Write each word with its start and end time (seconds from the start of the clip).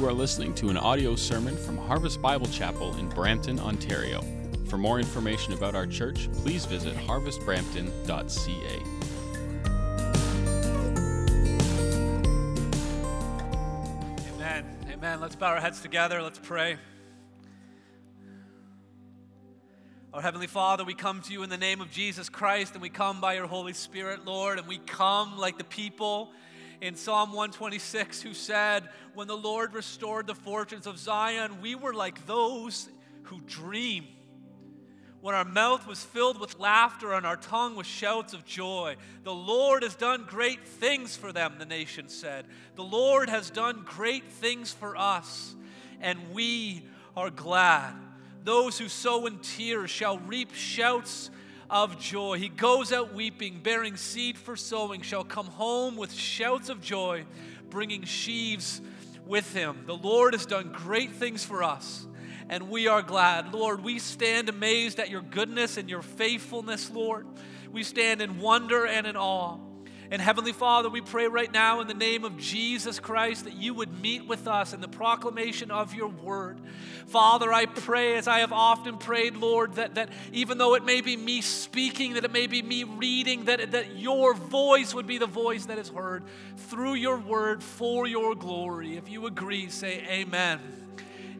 You 0.00 0.08
are 0.08 0.14
listening 0.14 0.54
to 0.54 0.70
an 0.70 0.78
audio 0.78 1.14
sermon 1.14 1.54
from 1.58 1.76
Harvest 1.76 2.22
Bible 2.22 2.46
Chapel 2.46 2.96
in 2.96 3.10
Brampton, 3.10 3.60
Ontario. 3.60 4.22
For 4.66 4.78
more 4.78 4.98
information 4.98 5.52
about 5.52 5.74
our 5.74 5.86
church, 5.86 6.32
please 6.32 6.64
visit 6.64 6.96
harvestbrampton.ca. 6.96 8.82
Amen. 14.32 14.64
Amen. 14.90 15.20
Let's 15.20 15.36
bow 15.36 15.48
our 15.48 15.60
heads 15.60 15.82
together. 15.82 16.22
Let's 16.22 16.38
pray. 16.38 16.78
Our 20.14 20.22
Heavenly 20.22 20.46
Father, 20.46 20.82
we 20.82 20.94
come 20.94 21.20
to 21.20 21.32
you 21.34 21.42
in 21.42 21.50
the 21.50 21.58
name 21.58 21.82
of 21.82 21.90
Jesus 21.90 22.30
Christ 22.30 22.72
and 22.72 22.80
we 22.80 22.88
come 22.88 23.20
by 23.20 23.34
your 23.34 23.46
Holy 23.46 23.74
Spirit, 23.74 24.24
Lord, 24.24 24.58
and 24.58 24.66
we 24.66 24.78
come 24.78 25.36
like 25.36 25.58
the 25.58 25.64
people 25.64 26.32
in 26.80 26.94
Psalm 26.96 27.30
126 27.30 28.22
who 28.22 28.34
said, 28.34 28.88
When 29.14 29.28
the 29.28 29.36
Lord 29.36 29.74
restored 29.74 30.26
the 30.26 30.34
fortunes 30.34 30.86
of 30.86 30.98
Zion, 30.98 31.60
we 31.60 31.74
were 31.74 31.94
like 31.94 32.26
those 32.26 32.88
who 33.24 33.40
dream. 33.42 34.06
When 35.20 35.34
our 35.34 35.44
mouth 35.44 35.86
was 35.86 36.02
filled 36.02 36.40
with 36.40 36.58
laughter 36.58 37.12
and 37.12 37.26
our 37.26 37.36
tongue 37.36 37.76
with 37.76 37.86
shouts 37.86 38.32
of 38.32 38.46
joy. 38.46 38.96
The 39.22 39.34
Lord 39.34 39.82
has 39.82 39.94
done 39.94 40.24
great 40.26 40.66
things 40.66 41.14
for 41.14 41.30
them, 41.30 41.56
the 41.58 41.66
nation 41.66 42.08
said. 42.08 42.46
The 42.74 42.84
Lord 42.84 43.28
has 43.28 43.50
done 43.50 43.82
great 43.84 44.32
things 44.32 44.72
for 44.72 44.96
us, 44.96 45.54
and 46.00 46.32
we 46.32 46.86
are 47.14 47.28
glad. 47.28 47.94
Those 48.44 48.78
who 48.78 48.88
sow 48.88 49.26
in 49.26 49.38
tears 49.40 49.90
shall 49.90 50.18
reap 50.18 50.54
shouts 50.54 51.30
of 51.70 51.98
joy. 52.00 52.38
He 52.38 52.48
goes 52.48 52.92
out 52.92 53.14
weeping, 53.14 53.60
bearing 53.62 53.96
seed 53.96 54.36
for 54.36 54.56
sowing, 54.56 55.02
shall 55.02 55.24
come 55.24 55.46
home 55.46 55.96
with 55.96 56.12
shouts 56.12 56.68
of 56.68 56.80
joy, 56.80 57.24
bringing 57.70 58.02
sheaves 58.04 58.82
with 59.24 59.54
him. 59.54 59.84
The 59.86 59.96
Lord 59.96 60.34
has 60.34 60.44
done 60.44 60.72
great 60.72 61.12
things 61.12 61.44
for 61.44 61.62
us, 61.62 62.06
and 62.48 62.68
we 62.68 62.88
are 62.88 63.02
glad. 63.02 63.54
Lord, 63.54 63.84
we 63.84 64.00
stand 64.00 64.48
amazed 64.48 64.98
at 64.98 65.08
your 65.10 65.22
goodness 65.22 65.76
and 65.76 65.88
your 65.88 66.02
faithfulness, 66.02 66.90
Lord. 66.90 67.26
We 67.70 67.84
stand 67.84 68.20
in 68.20 68.40
wonder 68.40 68.84
and 68.84 69.06
in 69.06 69.16
awe. 69.16 69.58
And 70.12 70.20
Heavenly 70.20 70.52
Father, 70.52 70.90
we 70.90 71.00
pray 71.00 71.28
right 71.28 71.52
now 71.52 71.80
in 71.80 71.86
the 71.86 71.94
name 71.94 72.24
of 72.24 72.36
Jesus 72.36 72.98
Christ 72.98 73.44
that 73.44 73.54
you 73.54 73.74
would 73.74 74.00
meet 74.00 74.26
with 74.26 74.48
us 74.48 74.72
in 74.72 74.80
the 74.80 74.88
proclamation 74.88 75.70
of 75.70 75.94
your 75.94 76.08
word. 76.08 76.58
Father, 77.06 77.52
I 77.52 77.66
pray, 77.66 78.16
as 78.16 78.26
I 78.26 78.40
have 78.40 78.52
often 78.52 78.98
prayed, 78.98 79.36
Lord, 79.36 79.74
that, 79.74 79.94
that 79.94 80.08
even 80.32 80.58
though 80.58 80.74
it 80.74 80.84
may 80.84 81.00
be 81.00 81.16
me 81.16 81.42
speaking, 81.42 82.14
that 82.14 82.24
it 82.24 82.32
may 82.32 82.48
be 82.48 82.60
me 82.60 82.82
reading, 82.82 83.44
that, 83.44 83.70
that 83.70 83.96
your 83.96 84.34
voice 84.34 84.92
would 84.94 85.06
be 85.06 85.18
the 85.18 85.26
voice 85.26 85.66
that 85.66 85.78
is 85.78 85.90
heard 85.90 86.24
through 86.56 86.94
your 86.94 87.18
word 87.18 87.62
for 87.62 88.04
your 88.08 88.34
glory. 88.34 88.96
If 88.96 89.08
you 89.08 89.26
agree, 89.26 89.68
say 89.68 90.04
amen. 90.08 90.79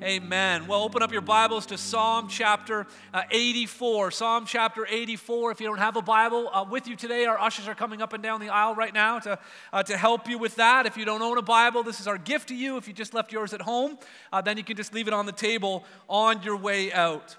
Amen. 0.03 0.67
Well, 0.67 0.83
open 0.83 1.03
up 1.03 1.13
your 1.13 1.21
Bibles 1.21 1.67
to 1.67 1.77
Psalm 1.77 2.27
chapter 2.27 2.87
uh, 3.13 3.21
84. 3.31 4.11
Psalm 4.11 4.47
chapter 4.47 4.87
84. 4.89 5.51
If 5.51 5.61
you 5.61 5.67
don't 5.67 5.77
have 5.77 5.97
a 5.97 6.01
Bible 6.01 6.49
uh, 6.51 6.65
with 6.65 6.89
you 6.89 6.97
today, 6.97 7.27
our 7.27 7.39
ushers 7.39 7.69
are 7.69 7.75
coming 7.75 8.01
up 8.01 8.15
and 8.15 8.23
down 8.23 8.41
the 8.41 8.49
aisle 8.49 8.75
right 8.75 8.95
now 8.95 9.19
to, 9.19 9.39
uh, 9.75 9.83
to 9.83 9.99
help 9.99 10.27
you 10.27 10.39
with 10.39 10.57
that. 10.57 10.87
If 10.87 10.97
you 10.97 11.05
don't 11.05 11.21
own 11.21 11.37
a 11.37 11.43
Bible, 11.43 11.83
this 11.83 12.01
is 12.01 12.09
our 12.09 12.17
gift 12.17 12.49
to 12.49 12.55
you. 12.55 12.79
If 12.79 12.89
you 12.89 12.95
just 12.95 13.13
left 13.13 13.31
yours 13.31 13.53
at 13.53 13.61
home, 13.61 13.99
uh, 14.33 14.41
then 14.41 14.57
you 14.57 14.65
can 14.65 14.75
just 14.75 14.95
leave 14.95 15.07
it 15.07 15.13
on 15.13 15.27
the 15.27 15.33
table 15.33 15.85
on 16.09 16.43
your 16.45 16.57
way 16.57 16.91
out. 16.95 17.37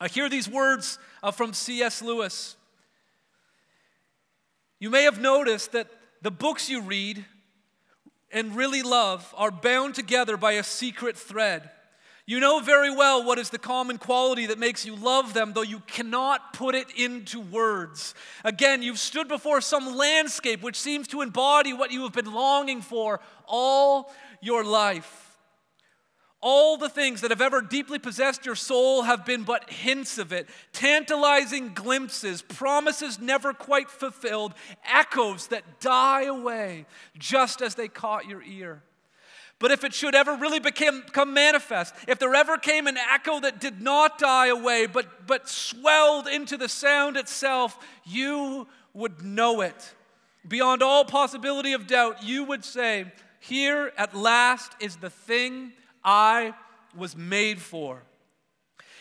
I 0.00 0.08
hear 0.08 0.30
these 0.30 0.48
words 0.48 0.98
uh, 1.22 1.30
from 1.30 1.52
C.S. 1.52 2.00
Lewis. 2.00 2.56
You 4.78 4.88
may 4.88 5.02
have 5.02 5.20
noticed 5.20 5.72
that 5.72 5.88
the 6.22 6.30
books 6.30 6.70
you 6.70 6.80
read 6.80 7.26
and 8.30 8.56
really 8.56 8.80
love 8.80 9.34
are 9.36 9.50
bound 9.50 9.94
together 9.94 10.38
by 10.38 10.52
a 10.52 10.62
secret 10.62 11.18
thread. 11.18 11.68
You 12.24 12.38
know 12.38 12.60
very 12.60 12.94
well 12.94 13.24
what 13.24 13.38
is 13.38 13.50
the 13.50 13.58
common 13.58 13.98
quality 13.98 14.46
that 14.46 14.58
makes 14.58 14.86
you 14.86 14.94
love 14.94 15.34
them, 15.34 15.52
though 15.54 15.62
you 15.62 15.80
cannot 15.88 16.52
put 16.52 16.76
it 16.76 16.86
into 16.96 17.40
words. 17.40 18.14
Again, 18.44 18.80
you've 18.80 19.00
stood 19.00 19.26
before 19.26 19.60
some 19.60 19.96
landscape 19.96 20.62
which 20.62 20.78
seems 20.78 21.08
to 21.08 21.22
embody 21.22 21.72
what 21.72 21.90
you 21.90 22.02
have 22.02 22.12
been 22.12 22.32
longing 22.32 22.80
for 22.80 23.20
all 23.48 24.12
your 24.40 24.62
life. 24.62 25.36
All 26.40 26.76
the 26.76 26.88
things 26.88 27.20
that 27.20 27.30
have 27.30 27.40
ever 27.40 27.60
deeply 27.60 28.00
possessed 28.00 28.44
your 28.46 28.56
soul 28.56 29.02
have 29.02 29.24
been 29.24 29.44
but 29.44 29.70
hints 29.70 30.18
of 30.18 30.32
it, 30.32 30.48
tantalizing 30.72 31.72
glimpses, 31.72 32.42
promises 32.42 33.20
never 33.20 33.52
quite 33.52 33.88
fulfilled, 33.88 34.54
echoes 34.84 35.48
that 35.48 35.80
die 35.80 36.24
away 36.24 36.86
just 37.16 37.62
as 37.62 37.76
they 37.76 37.86
caught 37.86 38.26
your 38.26 38.42
ear. 38.42 38.82
But 39.62 39.70
if 39.70 39.84
it 39.84 39.94
should 39.94 40.16
ever 40.16 40.34
really 40.34 40.58
become, 40.58 41.02
become 41.02 41.32
manifest, 41.32 41.94
if 42.08 42.18
there 42.18 42.34
ever 42.34 42.58
came 42.58 42.88
an 42.88 42.96
echo 42.96 43.38
that 43.38 43.60
did 43.60 43.80
not 43.80 44.18
die 44.18 44.48
away, 44.48 44.86
but, 44.86 45.28
but 45.28 45.48
swelled 45.48 46.26
into 46.26 46.56
the 46.56 46.68
sound 46.68 47.16
itself, 47.16 47.78
you 48.04 48.66
would 48.92 49.22
know 49.22 49.60
it. 49.60 49.94
Beyond 50.48 50.82
all 50.82 51.04
possibility 51.04 51.74
of 51.74 51.86
doubt, 51.86 52.24
you 52.24 52.42
would 52.42 52.64
say, 52.64 53.12
Here 53.38 53.92
at 53.96 54.16
last 54.16 54.72
is 54.80 54.96
the 54.96 55.10
thing 55.10 55.70
I 56.02 56.54
was 56.96 57.16
made 57.16 57.60
for. 57.60 58.02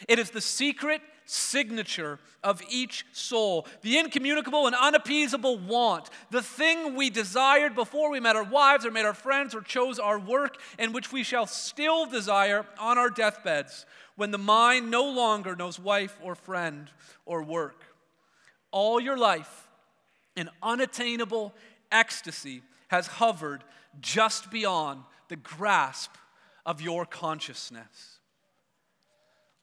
It 0.08 0.20
is 0.20 0.30
the 0.30 0.42
secret 0.42 1.02
signature 1.32 2.20
of 2.44 2.62
each 2.70 3.06
soul, 3.14 3.66
the 3.84 3.98
incommunicable 3.98 4.68
and 4.68 4.76
unappeasable 4.76 5.58
want, 5.60 6.10
the 6.30 6.42
thing 6.42 6.96
we 6.96 7.10
desired 7.10 7.74
before 7.74 8.12
we 8.12 8.20
met 8.20 8.36
our 8.36 8.44
wives 8.44 8.86
or 8.86 8.92
made 8.92 9.06
our 9.06 9.14
friends 9.14 9.56
or 9.56 9.62
chose 9.62 9.98
our 9.98 10.20
work, 10.20 10.58
and 10.78 10.94
which 10.94 11.14
we 11.14 11.24
shall 11.24 11.48
still 11.48 12.06
desire 12.06 12.66
on 12.78 12.98
our 12.98 13.10
deathbeds 13.10 13.86
when 14.16 14.32
the 14.32 14.38
mind 14.38 14.92
no 14.92 15.06
longer 15.06 15.56
knows 15.56 15.80
wife 15.80 16.18
or 16.22 16.36
friend 16.36 16.90
or 17.26 17.42
work. 17.42 17.86
All 18.72 19.00
your 19.00 19.18
life, 19.18 19.70
an 20.36 20.50
unattainable 20.62 21.54
ecstasy 21.92 22.62
has 22.90 23.08
hovered 23.08 23.64
just 24.02 24.52
beyond 24.52 25.04
the 25.30 25.38
grasp 25.38 26.12
of 26.66 26.82
your 26.82 27.06
consciousness. 27.06 28.20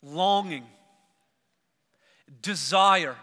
Longing 0.02 0.64
desire. 2.42 3.16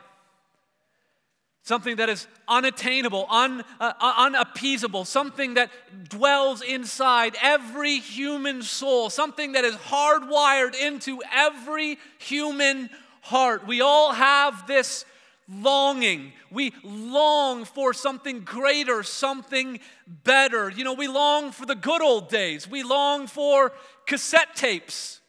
Something 1.64 1.96
that 1.96 2.10
is 2.10 2.28
unattainable, 2.48 3.26
un, 3.30 3.64
uh, 3.80 3.94
uh, 4.00 4.14
unappeasable, 4.18 5.04
something 5.06 5.56
that 5.56 5.72
dwells 6.10 6.62
inside 6.62 7.36
every 7.42 7.98
human 7.98 8.62
soul, 8.62 9.10
something 9.10 9.54
that 9.54 9.66
is 9.66 9.74
hardwired 9.76 10.76
into 10.76 11.22
every 11.34 11.98
human 12.20 12.92
heart. 13.22 13.66
We 13.66 13.82
all 13.82 14.14
have 14.14 14.68
this 14.68 15.06
longing. 15.50 16.34
We 16.52 16.72
long 16.84 17.66
for 17.66 17.94
something 17.94 18.42
greater, 18.42 19.02
something 19.02 19.80
better. 20.24 20.70
You 20.70 20.84
know, 20.84 20.94
we 20.94 21.08
long 21.08 21.52
for 21.52 21.66
the 21.66 21.76
good 21.76 22.04
old 22.04 22.30
days, 22.30 22.70
we 22.70 22.84
long 22.84 23.26
for 23.26 23.72
cassette 24.06 24.56
tapes 24.56 25.20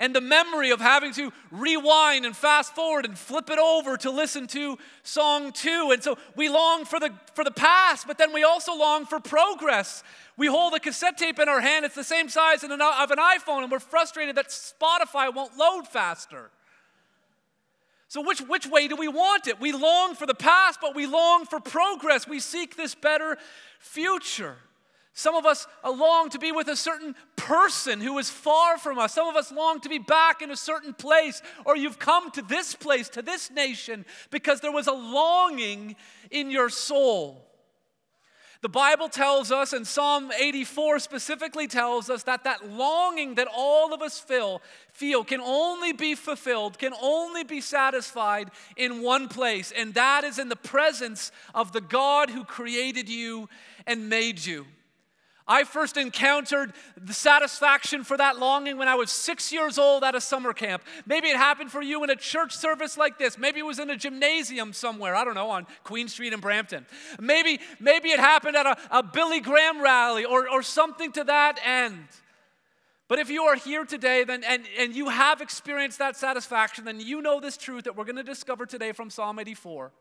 and 0.00 0.14
the 0.14 0.20
memory 0.20 0.70
of 0.70 0.80
having 0.80 1.12
to 1.14 1.32
rewind 1.50 2.24
and 2.24 2.36
fast 2.36 2.74
forward 2.74 3.04
and 3.04 3.18
flip 3.18 3.50
it 3.50 3.58
over 3.58 3.96
to 3.96 4.10
listen 4.10 4.46
to 4.48 4.78
song 5.02 5.52
two. 5.52 5.90
And 5.92 6.02
so 6.02 6.16
we 6.36 6.48
long 6.48 6.84
for 6.84 7.00
the, 7.00 7.12
for 7.34 7.44
the 7.44 7.50
past, 7.50 8.06
but 8.06 8.18
then 8.18 8.32
we 8.32 8.44
also 8.44 8.76
long 8.76 9.06
for 9.06 9.18
progress. 9.18 10.04
We 10.36 10.46
hold 10.46 10.74
a 10.74 10.80
cassette 10.80 11.18
tape 11.18 11.38
in 11.40 11.48
our 11.48 11.60
hand, 11.60 11.84
it's 11.84 11.96
the 11.96 12.04
same 12.04 12.28
size 12.28 12.62
of 12.62 12.70
an 12.70 12.78
iPhone, 12.78 13.62
and 13.62 13.72
we're 13.72 13.80
frustrated 13.80 14.36
that 14.36 14.48
Spotify 14.48 15.34
won't 15.34 15.56
load 15.56 15.88
faster. 15.88 16.50
So, 18.10 18.22
which, 18.22 18.40
which 18.40 18.66
way 18.66 18.88
do 18.88 18.96
we 18.96 19.08
want 19.08 19.48
it? 19.48 19.60
We 19.60 19.72
long 19.72 20.14
for 20.14 20.24
the 20.24 20.34
past, 20.34 20.78
but 20.80 20.94
we 20.94 21.06
long 21.06 21.44
for 21.44 21.60
progress. 21.60 22.26
We 22.26 22.40
seek 22.40 22.74
this 22.74 22.94
better 22.94 23.36
future. 23.80 24.56
Some 25.18 25.34
of 25.34 25.46
us 25.46 25.66
long 25.84 26.30
to 26.30 26.38
be 26.38 26.52
with 26.52 26.68
a 26.68 26.76
certain 26.76 27.16
person 27.34 28.00
who 28.00 28.18
is 28.18 28.30
far 28.30 28.78
from 28.78 29.00
us. 29.00 29.14
Some 29.14 29.26
of 29.26 29.34
us 29.34 29.50
long 29.50 29.80
to 29.80 29.88
be 29.88 29.98
back 29.98 30.42
in 30.42 30.52
a 30.52 30.56
certain 30.56 30.94
place, 30.94 31.42
or 31.64 31.76
you've 31.76 31.98
come 31.98 32.30
to 32.30 32.42
this 32.42 32.76
place, 32.76 33.08
to 33.08 33.22
this 33.22 33.50
nation, 33.50 34.06
because 34.30 34.60
there 34.60 34.70
was 34.70 34.86
a 34.86 34.92
longing 34.92 35.96
in 36.30 36.52
your 36.52 36.68
soul. 36.68 37.44
The 38.60 38.68
Bible 38.68 39.08
tells 39.08 39.50
us, 39.50 39.72
and 39.72 39.84
Psalm 39.84 40.30
84 40.30 41.00
specifically 41.00 41.66
tells 41.66 42.08
us, 42.10 42.22
that 42.22 42.44
that 42.44 42.70
longing 42.70 43.34
that 43.34 43.48
all 43.52 43.92
of 43.92 44.02
us 44.02 44.20
feel, 44.20 44.62
feel 44.92 45.24
can 45.24 45.40
only 45.40 45.92
be 45.92 46.14
fulfilled, 46.14 46.78
can 46.78 46.94
only 47.02 47.42
be 47.42 47.60
satisfied 47.60 48.52
in 48.76 49.02
one 49.02 49.26
place, 49.26 49.72
and 49.76 49.94
that 49.94 50.22
is 50.22 50.38
in 50.38 50.48
the 50.48 50.54
presence 50.54 51.32
of 51.56 51.72
the 51.72 51.80
God 51.80 52.30
who 52.30 52.44
created 52.44 53.08
you 53.08 53.48
and 53.84 54.08
made 54.08 54.46
you. 54.46 54.64
I 55.48 55.64
first 55.64 55.96
encountered 55.96 56.74
the 57.00 57.14
satisfaction 57.14 58.04
for 58.04 58.18
that 58.18 58.38
longing 58.38 58.76
when 58.76 58.86
I 58.86 58.94
was 58.96 59.10
six 59.10 59.50
years 59.50 59.78
old 59.78 60.04
at 60.04 60.14
a 60.14 60.20
summer 60.20 60.52
camp. 60.52 60.82
Maybe 61.06 61.28
it 61.28 61.36
happened 61.36 61.72
for 61.72 61.80
you 61.80 62.04
in 62.04 62.10
a 62.10 62.16
church 62.16 62.54
service 62.54 62.98
like 62.98 63.18
this. 63.18 63.38
Maybe 63.38 63.60
it 63.60 63.66
was 63.66 63.78
in 63.78 63.88
a 63.88 63.96
gymnasium 63.96 64.74
somewhere, 64.74 65.14
I 65.14 65.24
don't 65.24 65.34
know, 65.34 65.48
on 65.48 65.66
Queen 65.84 66.06
Street 66.08 66.34
in 66.34 66.40
Brampton. 66.40 66.84
Maybe, 67.18 67.60
maybe 67.80 68.10
it 68.10 68.20
happened 68.20 68.56
at 68.56 68.66
a, 68.66 68.76
a 68.90 69.02
Billy 69.02 69.40
Graham 69.40 69.80
rally 69.80 70.26
or, 70.26 70.50
or 70.50 70.62
something 70.62 71.12
to 71.12 71.24
that 71.24 71.58
end. 71.64 72.06
But 73.08 73.18
if 73.18 73.30
you 73.30 73.44
are 73.44 73.56
here 73.56 73.86
today 73.86 74.24
then, 74.24 74.44
and, 74.44 74.64
and 74.78 74.94
you 74.94 75.08
have 75.08 75.40
experienced 75.40 75.98
that 75.98 76.14
satisfaction, 76.14 76.84
then 76.84 77.00
you 77.00 77.22
know 77.22 77.40
this 77.40 77.56
truth 77.56 77.84
that 77.84 77.96
we're 77.96 78.04
going 78.04 78.16
to 78.16 78.22
discover 78.22 78.66
today 78.66 78.92
from 78.92 79.08
Psalm 79.08 79.38
84 79.38 79.92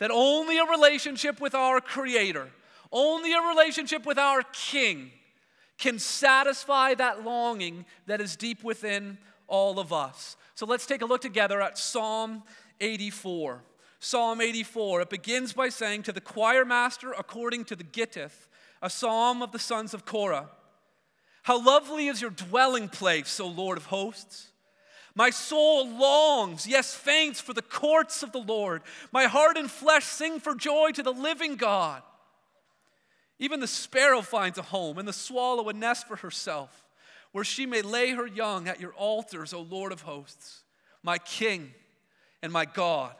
that 0.00 0.10
only 0.10 0.58
a 0.58 0.64
relationship 0.64 1.40
with 1.40 1.54
our 1.54 1.80
Creator 1.80 2.50
only 2.92 3.32
a 3.32 3.40
relationship 3.40 4.06
with 4.06 4.18
our 4.18 4.42
King 4.52 5.10
can 5.78 5.98
satisfy 5.98 6.94
that 6.94 7.24
longing 7.24 7.84
that 8.06 8.20
is 8.20 8.36
deep 8.36 8.62
within 8.62 9.18
all 9.46 9.78
of 9.78 9.92
us. 9.92 10.36
So 10.54 10.66
let's 10.66 10.86
take 10.86 11.02
a 11.02 11.06
look 11.06 11.20
together 11.20 11.60
at 11.60 11.78
Psalm 11.78 12.42
84. 12.80 13.62
Psalm 13.98 14.40
84, 14.40 15.02
it 15.02 15.10
begins 15.10 15.52
by 15.52 15.68
saying, 15.68 16.02
To 16.02 16.12
the 16.12 16.20
choir 16.20 16.64
master 16.64 17.12
according 17.12 17.64
to 17.66 17.76
the 17.76 17.84
Gittith, 17.84 18.48
a 18.82 18.90
psalm 18.90 19.42
of 19.42 19.52
the 19.52 19.58
sons 19.58 19.94
of 19.94 20.04
Korah. 20.04 20.50
How 21.44 21.62
lovely 21.62 22.08
is 22.08 22.20
your 22.20 22.30
dwelling 22.30 22.88
place, 22.88 23.40
O 23.40 23.46
Lord 23.46 23.78
of 23.78 23.86
hosts! 23.86 24.50
My 25.14 25.30
soul 25.30 25.88
longs, 25.88 26.66
yes, 26.66 26.94
faints 26.94 27.40
for 27.40 27.52
the 27.52 27.62
courts 27.62 28.22
of 28.22 28.32
the 28.32 28.40
Lord. 28.40 28.82
My 29.12 29.24
heart 29.24 29.56
and 29.56 29.70
flesh 29.70 30.04
sing 30.04 30.40
for 30.40 30.54
joy 30.54 30.90
to 30.92 31.02
the 31.02 31.12
living 31.12 31.54
God. 31.54 32.02
Even 33.38 33.60
the 33.60 33.66
sparrow 33.66 34.22
finds 34.22 34.58
a 34.58 34.62
home, 34.62 34.98
and 34.98 35.08
the 35.08 35.12
swallow 35.12 35.68
a 35.68 35.72
nest 35.72 36.06
for 36.06 36.16
herself, 36.16 36.84
where 37.32 37.44
she 37.44 37.66
may 37.66 37.82
lay 37.82 38.12
her 38.12 38.26
young 38.26 38.68
at 38.68 38.80
your 38.80 38.92
altars, 38.94 39.52
O 39.52 39.60
Lord 39.60 39.92
of 39.92 40.02
hosts, 40.02 40.62
my 41.02 41.18
King 41.18 41.72
and 42.42 42.52
my 42.52 42.64
God. 42.64 43.14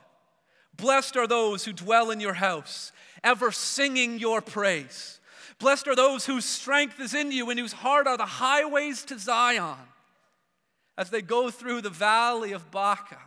Blessed 0.76 1.16
are 1.16 1.26
those 1.26 1.64
who 1.64 1.72
dwell 1.72 2.10
in 2.10 2.20
your 2.20 2.34
house, 2.34 2.92
ever 3.22 3.50
singing 3.50 4.18
your 4.18 4.40
praise. 4.40 5.20
Blessed 5.58 5.88
are 5.88 5.96
those 5.96 6.26
whose 6.26 6.44
strength 6.44 7.00
is 7.00 7.14
in 7.14 7.30
you 7.30 7.50
and 7.50 7.58
whose 7.58 7.72
heart 7.72 8.06
are 8.06 8.16
the 8.16 8.26
highways 8.26 9.04
to 9.04 9.18
Zion. 9.18 9.78
As 10.96 11.10
they 11.10 11.22
go 11.22 11.50
through 11.50 11.82
the 11.82 11.90
valley 11.90 12.52
of 12.52 12.70
Baca, 12.70 13.18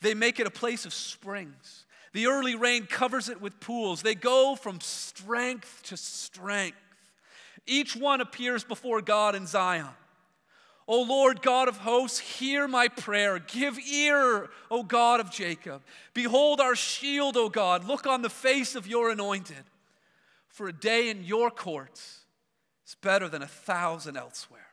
they 0.00 0.14
make 0.14 0.38
it 0.38 0.46
a 0.46 0.50
place 0.50 0.84
of 0.84 0.92
springs. 0.92 1.86
The 2.18 2.26
early 2.26 2.56
rain 2.56 2.86
covers 2.86 3.28
it 3.28 3.40
with 3.40 3.60
pools. 3.60 4.02
They 4.02 4.16
go 4.16 4.56
from 4.56 4.80
strength 4.80 5.82
to 5.84 5.96
strength. 5.96 6.76
Each 7.64 7.94
one 7.94 8.20
appears 8.20 8.64
before 8.64 9.00
God 9.00 9.36
in 9.36 9.46
Zion. 9.46 9.86
O 10.88 11.02
Lord 11.02 11.42
God 11.42 11.68
of 11.68 11.76
hosts, 11.76 12.18
hear 12.18 12.66
my 12.66 12.88
prayer. 12.88 13.38
Give 13.38 13.78
ear, 13.78 14.48
O 14.68 14.82
God 14.82 15.20
of 15.20 15.30
Jacob. 15.30 15.82
Behold 16.12 16.58
our 16.60 16.74
shield, 16.74 17.36
O 17.36 17.48
God. 17.48 17.84
Look 17.84 18.04
on 18.04 18.22
the 18.22 18.28
face 18.28 18.74
of 18.74 18.88
your 18.88 19.10
anointed. 19.10 19.64
For 20.48 20.66
a 20.66 20.72
day 20.72 21.10
in 21.10 21.22
your 21.22 21.52
courts 21.52 22.22
is 22.84 22.96
better 23.00 23.28
than 23.28 23.42
a 23.42 23.46
thousand 23.46 24.16
elsewhere. 24.16 24.72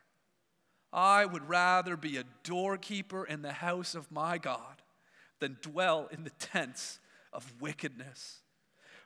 I 0.91 1.25
would 1.25 1.47
rather 1.47 1.95
be 1.95 2.17
a 2.17 2.23
doorkeeper 2.41 3.23
in 3.23 3.43
the 3.43 3.53
house 3.53 3.93
of 3.93 4.11
my 4.11 4.39
God 4.39 4.81
than 5.39 5.57
dwell 5.61 6.09
in 6.11 6.23
the 6.23 6.31
tents 6.31 6.97
of 7.35 7.61
wickedness. 7.61 8.39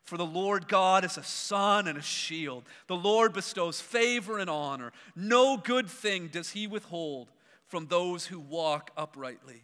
For 0.04 0.18
the 0.18 0.26
Lord 0.26 0.68
God 0.68 1.04
is 1.04 1.18
a 1.18 1.24
sun 1.24 1.88
and 1.88 1.98
a 1.98 2.02
shield. 2.02 2.64
The 2.88 2.96
Lord 2.96 3.34
bestows 3.34 3.82
favor 3.82 4.40
and 4.40 4.50
honor. 4.50 4.92
No 5.16 5.58
good 5.58 5.90
thing 5.90 6.30
does 6.30 6.52
he 6.52 6.68
withhold 6.68 7.30
from 7.68 7.88
those 7.88 8.26
who 8.26 8.40
walk 8.40 8.92
uprightly. 8.98 9.64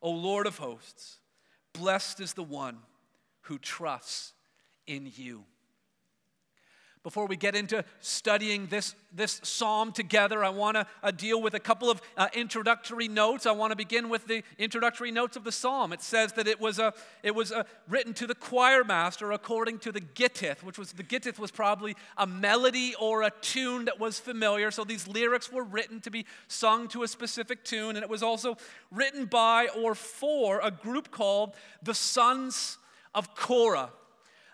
O 0.00 0.10
Lord 0.10 0.46
of 0.46 0.58
hosts, 0.58 1.18
blessed 1.72 2.20
is 2.20 2.34
the 2.34 2.42
one 2.42 2.78
who 3.42 3.58
trusts 3.58 4.34
in 4.86 5.10
you. 5.16 5.44
Before 7.02 7.26
we 7.26 7.36
get 7.36 7.56
into 7.56 7.84
studying 7.98 8.68
this, 8.68 8.94
this 9.12 9.40
psalm 9.42 9.90
together, 9.90 10.44
I 10.44 10.50
want 10.50 10.76
to 10.76 10.86
uh, 11.02 11.10
deal 11.10 11.42
with 11.42 11.54
a 11.54 11.58
couple 11.58 11.90
of 11.90 12.00
uh, 12.16 12.28
introductory 12.32 13.08
notes. 13.08 13.44
I 13.44 13.50
want 13.50 13.72
to 13.72 13.76
begin 13.76 14.08
with 14.08 14.28
the 14.28 14.44
introductory 14.56 15.10
notes 15.10 15.36
of 15.36 15.42
the 15.42 15.50
psalm. 15.50 15.92
It 15.92 16.00
says 16.00 16.34
that 16.34 16.46
it 16.46 16.60
was, 16.60 16.78
a, 16.78 16.94
it 17.24 17.34
was 17.34 17.50
a, 17.50 17.66
written 17.88 18.14
to 18.14 18.28
the 18.28 18.36
choir 18.36 18.84
master 18.84 19.32
according 19.32 19.80
to 19.80 19.90
the 19.90 20.00
Gittith, 20.00 20.62
which 20.62 20.78
was 20.78 20.92
the 20.92 21.02
Gittith 21.02 21.40
was 21.40 21.50
probably 21.50 21.96
a 22.16 22.26
melody 22.26 22.94
or 23.00 23.22
a 23.22 23.30
tune 23.40 23.86
that 23.86 23.98
was 23.98 24.20
familiar. 24.20 24.70
So 24.70 24.84
these 24.84 25.08
lyrics 25.08 25.50
were 25.50 25.64
written 25.64 26.00
to 26.02 26.10
be 26.10 26.24
sung 26.46 26.86
to 26.88 27.02
a 27.02 27.08
specific 27.08 27.64
tune, 27.64 27.96
and 27.96 28.04
it 28.04 28.10
was 28.10 28.22
also 28.22 28.56
written 28.92 29.24
by 29.24 29.66
or 29.76 29.96
for 29.96 30.60
a 30.62 30.70
group 30.70 31.10
called 31.10 31.56
the 31.82 31.94
Sons 31.94 32.78
of 33.12 33.34
Korah. 33.34 33.90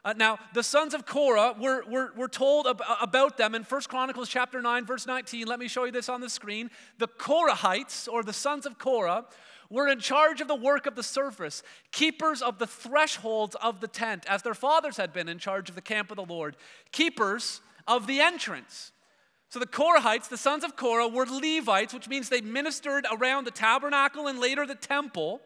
Uh, 0.09 0.15
now, 0.17 0.39
the 0.55 0.63
sons 0.63 0.95
of 0.95 1.05
Korah, 1.05 1.55
we're, 1.61 1.85
we're, 1.87 2.09
we're 2.17 2.29
told 2.29 2.67
ab- 2.67 2.81
about 3.03 3.37
them 3.37 3.55
in 3.55 3.63
1 3.63 3.81
Chronicles 3.91 4.31
chapter 4.31 4.63
9, 4.63 4.87
verse 4.87 5.07
19. 5.07 5.47
Let 5.47 5.59
me 5.59 5.69
show 5.69 5.85
you 5.85 5.93
this 5.93 6.09
on 6.09 6.23
the 6.23 6.31
screen. 6.31 6.71
The 6.97 7.09
Korahites, 7.09 8.09
or 8.11 8.23
the 8.23 8.33
sons 8.33 8.65
of 8.65 8.79
Korah, 8.79 9.27
were 9.69 9.87
in 9.87 10.01
charge 10.01 10.41
of 10.41 10.49
the 10.49 10.55
work 10.55 10.87
of 10.87 10.95
the 10.95 11.03
surface, 11.03 11.63
keepers 11.93 12.41
of 12.41 12.59
the 12.59 12.67
thresholds 12.67 13.55
of 13.57 13.83
the 13.83 13.87
tent, 13.87 14.25
as 14.27 14.41
their 14.41 14.55
fathers 14.55 14.97
had 14.97 15.13
been 15.13 15.29
in 15.29 15.39
charge 15.39 15.69
of 15.69 15.75
the 15.75 15.83
camp 15.83 16.11
of 16.11 16.17
the 16.17 16.25
Lord, 16.25 16.57
keepers 16.91 17.61
of 17.87 18.07
the 18.07 18.19
entrance. 18.21 18.93
So 19.51 19.59
the 19.59 19.67
Korahites, 19.67 20.31
the 20.31 20.39
sons 20.39 20.65
of 20.65 20.75
Korah, 20.75 21.09
were 21.09 21.27
Levites, 21.27 21.93
which 21.93 22.09
means 22.09 22.31
they 22.31 22.41
ministered 22.41 23.05
around 23.13 23.45
the 23.45 23.51
tabernacle 23.51 24.27
and 24.27 24.39
later 24.39 24.65
the 24.65 24.75
temple 24.75 25.43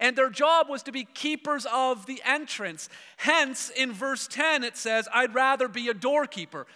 and 0.00 0.16
their 0.16 0.30
job 0.30 0.68
was 0.68 0.82
to 0.84 0.92
be 0.92 1.04
keepers 1.04 1.66
of 1.72 2.06
the 2.06 2.20
entrance. 2.24 2.88
Hence, 3.16 3.70
in 3.70 3.92
verse 3.92 4.26
10, 4.26 4.64
it 4.64 4.76
says, 4.76 5.08
I'd 5.12 5.34
rather 5.34 5.68
be 5.68 5.88
a 5.88 5.94
doorkeeper. 5.94 6.66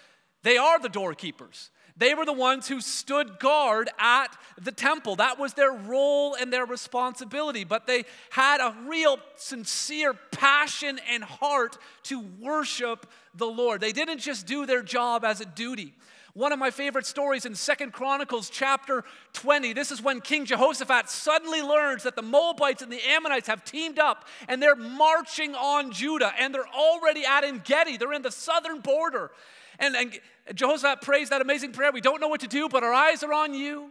They 0.42 0.56
are 0.56 0.78
the 0.78 0.88
doorkeepers. 0.88 1.70
They 1.96 2.14
were 2.14 2.24
the 2.24 2.32
ones 2.32 2.66
who 2.66 2.80
stood 2.80 3.38
guard 3.38 3.90
at 3.98 4.28
the 4.58 4.72
temple. 4.72 5.16
That 5.16 5.38
was 5.38 5.52
their 5.52 5.72
role 5.72 6.34
and 6.34 6.50
their 6.50 6.64
responsibility. 6.64 7.64
But 7.64 7.86
they 7.86 8.04
had 8.30 8.60
a 8.60 8.74
real 8.86 9.18
sincere 9.36 10.14
passion 10.14 10.98
and 11.10 11.22
heart 11.22 11.76
to 12.04 12.24
worship 12.40 13.06
the 13.34 13.46
Lord. 13.46 13.82
They 13.82 13.92
didn't 13.92 14.20
just 14.20 14.46
do 14.46 14.64
their 14.64 14.82
job 14.82 15.24
as 15.24 15.42
a 15.42 15.44
duty. 15.44 15.92
One 16.40 16.52
of 16.52 16.58
my 16.58 16.70
favorite 16.70 17.04
stories 17.04 17.44
in 17.44 17.54
Second 17.54 17.92
Chronicles 17.92 18.48
chapter 18.48 19.04
20. 19.34 19.74
This 19.74 19.90
is 19.90 20.00
when 20.00 20.22
King 20.22 20.46
Jehoshaphat 20.46 21.10
suddenly 21.10 21.60
learns 21.60 22.04
that 22.04 22.16
the 22.16 22.22
Moabites 22.22 22.80
and 22.80 22.90
the 22.90 23.00
Ammonites 23.10 23.46
have 23.46 23.62
teamed 23.62 23.98
up 23.98 24.24
and 24.48 24.62
they're 24.62 24.74
marching 24.74 25.54
on 25.54 25.92
Judah 25.92 26.32
and 26.38 26.54
they're 26.54 26.66
already 26.66 27.26
at 27.26 27.44
En 27.44 27.60
Gedi. 27.62 27.98
They're 27.98 28.14
in 28.14 28.22
the 28.22 28.30
southern 28.30 28.80
border. 28.80 29.30
And, 29.78 29.94
and 29.94 30.18
Jehoshaphat 30.54 31.02
prays 31.02 31.28
that 31.28 31.42
amazing 31.42 31.72
prayer. 31.72 31.92
We 31.92 32.00
don't 32.00 32.22
know 32.22 32.28
what 32.28 32.40
to 32.40 32.48
do, 32.48 32.70
but 32.70 32.82
our 32.82 32.94
eyes 32.94 33.22
are 33.22 33.34
on 33.34 33.52
you. 33.52 33.90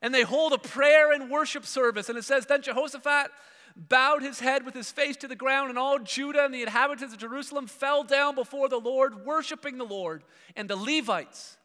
And 0.00 0.14
they 0.14 0.22
hold 0.22 0.52
a 0.52 0.58
prayer 0.58 1.10
and 1.10 1.28
worship 1.28 1.66
service. 1.66 2.08
And 2.08 2.16
it 2.16 2.22
says, 2.22 2.46
Then 2.46 2.62
Jehoshaphat 2.62 3.32
bowed 3.74 4.22
his 4.22 4.38
head 4.38 4.64
with 4.64 4.74
his 4.74 4.92
face 4.92 5.16
to 5.16 5.26
the 5.26 5.34
ground, 5.34 5.70
and 5.70 5.78
all 5.78 5.98
Judah 5.98 6.44
and 6.44 6.54
the 6.54 6.62
inhabitants 6.62 7.14
of 7.14 7.20
Jerusalem 7.20 7.66
fell 7.66 8.04
down 8.04 8.36
before 8.36 8.68
the 8.68 8.78
Lord, 8.78 9.26
worshiping 9.26 9.76
the 9.76 9.84
Lord. 9.84 10.22
And 10.54 10.70
the 10.70 10.76
Levites 10.76 11.56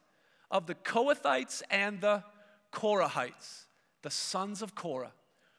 of 0.55 0.67
the 0.67 0.75
Kohathites 0.75 1.61
and 1.69 1.99
the 1.99 2.23
Korahites, 2.71 3.65
the 4.03 4.09
sons 4.09 4.61
of 4.61 4.73
Korah, 4.73 5.11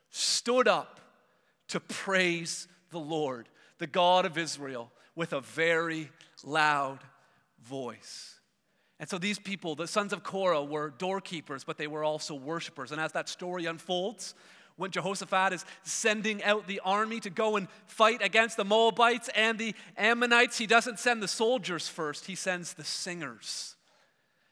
stood 0.08 0.66
up 0.66 1.00
to 1.68 1.80
praise 1.80 2.66
the 2.90 2.98
Lord, 2.98 3.50
the 3.76 3.86
God 3.86 4.24
of 4.24 4.38
Israel, 4.38 4.90
with 5.14 5.34
a 5.34 5.42
very 5.42 6.10
loud 6.42 7.00
voice. 7.62 8.40
And 8.98 9.06
so 9.06 9.18
these 9.18 9.38
people, 9.38 9.74
the 9.74 9.86
sons 9.86 10.14
of 10.14 10.22
Korah, 10.22 10.64
were 10.64 10.88
doorkeepers, 10.88 11.62
but 11.62 11.76
they 11.76 11.88
were 11.88 12.02
also 12.02 12.34
worshipers. 12.34 12.90
And 12.90 12.98
as 12.98 13.12
that 13.12 13.28
story 13.28 13.66
unfolds, 13.66 14.34
when 14.76 14.90
Jehoshaphat 14.92 15.52
is 15.52 15.66
sending 15.82 16.42
out 16.42 16.66
the 16.66 16.80
army 16.82 17.20
to 17.20 17.28
go 17.28 17.56
and 17.56 17.68
fight 17.84 18.22
against 18.22 18.56
the 18.56 18.64
Moabites 18.64 19.28
and 19.34 19.58
the 19.58 19.74
Ammonites, 19.98 20.56
he 20.56 20.66
doesn't 20.66 20.98
send 20.98 21.22
the 21.22 21.28
soldiers 21.28 21.86
first, 21.86 22.24
he 22.24 22.34
sends 22.34 22.72
the 22.72 22.84
singers. 22.84 23.75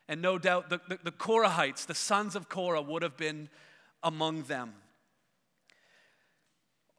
And 0.09 0.21
no 0.21 0.39
doubt 0.39 0.71
the, 0.71 0.81
the, 0.89 0.99
the 1.03 1.13
Korahites, 1.13 1.87
the 1.87 1.95
sons 1.95 2.37
of 2.37 2.49
Korah, 2.49 2.83
would 2.83 3.03
have 3.03 3.17
been 3.17 3.49
among 4.03 4.43
them. 4.43 4.75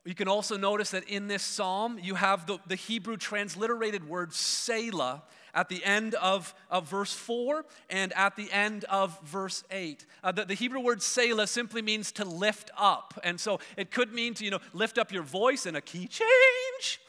You 0.06 0.14
can 0.14 0.28
also 0.28 0.56
notice 0.56 0.92
that 0.92 1.04
in 1.10 1.28
this 1.28 1.42
psalm, 1.42 1.98
you 2.00 2.14
have 2.14 2.46
the, 2.46 2.60
the 2.68 2.76
Hebrew 2.76 3.18
transliterated 3.18 4.08
word 4.08 4.34
Selah 4.34 5.24
at 5.56 5.68
the 5.68 5.84
end 5.84 6.14
of, 6.16 6.54
of 6.70 6.88
verse 6.88 7.14
4 7.14 7.66
and 7.90 8.14
at 8.14 8.36
the 8.36 8.52
end 8.52 8.86
of 8.86 9.20
verse 9.22 9.64
8. 9.72 10.06
Uh, 10.24 10.32
the, 10.32 10.46
the, 10.46 10.54
Hebrew 10.54 10.80
word 10.80 11.02
Selah 11.02 11.48
simply 11.48 11.82
means 11.82 12.12
to 12.14 12.26
lift 12.26 12.70
up. 12.78 13.20
And 13.24 13.40
so 13.40 13.60
it 13.78 13.90
could 13.90 14.14
mean 14.14 14.36
to, 14.36 14.46
you 14.46 14.52
know, 14.52 14.60
lift 14.74 15.00
up 15.00 15.12
your 15.12 15.24
voice 15.24 15.66
in 15.66 15.76
a 15.76 15.82
key 15.82 16.08
change 16.08 17.00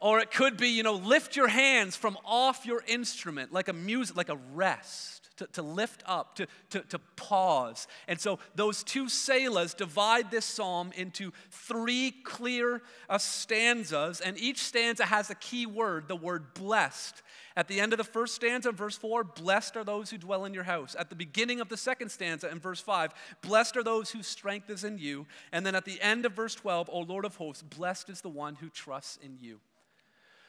Or 0.00 0.20
it 0.20 0.30
could 0.30 0.56
be, 0.56 0.68
you 0.68 0.82
know, 0.82 0.94
lift 0.94 1.34
your 1.34 1.48
hands 1.48 1.96
from 1.96 2.16
off 2.24 2.64
your 2.64 2.82
instrument 2.86 3.52
like 3.52 3.68
a 3.68 3.72
music, 3.72 4.16
like 4.16 4.28
a 4.28 4.38
rest. 4.54 5.24
To, 5.38 5.46
to 5.52 5.62
lift 5.62 6.02
up, 6.04 6.34
to, 6.34 6.48
to, 6.70 6.80
to 6.80 6.98
pause. 7.14 7.86
And 8.08 8.20
so 8.20 8.40
those 8.56 8.82
two 8.82 9.04
selahs 9.04 9.76
divide 9.76 10.32
this 10.32 10.44
psalm 10.44 10.90
into 10.96 11.32
three 11.52 12.10
clear 12.24 12.82
uh, 13.08 13.18
stanzas, 13.18 14.20
and 14.20 14.36
each 14.36 14.58
stanza 14.58 15.04
has 15.04 15.30
a 15.30 15.36
key 15.36 15.64
word, 15.64 16.08
the 16.08 16.16
word 16.16 16.54
blessed. 16.54 17.22
At 17.58 17.68
the 17.68 17.80
end 17.80 17.92
of 17.92 17.98
the 17.98 18.04
first 18.04 18.34
stanza, 18.34 18.72
verse 18.72 18.96
4, 18.96 19.22
blessed 19.22 19.76
are 19.76 19.84
those 19.84 20.10
who 20.10 20.18
dwell 20.18 20.44
in 20.44 20.54
your 20.54 20.64
house. 20.64 20.96
At 20.98 21.08
the 21.08 21.14
beginning 21.14 21.60
of 21.60 21.68
the 21.68 21.76
second 21.76 22.08
stanza, 22.08 22.50
in 22.50 22.58
verse 22.58 22.80
5, 22.80 23.12
blessed 23.42 23.76
are 23.76 23.84
those 23.84 24.10
whose 24.10 24.26
strength 24.26 24.70
is 24.70 24.82
in 24.82 24.98
you. 24.98 25.24
And 25.52 25.64
then 25.64 25.76
at 25.76 25.84
the 25.84 26.00
end 26.00 26.26
of 26.26 26.32
verse 26.32 26.56
12, 26.56 26.90
O 26.92 26.98
Lord 27.00 27.24
of 27.24 27.36
hosts, 27.36 27.62
blessed 27.62 28.10
is 28.10 28.22
the 28.22 28.28
one 28.28 28.56
who 28.56 28.68
trusts 28.70 29.20
in 29.22 29.38
you. 29.40 29.60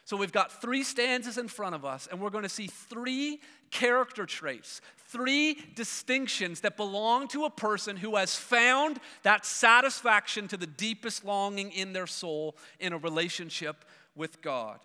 So 0.09 0.17
we've 0.17 0.31
got 0.31 0.51
three 0.59 0.81
stanzas 0.81 1.37
in 1.37 1.47
front 1.47 1.75
of 1.75 1.85
us, 1.85 2.07
and 2.09 2.19
we're 2.19 2.31
going 2.31 2.41
to 2.41 2.49
see 2.49 2.65
three 2.65 3.39
character 3.69 4.25
traits, 4.25 4.81
three 4.97 5.55
distinctions 5.75 6.61
that 6.61 6.77
belong 6.77 7.27
to 7.27 7.45
a 7.45 7.51
person 7.51 7.95
who 7.95 8.15
has 8.15 8.35
found 8.35 8.99
that 9.21 9.45
satisfaction 9.45 10.47
to 10.47 10.57
the 10.57 10.65
deepest 10.65 11.25
longing 11.25 11.71
in 11.71 11.93
their 11.93 12.07
soul 12.07 12.57
in 12.79 12.91
a 12.91 12.97
relationship 12.97 13.85
with 14.15 14.41
God. 14.41 14.79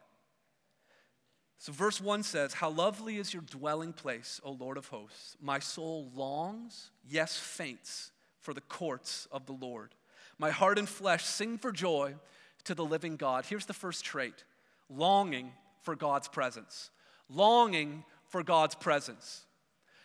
So, 1.57 1.73
verse 1.73 2.03
1 2.03 2.23
says, 2.23 2.53
How 2.53 2.69
lovely 2.69 3.17
is 3.17 3.33
your 3.33 3.45
dwelling 3.45 3.95
place, 3.95 4.43
O 4.45 4.51
Lord 4.51 4.77
of 4.77 4.89
hosts. 4.89 5.39
My 5.41 5.59
soul 5.59 6.11
longs, 6.15 6.91
yes, 7.09 7.35
faints, 7.35 8.13
for 8.43 8.53
the 8.53 8.61
courts 8.61 9.27
of 9.33 9.47
the 9.47 9.53
Lord. 9.53 9.95
My 10.39 10.51
heart 10.51 10.79
and 10.79 10.87
flesh 10.87 11.25
sing 11.25 11.57
for 11.57 11.73
joy 11.73 12.17
to 12.65 12.75
the 12.75 12.85
living 12.85 13.17
God. 13.17 13.47
Here's 13.47 13.65
the 13.65 13.73
first 13.73 14.05
trait 14.05 14.45
longing 14.89 15.53
for 15.83 15.95
God's 15.95 16.29
presence. 16.29 16.91
Longing 17.29 18.05
for 18.29 18.43
God's 18.43 18.75
presence. 18.75 19.45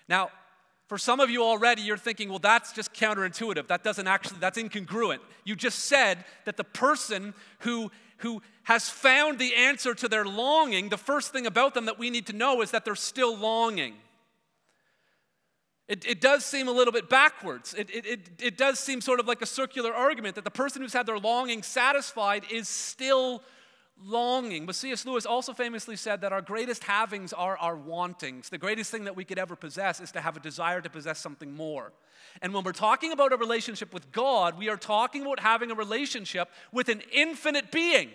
Now, 0.07 0.29
for 0.87 0.97
some 0.97 1.19
of 1.19 1.29
you 1.29 1.43
already, 1.43 1.83
you're 1.83 1.97
thinking, 1.97 2.29
well, 2.29 2.39
that's 2.39 2.73
just 2.73 2.93
counterintuitive. 2.93 3.67
That 3.67 3.83
doesn't 3.83 4.07
actually, 4.07 4.39
that's 4.39 4.57
incongruent. 4.57 5.19
You 5.45 5.55
just 5.55 5.79
said 5.85 6.25
that 6.45 6.57
the 6.57 6.63
person 6.63 7.35
who, 7.59 7.91
who 8.17 8.41
has 8.63 8.89
found 8.89 9.37
the 9.37 9.53
answer 9.55 9.93
to 9.93 10.07
their 10.07 10.25
longing, 10.25 10.89
the 10.89 10.97
first 10.97 11.31
thing 11.31 11.45
about 11.45 11.75
them 11.75 11.85
that 11.85 11.99
we 11.99 12.09
need 12.09 12.25
to 12.27 12.33
know 12.33 12.61
is 12.61 12.71
that 12.71 12.85
they're 12.85 12.95
still 12.95 13.37
longing. 13.37 13.93
It, 15.87 16.05
it 16.07 16.21
does 16.21 16.43
seem 16.45 16.67
a 16.67 16.71
little 16.71 16.91
bit 16.91 17.07
backwards. 17.07 17.75
It, 17.75 17.89
it, 17.89 18.05
it, 18.05 18.29
it 18.39 18.57
does 18.57 18.79
seem 18.79 19.01
sort 19.01 19.19
of 19.19 19.27
like 19.27 19.41
a 19.41 19.47
circular 19.47 19.93
argument 19.93 20.35
that 20.35 20.43
the 20.43 20.51
person 20.51 20.81
who's 20.81 20.93
had 20.93 21.05
their 21.05 21.17
longing 21.19 21.63
satisfied 21.63 22.45
is 22.51 22.67
still 22.67 23.43
longing. 24.03 24.65
But 24.65 24.75
C.S. 24.75 25.05
Lewis 25.05 25.25
also 25.25 25.53
famously 25.53 25.95
said 25.95 26.21
that 26.21 26.31
our 26.33 26.41
greatest 26.41 26.83
havings 26.83 27.33
are 27.33 27.57
our 27.57 27.75
wantings. 27.75 28.49
The 28.49 28.57
greatest 28.57 28.91
thing 28.91 29.05
that 29.05 29.15
we 29.15 29.25
could 29.25 29.39
ever 29.39 29.55
possess 29.55 29.99
is 29.99 30.11
to 30.13 30.21
have 30.21 30.37
a 30.37 30.39
desire 30.39 30.81
to 30.81 30.89
possess 30.89 31.19
something 31.19 31.53
more. 31.53 31.91
And 32.41 32.53
when 32.53 32.63
we're 32.63 32.71
talking 32.71 33.11
about 33.11 33.33
a 33.33 33.37
relationship 33.37 33.93
with 33.93 34.11
God, 34.11 34.57
we 34.57 34.69
are 34.69 34.77
talking 34.77 35.23
about 35.23 35.39
having 35.39 35.71
a 35.71 35.75
relationship 35.75 36.49
with 36.71 36.89
an 36.89 37.01
infinite 37.11 37.71
being. 37.71 38.09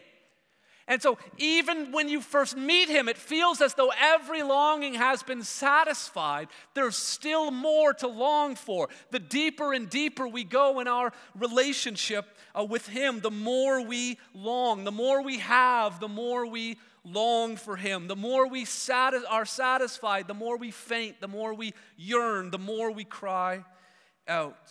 And 0.86 1.00
so, 1.00 1.16
even 1.38 1.92
when 1.92 2.10
you 2.10 2.20
first 2.20 2.58
meet 2.58 2.90
him, 2.90 3.08
it 3.08 3.16
feels 3.16 3.62
as 3.62 3.72
though 3.72 3.90
every 3.98 4.42
longing 4.42 4.94
has 4.94 5.22
been 5.22 5.42
satisfied. 5.42 6.48
There's 6.74 6.96
still 6.96 7.50
more 7.50 7.94
to 7.94 8.06
long 8.06 8.54
for. 8.54 8.90
The 9.10 9.18
deeper 9.18 9.72
and 9.72 9.88
deeper 9.88 10.28
we 10.28 10.44
go 10.44 10.80
in 10.80 10.88
our 10.88 11.12
relationship 11.34 12.26
uh, 12.58 12.64
with 12.64 12.86
him, 12.86 13.20
the 13.20 13.30
more 13.30 13.80
we 13.80 14.18
long. 14.34 14.84
The 14.84 14.92
more 14.92 15.22
we 15.22 15.38
have, 15.38 16.00
the 16.00 16.08
more 16.08 16.46
we 16.46 16.76
long 17.02 17.56
for 17.56 17.76
him. 17.76 18.06
The 18.06 18.16
more 18.16 18.46
we 18.46 18.66
are 19.30 19.44
satisfied, 19.46 20.28
the 20.28 20.34
more 20.34 20.58
we 20.58 20.70
faint, 20.70 21.20
the 21.20 21.28
more 21.28 21.54
we 21.54 21.72
yearn, 21.96 22.50
the 22.50 22.58
more 22.58 22.90
we 22.90 23.04
cry 23.04 23.64
out. 24.28 24.70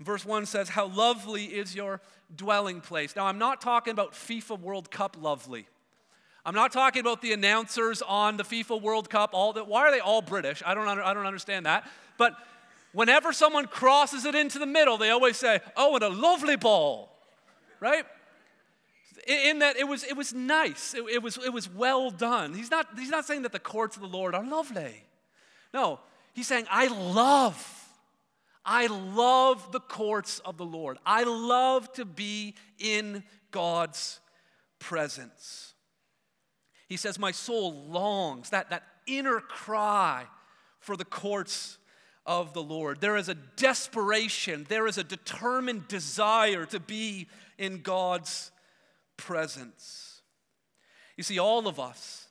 Verse 0.00 0.24
1 0.24 0.46
says, 0.46 0.70
How 0.70 0.86
lovely 0.86 1.44
is 1.44 1.74
your 1.74 2.00
dwelling 2.36 2.80
place. 2.80 3.16
Now, 3.16 3.26
I'm 3.26 3.38
not 3.38 3.60
talking 3.60 3.92
about 3.92 4.12
FIFA 4.12 4.60
World 4.60 4.90
Cup 4.90 5.16
lovely. 5.20 5.66
I'm 6.44 6.54
not 6.54 6.72
talking 6.72 7.00
about 7.00 7.20
the 7.20 7.32
announcers 7.32 8.02
on 8.02 8.36
the 8.36 8.44
FIFA 8.44 8.80
World 8.80 9.10
Cup. 9.10 9.30
All 9.32 9.52
that, 9.52 9.66
why 9.66 9.82
are 9.82 9.90
they 9.90 10.00
all 10.00 10.22
British? 10.22 10.62
I 10.64 10.74
don't, 10.74 10.88
I 10.88 11.12
don't 11.12 11.26
understand 11.26 11.66
that. 11.66 11.86
But 12.16 12.34
whenever 12.92 13.32
someone 13.32 13.66
crosses 13.66 14.24
it 14.24 14.34
into 14.34 14.58
the 14.58 14.66
middle, 14.66 14.96
they 14.96 15.10
always 15.10 15.36
say, 15.36 15.60
Oh, 15.76 15.94
and 15.94 16.04
a 16.04 16.08
lovely 16.08 16.56
ball, 16.56 17.14
right? 17.78 18.04
In 19.26 19.58
that 19.58 19.76
it 19.76 19.86
was, 19.86 20.02
it 20.02 20.16
was 20.16 20.32
nice, 20.32 20.94
it, 20.94 21.04
it, 21.12 21.22
was, 21.22 21.36
it 21.36 21.52
was 21.52 21.68
well 21.68 22.10
done. 22.10 22.54
He's 22.54 22.70
not, 22.70 22.86
he's 22.98 23.10
not 23.10 23.26
saying 23.26 23.42
that 23.42 23.52
the 23.52 23.58
courts 23.58 23.96
of 23.96 24.02
the 24.02 24.08
Lord 24.08 24.34
are 24.34 24.44
lovely. 24.44 25.04
No, 25.74 26.00
he's 26.32 26.46
saying, 26.46 26.66
I 26.70 26.88
love 26.88 27.79
I 28.64 28.86
love 28.86 29.72
the 29.72 29.80
courts 29.80 30.38
of 30.40 30.56
the 30.56 30.64
Lord. 30.64 30.98
I 31.06 31.24
love 31.24 31.92
to 31.94 32.04
be 32.04 32.54
in 32.78 33.24
God's 33.50 34.20
presence. 34.78 35.74
He 36.88 36.96
says, 36.96 37.18
My 37.18 37.30
soul 37.30 37.86
longs, 37.86 38.50
that, 38.50 38.70
that 38.70 38.82
inner 39.06 39.40
cry 39.40 40.26
for 40.80 40.96
the 40.96 41.04
courts 41.04 41.78
of 42.26 42.52
the 42.52 42.62
Lord. 42.62 43.00
There 43.00 43.16
is 43.16 43.28
a 43.28 43.34
desperation, 43.34 44.66
there 44.68 44.86
is 44.86 44.98
a 44.98 45.04
determined 45.04 45.88
desire 45.88 46.66
to 46.66 46.80
be 46.80 47.28
in 47.58 47.82
God's 47.82 48.50
presence. 49.16 50.22
You 51.16 51.22
see, 51.22 51.38
all 51.38 51.68
of 51.68 51.78
us, 51.78 52.28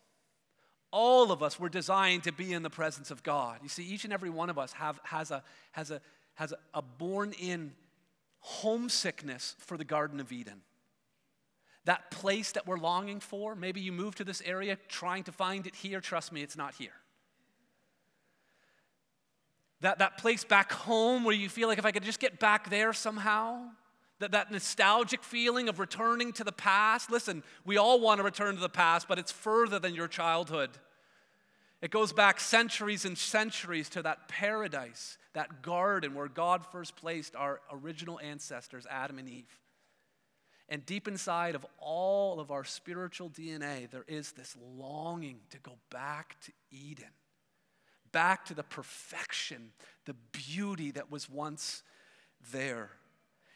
all 0.92 1.32
of 1.32 1.44
us 1.44 1.60
were 1.60 1.70
designed 1.70 2.24
to 2.24 2.32
be 2.32 2.52
in 2.52 2.64
the 2.64 2.70
presence 2.70 3.12
of 3.12 3.22
God. 3.24 3.60
You 3.62 3.70
see, 3.70 3.84
each 3.84 4.04
and 4.04 4.12
every 4.12 4.30
one 4.30 4.50
of 4.50 4.58
us 4.58 4.74
have, 4.74 5.00
has, 5.04 5.32
a, 5.32 5.44
has 5.72 5.92
a 5.92 6.02
has 6.40 6.54
a, 6.74 6.82
born 6.82 7.34
in 7.34 7.74
homesickness 8.40 9.58
for 9.60 9.76
the 9.76 9.84
Garden 9.84 10.22
of 10.22 10.32
Eden. 10.32 10.62
That 11.84 12.12
place 12.12 12.54
that 12.54 12.66
we're 12.66 12.78
longing 12.78 13.20
for, 13.20 13.56
maybe 13.56 13.82
you 13.82 13.92
move 13.92 14.16
to 14.16 14.24
this 14.24 14.42
area 14.46 14.78
trying 14.88 15.26
to 15.26 15.34
find 15.34 15.68
it 15.68 15.76
here. 15.76 16.00
Trust 16.00 16.32
me, 16.32 16.42
it's 16.42 16.56
not 16.56 16.76
here. 16.76 16.94
That, 19.82 20.00
that 20.00 20.18
place 20.18 20.46
back 20.46 20.72
home 20.72 21.26
where 21.26 21.36
you 21.36 21.50
feel 21.50 21.68
like 21.68 21.78
if 21.78 21.86
I 21.86 21.92
could 21.92 22.04
just 22.04 22.22
get 22.22 22.40
back 22.40 22.70
there 22.70 22.94
somehow, 22.94 23.66
that, 24.20 24.32
that 24.32 24.50
nostalgic 24.50 25.24
feeling 25.24 25.68
of 25.68 25.78
returning 25.78 26.32
to 26.34 26.46
the 26.46 26.54
past. 26.54 27.12
Listen, 27.12 27.44
we 27.66 27.76
all 27.76 28.00
want 28.00 28.20
to 28.20 28.24
return 28.24 28.56
to 28.56 28.62
the 28.62 28.70
past, 28.70 29.10
but 29.10 29.20
it's 29.20 29.32
further 29.32 29.78
than 29.78 29.94
your 29.94 30.08
childhood. 30.08 30.70
It 31.82 31.92
goes 31.92 32.14
back 32.14 32.40
centuries 32.40 33.04
and 33.04 33.18
centuries 33.18 33.90
to 33.90 34.02
that 34.04 34.30
paradise, 34.30 35.18
that 35.34 35.62
garden 35.62 36.16
where 36.16 36.28
God 36.28 36.66
first 36.72 36.96
placed 36.96 37.36
our 37.36 37.62
original 37.72 38.20
ancestors, 38.20 38.86
Adam 38.90 39.20
and 39.20 39.30
Eve. 39.30 39.60
And 40.70 40.86
deep 40.86 41.08
inside 41.08 41.56
of 41.56 41.66
all 41.80 42.40
of 42.40 42.52
our 42.52 42.64
spiritual 42.64 43.30
DNA, 43.30 43.90
there 43.90 44.06
is 44.08 44.34
this 44.34 44.56
longing 44.78 45.40
to 45.50 45.58
go 45.60 45.74
back 45.90 46.38
to 46.42 46.52
Eden, 46.72 47.10
back 48.12 48.46
to 48.46 48.54
the 48.54 48.64
perfection, 48.64 49.72
the 50.06 50.16
beauty 50.32 50.92
that 50.92 51.12
was 51.12 51.30
once 51.30 51.82
there. 52.52 52.92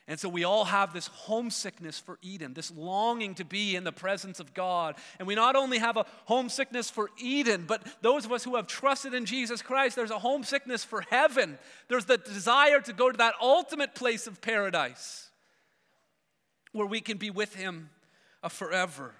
And 0.07 0.19
so 0.19 0.27
we 0.27 0.43
all 0.43 0.65
have 0.65 0.91
this 0.91 1.07
homesickness 1.07 1.97
for 1.97 2.17
Eden, 2.21 2.53
this 2.53 2.71
longing 2.71 3.35
to 3.35 3.45
be 3.45 3.75
in 3.75 3.85
the 3.85 3.91
presence 3.93 4.41
of 4.41 4.53
God. 4.53 4.95
And 5.17 5.27
we 5.27 5.35
not 5.35 5.55
only 5.55 5.77
have 5.77 5.95
a 5.95 6.05
homesickness 6.25 6.89
for 6.89 7.09
Eden, 7.17 7.63
but 7.65 7.81
those 8.01 8.25
of 8.25 8.33
us 8.33 8.43
who 8.43 8.57
have 8.57 8.67
trusted 8.67 9.13
in 9.13 9.25
Jesus 9.25 9.61
Christ, 9.61 9.95
there's 9.95 10.11
a 10.11 10.19
homesickness 10.19 10.83
for 10.83 11.01
heaven. 11.09 11.57
There's 11.87 12.05
the 12.05 12.17
desire 12.17 12.81
to 12.81 12.91
go 12.91 13.11
to 13.11 13.17
that 13.17 13.35
ultimate 13.41 13.95
place 13.95 14.27
of 14.27 14.41
paradise 14.41 15.29
where 16.73 16.87
we 16.87 16.99
can 16.99 17.17
be 17.17 17.29
with 17.29 17.55
Him 17.55 17.89
forever. 18.49 19.13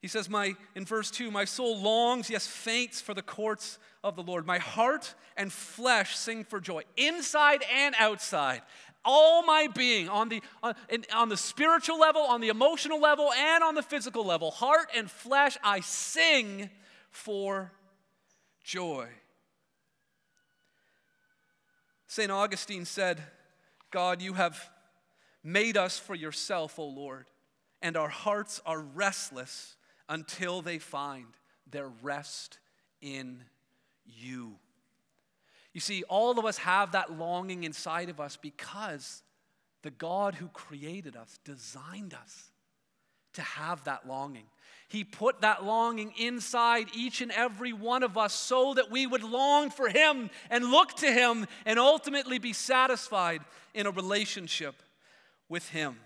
He 0.00 0.06
says, 0.06 0.30
my, 0.30 0.54
in 0.76 0.84
verse 0.84 1.10
2, 1.10 1.32
my 1.32 1.44
soul 1.44 1.80
longs, 1.80 2.30
yes, 2.30 2.46
faints 2.46 3.00
for 3.00 3.14
the 3.14 3.22
courts 3.22 3.80
of 4.04 4.14
the 4.14 4.22
Lord. 4.22 4.46
My 4.46 4.58
heart 4.58 5.14
and 5.36 5.52
flesh 5.52 6.16
sing 6.16 6.44
for 6.44 6.60
joy, 6.60 6.82
inside 6.96 7.64
and 7.74 7.96
outside 7.98 8.62
all 9.08 9.42
my 9.42 9.68
being 9.74 10.10
on 10.10 10.28
the, 10.28 10.42
uh, 10.62 10.74
on, 10.92 11.04
on 11.14 11.28
the 11.30 11.36
spiritual 11.36 11.98
level, 11.98 12.20
on 12.20 12.42
the 12.42 12.48
emotional 12.48 13.00
level, 13.00 13.32
and 13.32 13.64
on 13.64 13.74
the 13.74 13.82
physical 13.82 14.24
level, 14.24 14.50
heart 14.50 14.90
and 14.94 15.10
flesh, 15.10 15.56
I 15.64 15.80
sing 15.80 16.68
for 17.10 17.72
joy. 18.62 19.08
St. 22.06 22.30
Augustine 22.30 22.84
said, 22.84 23.22
God, 23.90 24.20
you 24.20 24.34
have 24.34 24.70
made 25.42 25.78
us 25.78 25.98
for 25.98 26.14
yourself, 26.14 26.78
O 26.78 26.84
Lord, 26.84 27.26
and 27.80 27.96
our 27.96 28.08
hearts 28.08 28.60
are 28.66 28.80
restless 28.80 29.76
until 30.08 30.60
they 30.60 30.78
find 30.78 31.26
their 31.70 31.88
rest 32.02 32.58
in 33.00 33.44
you. 34.04 34.56
You 35.74 35.80
see, 35.80 36.02
all 36.04 36.38
of 36.38 36.44
us 36.44 36.58
have 36.58 36.92
that 36.92 37.12
longing 37.18 37.64
inside 37.64 38.08
of 38.08 38.20
us 38.20 38.36
because 38.36 39.22
the 39.82 39.90
God 39.90 40.34
who 40.34 40.48
created 40.48 41.16
us 41.16 41.38
designed 41.44 42.14
us 42.14 42.50
to 43.34 43.42
have 43.42 43.84
that 43.84 44.08
longing. 44.08 44.46
He 44.88 45.04
put 45.04 45.42
that 45.42 45.64
longing 45.64 46.14
inside 46.16 46.88
each 46.94 47.20
and 47.20 47.30
every 47.30 47.72
one 47.72 48.02
of 48.02 48.16
us 48.16 48.32
so 48.32 48.74
that 48.74 48.90
we 48.90 49.06
would 49.06 49.22
long 49.22 49.70
for 49.70 49.88
Him 49.88 50.30
and 50.50 50.70
look 50.70 50.94
to 50.96 51.12
Him 51.12 51.46
and 51.66 51.78
ultimately 51.78 52.38
be 52.38 52.54
satisfied 52.54 53.42
in 53.74 53.86
a 53.86 53.90
relationship 53.90 54.74
with 55.48 55.68
Him. 55.68 55.96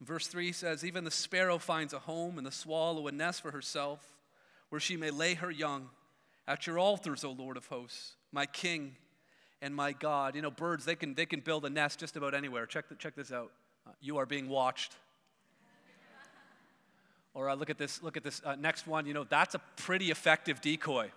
Verse 0.00 0.26
3 0.26 0.52
says, 0.52 0.84
Even 0.84 1.04
the 1.04 1.10
sparrow 1.10 1.58
finds 1.58 1.92
a 1.92 1.98
home 2.00 2.38
and 2.38 2.46
the 2.46 2.52
swallow 2.52 3.06
a 3.06 3.12
nest 3.12 3.40
for 3.40 3.50
herself, 3.50 4.06
where 4.68 4.80
she 4.80 4.96
may 4.96 5.10
lay 5.10 5.34
her 5.34 5.50
young. 5.50 5.88
At 6.48 6.66
your 6.66 6.78
altars, 6.78 7.24
O 7.24 7.32
Lord 7.32 7.58
of 7.58 7.66
hosts, 7.66 8.14
my 8.32 8.46
King 8.46 8.96
and 9.60 9.74
my 9.74 9.92
God. 9.92 10.34
You 10.34 10.40
know, 10.40 10.50
birds, 10.50 10.86
they 10.86 10.94
can, 10.94 11.12
they 11.12 11.26
can 11.26 11.40
build 11.40 11.66
a 11.66 11.70
nest 11.70 12.00
just 12.00 12.16
about 12.16 12.32
anywhere. 12.32 12.64
Check, 12.64 12.88
the, 12.88 12.94
check 12.94 13.14
this 13.14 13.30
out. 13.30 13.52
Uh, 13.86 13.90
you 14.00 14.16
are 14.16 14.24
being 14.24 14.48
watched. 14.48 14.96
or 17.34 17.50
uh, 17.50 17.54
look 17.54 17.68
at 17.68 17.76
this, 17.76 18.02
look 18.02 18.16
at 18.16 18.24
this 18.24 18.40
uh, 18.46 18.56
next 18.58 18.86
one. 18.86 19.04
You 19.04 19.12
know, 19.12 19.24
that's 19.24 19.54
a 19.56 19.60
pretty 19.76 20.10
effective 20.10 20.62
decoy. 20.62 21.10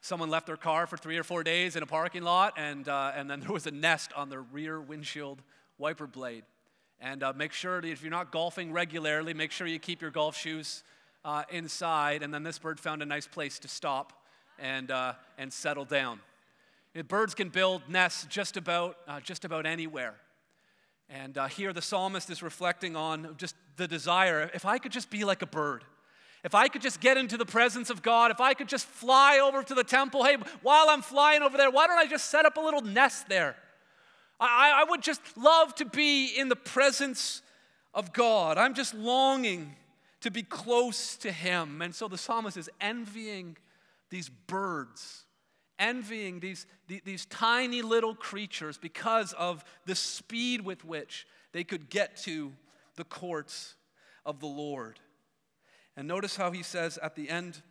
Someone 0.00 0.30
left 0.30 0.46
their 0.46 0.56
car 0.56 0.86
for 0.86 0.96
three 0.96 1.18
or 1.18 1.24
four 1.24 1.42
days 1.42 1.74
in 1.74 1.82
a 1.82 1.86
parking 1.86 2.22
lot, 2.22 2.54
and, 2.56 2.88
uh, 2.88 3.10
and 3.16 3.28
then 3.28 3.40
there 3.40 3.52
was 3.52 3.66
a 3.66 3.72
nest 3.72 4.12
on 4.14 4.28
their 4.28 4.42
rear 4.42 4.80
windshield 4.80 5.42
wiper 5.76 6.06
blade. 6.06 6.44
And 7.00 7.24
uh, 7.24 7.32
make 7.34 7.52
sure 7.52 7.84
if 7.84 8.00
you're 8.00 8.12
not 8.12 8.30
golfing 8.30 8.72
regularly, 8.72 9.34
make 9.34 9.50
sure 9.50 9.66
you 9.66 9.80
keep 9.80 10.00
your 10.00 10.12
golf 10.12 10.36
shoes 10.36 10.84
uh, 11.28 11.42
inside. 11.50 12.22
And 12.22 12.32
then 12.32 12.42
this 12.42 12.58
bird 12.58 12.80
found 12.80 13.02
a 13.02 13.06
nice 13.06 13.26
place 13.26 13.58
to 13.58 13.68
stop 13.68 14.14
and, 14.58 14.90
uh, 14.90 15.12
and 15.36 15.52
settle 15.52 15.84
down. 15.84 16.20
birds 17.06 17.34
can 17.34 17.50
build 17.50 17.82
nests 17.86 18.26
just 18.30 18.56
about, 18.56 18.96
uh, 19.06 19.20
just 19.20 19.44
about 19.44 19.66
anywhere. 19.66 20.14
And 21.10 21.36
uh, 21.36 21.48
here 21.48 21.74
the 21.74 21.82
psalmist 21.82 22.30
is 22.30 22.42
reflecting 22.42 22.96
on 22.96 23.34
just 23.36 23.54
the 23.76 23.86
desire 23.86 24.50
if 24.54 24.64
I 24.64 24.78
could 24.78 24.90
just 24.90 25.10
be 25.10 25.24
like 25.24 25.42
a 25.42 25.46
bird. 25.46 25.84
If 26.44 26.54
I 26.54 26.68
could 26.68 26.80
just 26.80 27.00
get 27.00 27.18
into 27.18 27.36
the 27.36 27.44
presence 27.44 27.90
of 27.90 28.00
God, 28.00 28.30
if 28.30 28.40
I 28.40 28.54
could 28.54 28.68
just 28.68 28.86
fly 28.86 29.38
over 29.38 29.62
to 29.62 29.74
the 29.74 29.84
temple, 29.84 30.24
hey, 30.24 30.38
while 30.62 30.88
I'm 30.88 31.02
flying 31.02 31.42
over 31.42 31.58
there, 31.58 31.70
why 31.70 31.86
don't 31.88 31.98
I 31.98 32.06
just 32.06 32.30
set 32.30 32.46
up 32.46 32.56
a 32.56 32.60
little 32.60 32.80
nest 32.80 33.28
there? 33.28 33.54
I, 34.40 34.82
I 34.82 34.84
would 34.88 35.02
just 35.02 35.20
love 35.36 35.74
to 35.74 35.84
be 35.84 36.26
in 36.38 36.48
the 36.48 36.56
presence 36.56 37.42
of 37.92 38.12
God. 38.14 38.56
I'm 38.56 38.72
just 38.72 38.94
longing 38.94 39.74
to 40.20 40.30
be 40.30 40.42
close 40.42 41.16
to 41.18 41.32
Him. 41.32 41.82
And 41.82 41.94
so 41.94 42.08
the 42.08 42.18
psalmist 42.18 42.56
is 42.56 42.70
envying 42.80 43.56
these 44.10 44.28
birds, 44.28 45.24
envying 45.78 46.40
these, 46.40 46.66
these 46.86 47.26
tiny 47.26 47.82
little 47.82 48.14
creatures 48.14 48.78
because 48.78 49.32
of 49.34 49.64
the 49.86 49.94
speed 49.94 50.62
with 50.62 50.84
which 50.84 51.26
they 51.52 51.64
could 51.64 51.88
get 51.90 52.16
to 52.18 52.52
the 52.96 53.04
courts 53.04 53.74
of 54.24 54.40
the 54.40 54.46
Lord. 54.46 54.98
And 55.96 56.06
notice 56.06 56.36
how 56.36 56.50
he 56.50 56.62
says 56.62 56.98
at 56.98 57.14
the 57.16 57.28
end 57.28 57.62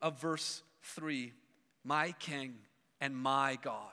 of 0.00 0.20
verse 0.20 0.62
3 0.82 1.32
My 1.84 2.12
King 2.12 2.54
and 3.00 3.16
my 3.16 3.58
God. 3.62 3.92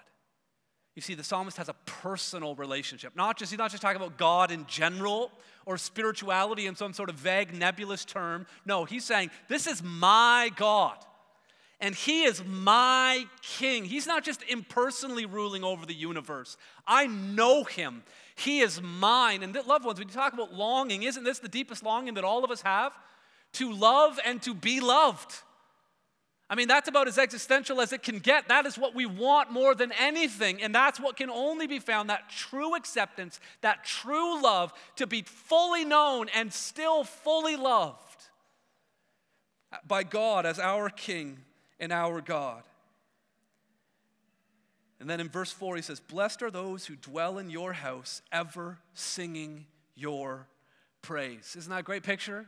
You 0.95 1.01
see, 1.01 1.13
the 1.13 1.23
psalmist 1.23 1.57
has 1.57 1.69
a 1.69 1.75
personal 1.85 2.55
relationship. 2.55 3.15
Not 3.15 3.37
just, 3.37 3.51
he's 3.51 3.57
not 3.57 3.71
just 3.71 3.81
talking 3.81 4.01
about 4.01 4.17
God 4.17 4.51
in 4.51 4.65
general 4.67 5.31
or 5.65 5.77
spirituality 5.77 6.67
in 6.67 6.75
some 6.75 6.93
sort 6.93 7.09
of 7.09 7.15
vague, 7.15 7.53
nebulous 7.53 8.03
term. 8.03 8.45
No, 8.65 8.83
he's 8.83 9.05
saying, 9.05 9.31
This 9.47 9.67
is 9.67 9.81
my 9.81 10.51
God. 10.55 10.97
And 11.79 11.95
he 11.95 12.23
is 12.25 12.43
my 12.45 13.25
king. 13.41 13.85
He's 13.85 14.05
not 14.05 14.23
just 14.23 14.43
impersonally 14.43 15.25
ruling 15.25 15.63
over 15.63 15.83
the 15.85 15.95
universe. 15.95 16.55
I 16.85 17.07
know 17.07 17.63
him. 17.63 18.03
He 18.35 18.59
is 18.59 18.79
mine. 18.81 19.41
And 19.41 19.55
loved 19.65 19.83
ones, 19.83 19.97
when 19.97 20.07
you 20.07 20.13
talk 20.13 20.33
about 20.33 20.53
longing, 20.53 21.01
isn't 21.03 21.23
this 21.23 21.39
the 21.39 21.47
deepest 21.47 21.83
longing 21.83 22.13
that 22.15 22.23
all 22.23 22.43
of 22.43 22.51
us 22.51 22.61
have? 22.61 22.93
To 23.53 23.73
love 23.73 24.19
and 24.23 24.39
to 24.43 24.53
be 24.53 24.79
loved. 24.79 25.41
I 26.51 26.55
mean, 26.55 26.67
that's 26.67 26.89
about 26.89 27.07
as 27.07 27.17
existential 27.17 27.79
as 27.79 27.93
it 27.93 28.03
can 28.03 28.19
get. 28.19 28.49
That 28.49 28.65
is 28.65 28.77
what 28.77 28.93
we 28.93 29.05
want 29.05 29.53
more 29.53 29.73
than 29.73 29.93
anything. 29.97 30.61
And 30.61 30.75
that's 30.75 30.99
what 30.99 31.15
can 31.15 31.29
only 31.29 31.65
be 31.65 31.79
found 31.79 32.09
that 32.09 32.29
true 32.29 32.75
acceptance, 32.75 33.39
that 33.61 33.85
true 33.85 34.43
love, 34.43 34.73
to 34.97 35.07
be 35.07 35.21
fully 35.21 35.85
known 35.85 36.27
and 36.35 36.51
still 36.51 37.05
fully 37.05 37.55
loved 37.55 38.25
by 39.87 40.03
God 40.03 40.45
as 40.45 40.59
our 40.59 40.89
King 40.89 41.37
and 41.79 41.93
our 41.93 42.19
God. 42.19 42.63
And 44.99 45.09
then 45.09 45.21
in 45.21 45.29
verse 45.29 45.53
4, 45.53 45.77
he 45.77 45.81
says, 45.81 46.01
Blessed 46.01 46.43
are 46.43 46.51
those 46.51 46.85
who 46.85 46.97
dwell 46.97 47.37
in 47.37 47.49
your 47.49 47.71
house, 47.71 48.21
ever 48.29 48.77
singing 48.93 49.67
your 49.95 50.47
praise. 51.01 51.55
Isn't 51.57 51.69
that 51.69 51.79
a 51.79 51.83
great 51.83 52.03
picture? 52.03 52.47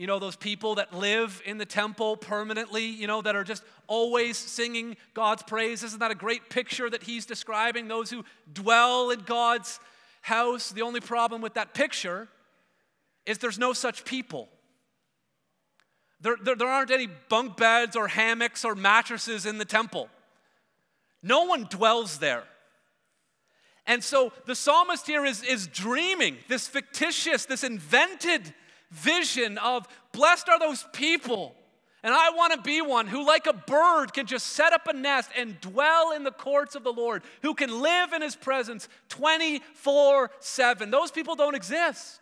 You 0.00 0.06
know, 0.06 0.18
those 0.18 0.34
people 0.34 0.76
that 0.76 0.94
live 0.94 1.42
in 1.44 1.58
the 1.58 1.66
temple 1.66 2.16
permanently, 2.16 2.86
you 2.86 3.06
know, 3.06 3.20
that 3.20 3.36
are 3.36 3.44
just 3.44 3.62
always 3.86 4.38
singing 4.38 4.96
God's 5.12 5.42
praise. 5.42 5.82
Isn't 5.84 5.98
that 5.98 6.10
a 6.10 6.14
great 6.14 6.48
picture 6.48 6.88
that 6.88 7.02
he's 7.02 7.26
describing? 7.26 7.86
Those 7.86 8.08
who 8.08 8.24
dwell 8.50 9.10
in 9.10 9.20
God's 9.20 9.78
house. 10.22 10.70
The 10.70 10.80
only 10.80 11.00
problem 11.00 11.42
with 11.42 11.52
that 11.52 11.74
picture 11.74 12.28
is 13.26 13.36
there's 13.36 13.58
no 13.58 13.74
such 13.74 14.06
people. 14.06 14.48
There, 16.22 16.38
there, 16.42 16.56
there 16.56 16.68
aren't 16.68 16.90
any 16.90 17.08
bunk 17.28 17.58
beds 17.58 17.94
or 17.94 18.08
hammocks 18.08 18.64
or 18.64 18.74
mattresses 18.74 19.44
in 19.44 19.58
the 19.58 19.66
temple. 19.66 20.08
No 21.22 21.44
one 21.44 21.64
dwells 21.64 22.20
there. 22.20 22.44
And 23.86 24.02
so 24.02 24.32
the 24.46 24.54
psalmist 24.54 25.06
here 25.06 25.26
is, 25.26 25.42
is 25.42 25.66
dreaming 25.66 26.38
this 26.48 26.66
fictitious, 26.66 27.44
this 27.44 27.64
invented 27.64 28.54
vision 28.90 29.58
of 29.58 29.86
blessed 30.12 30.48
are 30.48 30.58
those 30.58 30.84
people. 30.92 31.54
And 32.02 32.14
I 32.14 32.30
want 32.30 32.54
to 32.54 32.60
be 32.62 32.80
one 32.80 33.06
who, 33.06 33.26
like 33.26 33.46
a 33.46 33.52
bird, 33.52 34.14
can 34.14 34.26
just 34.26 34.46
set 34.46 34.72
up 34.72 34.86
a 34.86 34.92
nest 34.94 35.30
and 35.36 35.60
dwell 35.60 36.12
in 36.12 36.24
the 36.24 36.30
courts 36.30 36.74
of 36.74 36.82
the 36.82 36.92
Lord, 36.92 37.22
who 37.42 37.54
can 37.54 37.82
live 37.82 38.14
in 38.14 38.22
his 38.22 38.36
presence 38.36 38.88
24 39.10 40.30
7. 40.40 40.90
Those 40.90 41.10
people 41.10 41.36
don't 41.36 41.54
exist. 41.54 42.20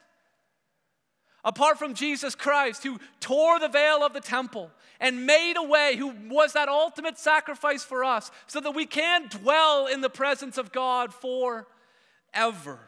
Apart 1.44 1.78
from 1.78 1.94
Jesus 1.94 2.35
Christ, 2.35 2.83
who 2.83 2.98
tore 3.20 3.61
the 3.61 3.68
veil 3.68 4.02
of 4.02 4.12
the 4.12 4.20
temple 4.20 4.70
and 4.98 5.24
made 5.24 5.54
a 5.57 5.62
way, 5.62 5.94
who 5.96 6.12
was 6.28 6.54
that 6.54 6.68
ultimate 6.68 7.16
sacrifice 7.16 7.85
for 7.85 8.02
us, 8.02 8.33
so 8.48 8.61
that 8.61 8.72
we 8.72 8.85
can 8.85 9.28
dwell 9.28 9.87
in 9.87 10.00
the 10.00 10.11
presence 10.11 10.59
of 10.59 10.72
God 10.72 11.14
forever. 11.14 12.81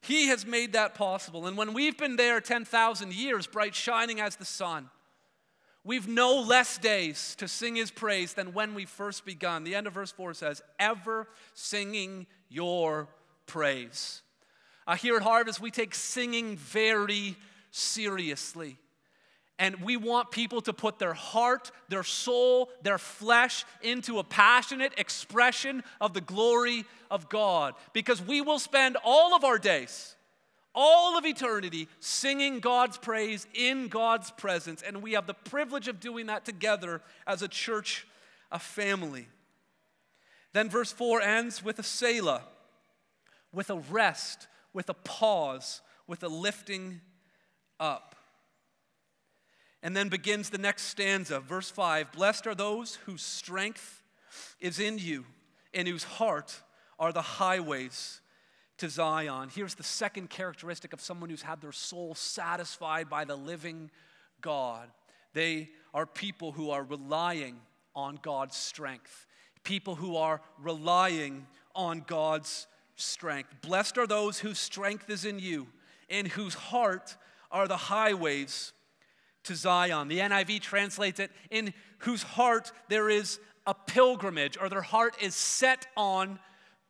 He 0.00 0.28
has 0.28 0.46
made 0.46 0.72
that 0.72 0.94
possible. 0.94 1.46
And 1.46 1.56
when 1.56 1.74
we've 1.74 1.96
been 1.96 2.16
there 2.16 2.40
10,000 2.40 3.12
years, 3.12 3.46
bright 3.46 3.74
shining 3.74 4.20
as 4.20 4.36
the 4.36 4.44
sun, 4.44 4.88
we've 5.84 6.08
no 6.08 6.40
less 6.40 6.78
days 6.78 7.34
to 7.36 7.46
sing 7.46 7.76
his 7.76 7.90
praise 7.90 8.32
than 8.32 8.54
when 8.54 8.74
we 8.74 8.86
first 8.86 9.26
begun. 9.26 9.64
The 9.64 9.74
end 9.74 9.86
of 9.86 9.92
verse 9.92 10.12
4 10.12 10.34
says, 10.34 10.62
Ever 10.78 11.28
singing 11.52 12.26
your 12.48 13.08
praise. 13.46 14.22
Uh, 14.86 14.96
here 14.96 15.16
at 15.16 15.22
Harvest, 15.22 15.60
we 15.60 15.70
take 15.70 15.94
singing 15.94 16.56
very 16.56 17.36
seriously. 17.70 18.78
And 19.60 19.82
we 19.82 19.98
want 19.98 20.30
people 20.30 20.62
to 20.62 20.72
put 20.72 20.98
their 20.98 21.12
heart, 21.12 21.70
their 21.90 22.02
soul, 22.02 22.70
their 22.82 22.96
flesh 22.96 23.66
into 23.82 24.18
a 24.18 24.24
passionate 24.24 24.94
expression 24.96 25.84
of 26.00 26.14
the 26.14 26.22
glory 26.22 26.86
of 27.10 27.28
God. 27.28 27.74
Because 27.92 28.22
we 28.22 28.40
will 28.40 28.58
spend 28.58 28.96
all 29.04 29.36
of 29.36 29.44
our 29.44 29.58
days, 29.58 30.16
all 30.74 31.18
of 31.18 31.26
eternity, 31.26 31.88
singing 32.00 32.60
God's 32.60 32.96
praise 32.96 33.46
in 33.52 33.88
God's 33.88 34.30
presence. 34.30 34.82
And 34.82 35.02
we 35.02 35.12
have 35.12 35.26
the 35.26 35.34
privilege 35.34 35.88
of 35.88 36.00
doing 36.00 36.26
that 36.26 36.46
together 36.46 37.02
as 37.26 37.42
a 37.42 37.48
church, 37.48 38.06
a 38.50 38.58
family. 38.58 39.28
Then 40.54 40.70
verse 40.70 40.90
4 40.90 41.20
ends 41.20 41.62
with 41.62 41.78
a 41.78 41.82
Selah, 41.84 42.44
with 43.52 43.68
a 43.68 43.76
rest, 43.90 44.48
with 44.72 44.88
a 44.88 44.94
pause, 44.94 45.82
with 46.06 46.22
a 46.22 46.28
lifting 46.28 47.02
up. 47.78 48.09
And 49.82 49.96
then 49.96 50.08
begins 50.08 50.50
the 50.50 50.58
next 50.58 50.84
stanza, 50.84 51.40
verse 51.40 51.70
5 51.70 52.12
Blessed 52.12 52.46
are 52.46 52.54
those 52.54 52.96
whose 53.06 53.22
strength 53.22 54.02
is 54.60 54.78
in 54.78 54.98
you 54.98 55.24
and 55.72 55.88
whose 55.88 56.04
heart 56.04 56.60
are 56.98 57.12
the 57.12 57.22
highways 57.22 58.20
to 58.78 58.88
Zion. 58.88 59.48
Here's 59.54 59.74
the 59.74 59.82
second 59.82 60.30
characteristic 60.30 60.92
of 60.92 61.00
someone 61.00 61.30
who's 61.30 61.42
had 61.42 61.60
their 61.60 61.72
soul 61.72 62.14
satisfied 62.14 63.08
by 63.08 63.24
the 63.24 63.36
living 63.36 63.90
God. 64.40 64.88
They 65.32 65.70
are 65.94 66.06
people 66.06 66.52
who 66.52 66.70
are 66.70 66.82
relying 66.82 67.60
on 67.94 68.18
God's 68.22 68.56
strength, 68.56 69.26
people 69.64 69.94
who 69.94 70.16
are 70.16 70.40
relying 70.58 71.46
on 71.74 72.04
God's 72.06 72.66
strength. 72.96 73.54
Blessed 73.62 73.98
are 73.98 74.06
those 74.06 74.38
whose 74.38 74.58
strength 74.58 75.08
is 75.08 75.24
in 75.24 75.38
you 75.38 75.68
and 76.08 76.28
whose 76.28 76.54
heart 76.54 77.16
are 77.50 77.68
the 77.68 77.76
highways 77.76 78.72
to 79.50 79.56
Zion. 79.56 80.06
The 80.06 80.20
NIV 80.20 80.60
translates 80.60 81.18
it, 81.18 81.32
in 81.50 81.74
whose 81.98 82.22
heart 82.22 82.70
there 82.88 83.10
is 83.10 83.40
a 83.66 83.74
pilgrimage, 83.74 84.56
or 84.60 84.68
their 84.68 84.80
heart 84.80 85.16
is 85.20 85.34
set 85.34 85.88
on 85.96 86.38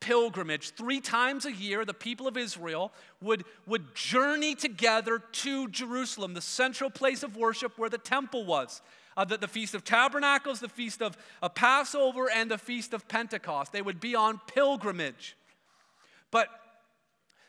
pilgrimage. 0.01 0.73
Three 0.73 1.01
times 1.01 1.46
a 1.46 1.53
year, 1.53 1.87
the 1.87 1.94
people 1.94 2.29
of 2.29 2.37
Israel 2.37 2.92
would, 3.23 3.44
would 3.66 3.94
journey 3.94 4.55
together 4.55 5.18
to 5.18 5.68
Jerusalem, 5.68 6.35
the 6.35 6.42
central 6.42 6.90
place 6.90 7.23
of 7.23 7.35
worship 7.35 7.79
where 7.79 7.90
the 7.90 7.99
temple 7.99 8.44
was. 8.44 8.83
Uh, 9.16 9.25
the, 9.25 9.38
the, 9.38 9.49
Feast 9.49 9.75
of 9.75 9.83
Tabernacles, 9.83 10.61
the 10.61 10.68
Feast 10.68 11.01
of, 11.03 11.16
of 11.42 11.55
Passover, 11.55 12.31
and 12.31 12.51
the 12.51 12.59
Feast 12.59 12.92
of 12.92 13.09
Pentecost. 13.09 13.73
They 13.73 13.83
would 13.83 14.01
be 14.01 14.14
on 14.14 14.38
pilgrimage. 14.46 15.35
But 16.31 16.49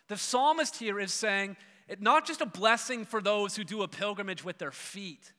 the 0.08 0.18
psalmist 0.18 0.78
here 0.78 1.00
is 1.00 1.14
saying, 1.14 1.58
it, 1.92 2.02
not 2.02 2.26
just 2.26 2.40
a 2.40 2.46
blessing 2.46 3.04
for 3.04 3.22
those 3.22 3.56
who 3.56 3.66
do 3.66 3.82
a 3.82 3.88
pilgrimage 3.88 4.46
with 4.46 4.58
their 4.58 4.72
feet, 4.72 5.34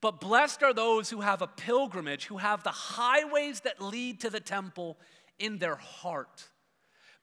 but 0.00 0.20
blessed 0.20 0.62
are 0.62 0.72
those 0.72 1.10
who 1.10 1.20
have 1.20 1.42
a 1.42 1.48
pilgrimage, 1.48 2.26
who 2.26 2.36
have 2.36 2.62
the 2.62 2.70
highways 2.70 3.60
that 3.60 3.82
lead 3.82 4.20
to 4.20 4.30
the 4.30 4.38
temple 4.38 4.96
in 5.38 5.58
their 5.58 5.74
heart. 5.74 6.48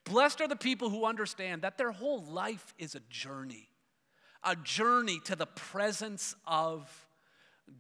Blessed 0.04 0.42
are 0.42 0.50
the 0.50 0.58
people 0.58 0.90
who 0.90 1.06
understand 1.06 1.62
that 1.62 1.78
their 1.78 1.92
whole 1.92 2.24
life 2.24 2.74
is 2.78 2.94
a 2.94 3.00
journey, 3.10 3.70
a 4.44 4.56
journey 4.58 5.22
to 5.26 5.36
the 5.38 5.46
presence 5.46 6.36
of 6.46 7.08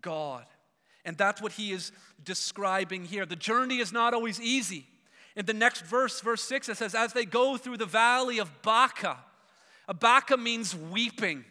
God. 0.02 0.46
And 1.04 1.18
that's 1.18 1.42
what 1.42 1.52
he 1.54 1.72
is 1.72 1.92
describing 2.24 3.04
here. 3.04 3.26
The 3.26 3.36
journey 3.36 3.80
is 3.80 3.92
not 3.92 4.14
always 4.14 4.40
easy. 4.40 4.86
In 5.36 5.46
the 5.46 5.54
next 5.54 5.82
verse, 5.82 6.22
verse 6.22 6.44
6, 6.44 6.70
it 6.70 6.78
says, 6.78 6.96
As 6.96 7.12
they 7.12 7.26
go 7.26 7.58
through 7.58 7.78
the 7.78 7.86
valley 7.86 8.38
of 8.38 8.62
Baca, 8.62 9.18
Baca 9.94 10.38
means 10.38 10.76
weeping. 10.76 11.46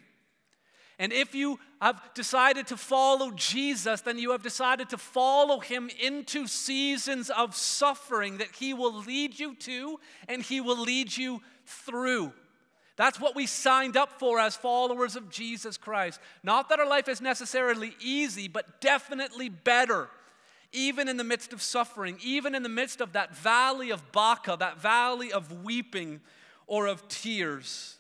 And 0.98 1.14
if 1.14 1.35
you 1.35 1.59
have 1.81 1.98
decided 2.14 2.66
to 2.66 2.76
follow 2.76 3.31
Jesus, 3.31 4.03
then 4.03 4.18
you 4.18 4.33
have 4.33 4.42
decided 4.42 4.90
to 4.90 4.98
follow 4.98 5.59
him 5.59 5.90
into 5.98 6.46
seasons 6.46 7.31
of 7.31 7.57
suffering 7.57 8.37
that 8.37 8.55
he 8.55 8.74
will 8.74 8.92
lead 8.92 9.40
you 9.40 9.55
to 9.57 9.98
and 10.29 10.42
he 10.42 10.61
will 10.61 10.79
lead 10.79 11.16
you 11.16 11.40
through. 11.64 12.35
That's 12.96 13.18
what 13.18 13.35
we 13.35 13.46
signed 13.46 13.96
up 13.96 14.18
for 14.18 14.38
as 14.38 14.57
followers 14.57 15.16
of 15.16 15.31
Jesus 15.31 15.79
Christ. 15.79 16.20
Not 16.42 16.68
that 16.68 16.81
our 16.81 16.87
life 16.87 17.09
is 17.09 17.22
necessarily 17.22 17.96
easy, 17.98 18.46
but 18.46 18.83
definitely 18.83 19.48
better. 19.48 20.11
Even 20.70 21.09
in 21.09 21.16
the 21.16 21.24
midst 21.24 21.55
of 21.55 21.62
suffering, 21.62 22.18
even 22.22 22.55
in 22.55 22.62
the 22.62 22.68
midst 22.68 23.00
of 23.00 23.14
that 23.14 23.35
valley 23.35 23.88
of 23.88 24.12
Baca, 24.12 24.59
that 24.59 24.79
valley 24.79 25.33
of 25.33 25.64
weeping 25.64 26.20
or 26.66 26.88
of 26.88 27.09
tears. 27.09 27.99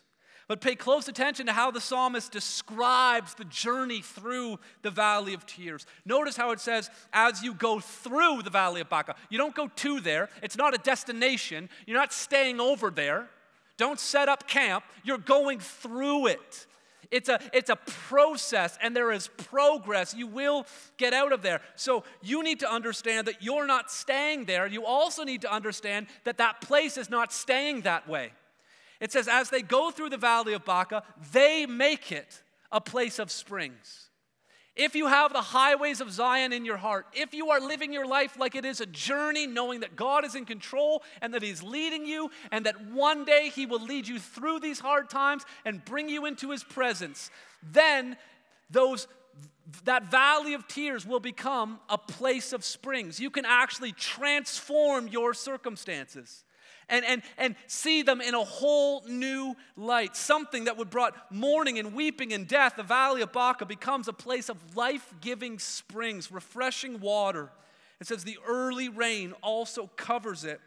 But 0.50 0.60
pay 0.60 0.74
close 0.74 1.06
attention 1.06 1.46
to 1.46 1.52
how 1.52 1.70
the 1.70 1.80
psalmist 1.80 2.32
describes 2.32 3.34
the 3.34 3.44
journey 3.44 4.00
through 4.00 4.58
the 4.82 4.90
valley 4.90 5.32
of 5.32 5.46
tears. 5.46 5.86
Notice 6.04 6.36
how 6.36 6.50
it 6.50 6.58
says, 6.58 6.90
as 7.12 7.40
you 7.40 7.54
go 7.54 7.78
through 7.78 8.42
the 8.42 8.50
valley 8.50 8.80
of 8.80 8.88
Baca. 8.88 9.14
You 9.28 9.38
don't 9.38 9.54
go 9.54 9.68
to 9.68 10.00
there, 10.00 10.28
it's 10.42 10.56
not 10.56 10.74
a 10.74 10.78
destination, 10.78 11.68
you're 11.86 11.96
not 11.96 12.12
staying 12.12 12.58
over 12.58 12.90
there. 12.90 13.28
Don't 13.76 14.00
set 14.00 14.28
up 14.28 14.48
camp, 14.48 14.82
you're 15.04 15.18
going 15.18 15.60
through 15.60 16.26
it. 16.26 16.66
It's 17.12 17.28
a, 17.28 17.38
it's 17.52 17.70
a 17.70 17.76
process 17.76 18.76
and 18.82 18.96
there 18.96 19.12
is 19.12 19.28
progress. 19.28 20.14
You 20.14 20.26
will 20.26 20.66
get 20.96 21.12
out 21.14 21.32
of 21.32 21.42
there. 21.42 21.60
So 21.76 22.02
you 22.22 22.42
need 22.42 22.58
to 22.58 22.68
understand 22.68 23.28
that 23.28 23.40
you're 23.40 23.68
not 23.68 23.88
staying 23.88 24.46
there. 24.46 24.66
You 24.66 24.84
also 24.84 25.22
need 25.22 25.42
to 25.42 25.52
understand 25.52 26.08
that 26.24 26.38
that 26.38 26.60
place 26.60 26.96
is 26.96 27.08
not 27.08 27.32
staying 27.32 27.82
that 27.82 28.08
way. 28.08 28.32
It 29.00 29.12
says, 29.12 29.28
as 29.28 29.50
they 29.50 29.62
go 29.62 29.90
through 29.90 30.10
the 30.10 30.16
valley 30.16 30.52
of 30.52 30.64
Baca, 30.64 31.02
they 31.32 31.66
make 31.66 32.12
it 32.12 32.42
a 32.70 32.80
place 32.80 33.18
of 33.18 33.30
springs. 33.30 34.10
If 34.76 34.94
you 34.94 35.08
have 35.08 35.32
the 35.32 35.42
highways 35.42 36.00
of 36.00 36.12
Zion 36.12 36.52
in 36.52 36.64
your 36.64 36.76
heart, 36.76 37.06
if 37.12 37.34
you 37.34 37.50
are 37.50 37.60
living 37.60 37.92
your 37.92 38.06
life 38.06 38.38
like 38.38 38.54
it 38.54 38.64
is 38.64 38.80
a 38.80 38.86
journey, 38.86 39.46
knowing 39.46 39.80
that 39.80 39.96
God 39.96 40.24
is 40.24 40.34
in 40.34 40.44
control 40.44 41.02
and 41.20 41.34
that 41.34 41.42
He's 41.42 41.62
leading 41.62 42.06
you, 42.06 42.30
and 42.52 42.64
that 42.66 42.90
one 42.90 43.24
day 43.24 43.50
He 43.52 43.66
will 43.66 43.82
lead 43.82 44.06
you 44.06 44.18
through 44.18 44.60
these 44.60 44.78
hard 44.78 45.10
times 45.10 45.44
and 45.64 45.84
bring 45.84 46.08
you 46.08 46.24
into 46.24 46.50
His 46.50 46.62
presence, 46.62 47.30
then 47.62 48.16
those 48.70 49.08
that 49.84 50.10
valley 50.10 50.54
of 50.54 50.66
tears 50.66 51.06
will 51.06 51.20
become 51.20 51.78
a 51.88 51.98
place 51.98 52.52
of 52.52 52.64
springs. 52.64 53.20
You 53.20 53.30
can 53.30 53.44
actually 53.44 53.92
transform 53.92 55.08
your 55.08 55.34
circumstances 55.34 56.44
and, 56.90 57.04
and, 57.04 57.22
and 57.38 57.56
see 57.66 58.02
them 58.02 58.20
in 58.20 58.34
a 58.34 58.44
whole 58.44 59.02
new 59.08 59.54
light. 59.76 60.16
Something 60.16 60.64
that 60.64 60.76
would 60.76 60.90
brought 60.90 61.14
mourning 61.30 61.78
and 61.78 61.94
weeping 61.94 62.32
and 62.32 62.46
death, 62.46 62.74
the 62.76 62.82
valley 62.82 63.22
of 63.22 63.32
Baca 63.32 63.64
becomes 63.64 64.08
a 64.08 64.12
place 64.12 64.48
of 64.48 64.76
life 64.76 65.14
giving 65.20 65.58
springs, 65.58 66.30
refreshing 66.30 67.00
water. 67.00 67.50
It 68.00 68.06
says 68.06 68.24
the 68.24 68.38
early 68.46 68.88
rain 68.88 69.32
also 69.42 69.90
covers 69.96 70.44
it 70.44 70.60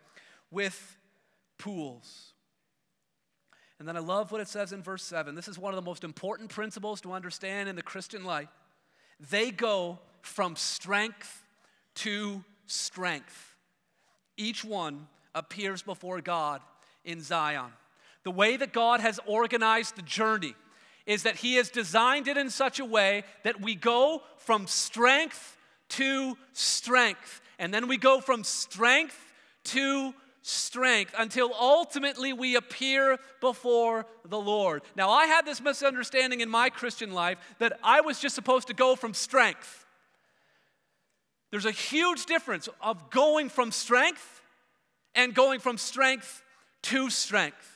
with 0.50 0.98
pools. 1.58 2.34
And 3.80 3.88
then 3.88 3.98
I 3.98 4.02
love 4.02 4.32
what 4.32 4.40
it 4.40 4.48
says 4.48 4.72
in 4.72 4.82
verse 4.82 5.04
7. 5.04 5.36
This 5.36 5.48
is 5.48 5.60
one 5.60 5.74
of 5.74 5.76
the 5.76 5.88
most 5.88 6.04
important 6.04 6.50
principles 6.50 7.02
to 7.02 7.12
understand 7.12 7.68
in 7.68 7.76
the 7.76 7.82
Christian 7.82 8.24
life. 8.24 8.48
They 9.30 9.52
go 9.52 10.00
from 10.22 10.56
strength 10.56 11.44
to 11.96 12.44
strength, 12.66 13.56
each 14.38 14.64
one 14.64 15.08
appears 15.36 15.82
before 15.82 16.22
God 16.22 16.62
in 17.04 17.22
Zion. 17.22 17.72
The 18.24 18.32
way 18.32 18.58
that 18.58 18.74
God 18.74 19.00
has 19.00 19.20
organized 19.26 19.96
the 19.96 20.02
journey 20.02 20.56
is 21.06 21.24
that 21.24 21.38
He 21.38 21.56
has 21.56 21.70
designed 21.70 22.28
it 22.28 22.38
in 22.38 22.50
such 22.50 22.80
a 22.80 22.86
way 22.86 23.24
that 23.44 23.62
we 23.62 23.76
go 23.76 24.22
from 24.38 24.68
strength 24.68 25.58
to 25.90 26.38
strength, 26.54 27.42
and 27.60 27.74
then 27.74 27.88
we 27.88 27.98
go 27.98 28.20
from 28.20 28.44
strength 28.44 29.34
to 29.66 30.14
strength 30.42 31.14
until 31.18 31.54
ultimately 31.54 32.34
we 32.34 32.56
appear 32.56 33.18
before 33.40 34.06
the 34.26 34.40
Lord. 34.40 34.82
Now, 34.96 35.10
I 35.10 35.26
had 35.26 35.46
this 35.46 35.62
misunderstanding 35.62 36.42
in 36.42 36.50
my 36.50 36.70
Christian 36.70 37.14
life 37.14 37.38
that 37.60 37.80
I 37.84 38.02
was 38.02 38.20
just 38.20 38.36
supposed 38.36 38.68
to 38.68 38.74
go 38.74 38.96
from 38.96 39.14
strength. 39.14 39.86
There's 41.52 41.66
a 41.66 41.72
huge 41.72 42.26
difference 42.26 42.68
of 42.82 43.10
going 43.10 43.50
from 43.50 43.72
strength 43.72 44.42
and 45.16 45.34
going 45.34 45.60
from 45.60 45.78
strength 45.78 46.42
to 46.84 47.10
strength. 47.10 47.74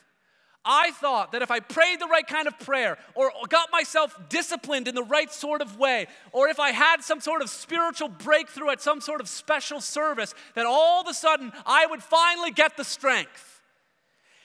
I 0.69 0.91
thought 0.91 1.31
that 1.31 1.41
if 1.41 1.49
I 1.49 1.61
prayed 1.61 2.01
the 2.01 2.07
right 2.07 2.27
kind 2.27 2.45
of 2.45 2.59
prayer, 2.59 2.97
or 3.15 3.31
got 3.47 3.71
myself 3.71 4.19
disciplined 4.27 4.89
in 4.89 4.95
the 4.95 5.03
right 5.03 5.31
sort 5.31 5.61
of 5.61 5.77
way, 5.77 6.07
or 6.33 6.49
if 6.49 6.59
I 6.59 6.71
had 6.71 7.01
some 7.01 7.21
sort 7.21 7.41
of 7.41 7.49
spiritual 7.49 8.09
breakthrough 8.09 8.71
at 8.71 8.81
some 8.81 8.99
sort 8.99 9.21
of 9.21 9.29
special 9.29 9.79
service, 9.79 10.33
that 10.55 10.65
all 10.65 10.99
of 10.99 11.07
a 11.07 11.13
sudden 11.13 11.53
I 11.65 11.85
would 11.85 12.03
finally 12.03 12.51
get 12.51 12.75
the 12.75 12.83
strength. 12.83 13.61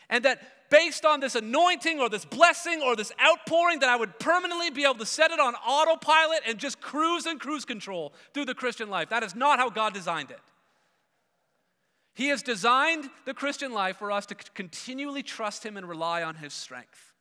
And 0.08 0.24
that 0.24 0.40
based 0.70 1.04
on 1.04 1.18
this 1.18 1.34
anointing 1.34 1.98
or 1.98 2.08
this 2.08 2.24
blessing 2.24 2.82
or 2.82 2.94
this 2.94 3.10
outpouring, 3.20 3.80
that 3.80 3.88
I 3.88 3.96
would 3.96 4.18
permanently 4.20 4.70
be 4.70 4.84
able 4.84 4.94
to 4.94 5.06
set 5.06 5.32
it 5.32 5.40
on 5.40 5.54
autopilot 5.54 6.42
and 6.46 6.56
just 6.56 6.80
cruise 6.80 7.26
and 7.26 7.40
cruise 7.40 7.64
control 7.64 8.12
through 8.32 8.44
the 8.44 8.54
Christian 8.54 8.88
life. 8.88 9.10
That 9.10 9.24
is 9.24 9.34
not 9.34 9.58
how 9.58 9.70
God 9.70 9.92
designed 9.92 10.30
it. 10.30 10.38
He 12.14 12.28
has 12.28 12.42
designed 12.42 13.08
the 13.24 13.34
Christian 13.34 13.72
life 13.72 13.96
for 13.96 14.12
us 14.12 14.26
to 14.26 14.34
continually 14.34 15.22
trust 15.22 15.64
Him 15.64 15.76
and 15.76 15.88
rely 15.88 16.22
on 16.22 16.34
His 16.34 16.52
strength. 16.52 17.12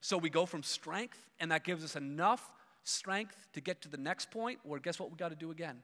So 0.00 0.18
we 0.18 0.28
go 0.28 0.44
from 0.44 0.62
strength, 0.62 1.18
and 1.40 1.50
that 1.50 1.64
gives 1.64 1.82
us 1.82 1.96
enough 1.96 2.52
strength 2.82 3.48
to 3.54 3.60
get 3.60 3.80
to 3.82 3.88
the 3.88 3.96
next 3.96 4.30
point, 4.30 4.58
where 4.62 4.78
guess 4.78 4.98
what 4.98 5.10
we 5.10 5.16
got 5.16 5.30
to 5.30 5.36
do 5.36 5.50
again? 5.50 5.78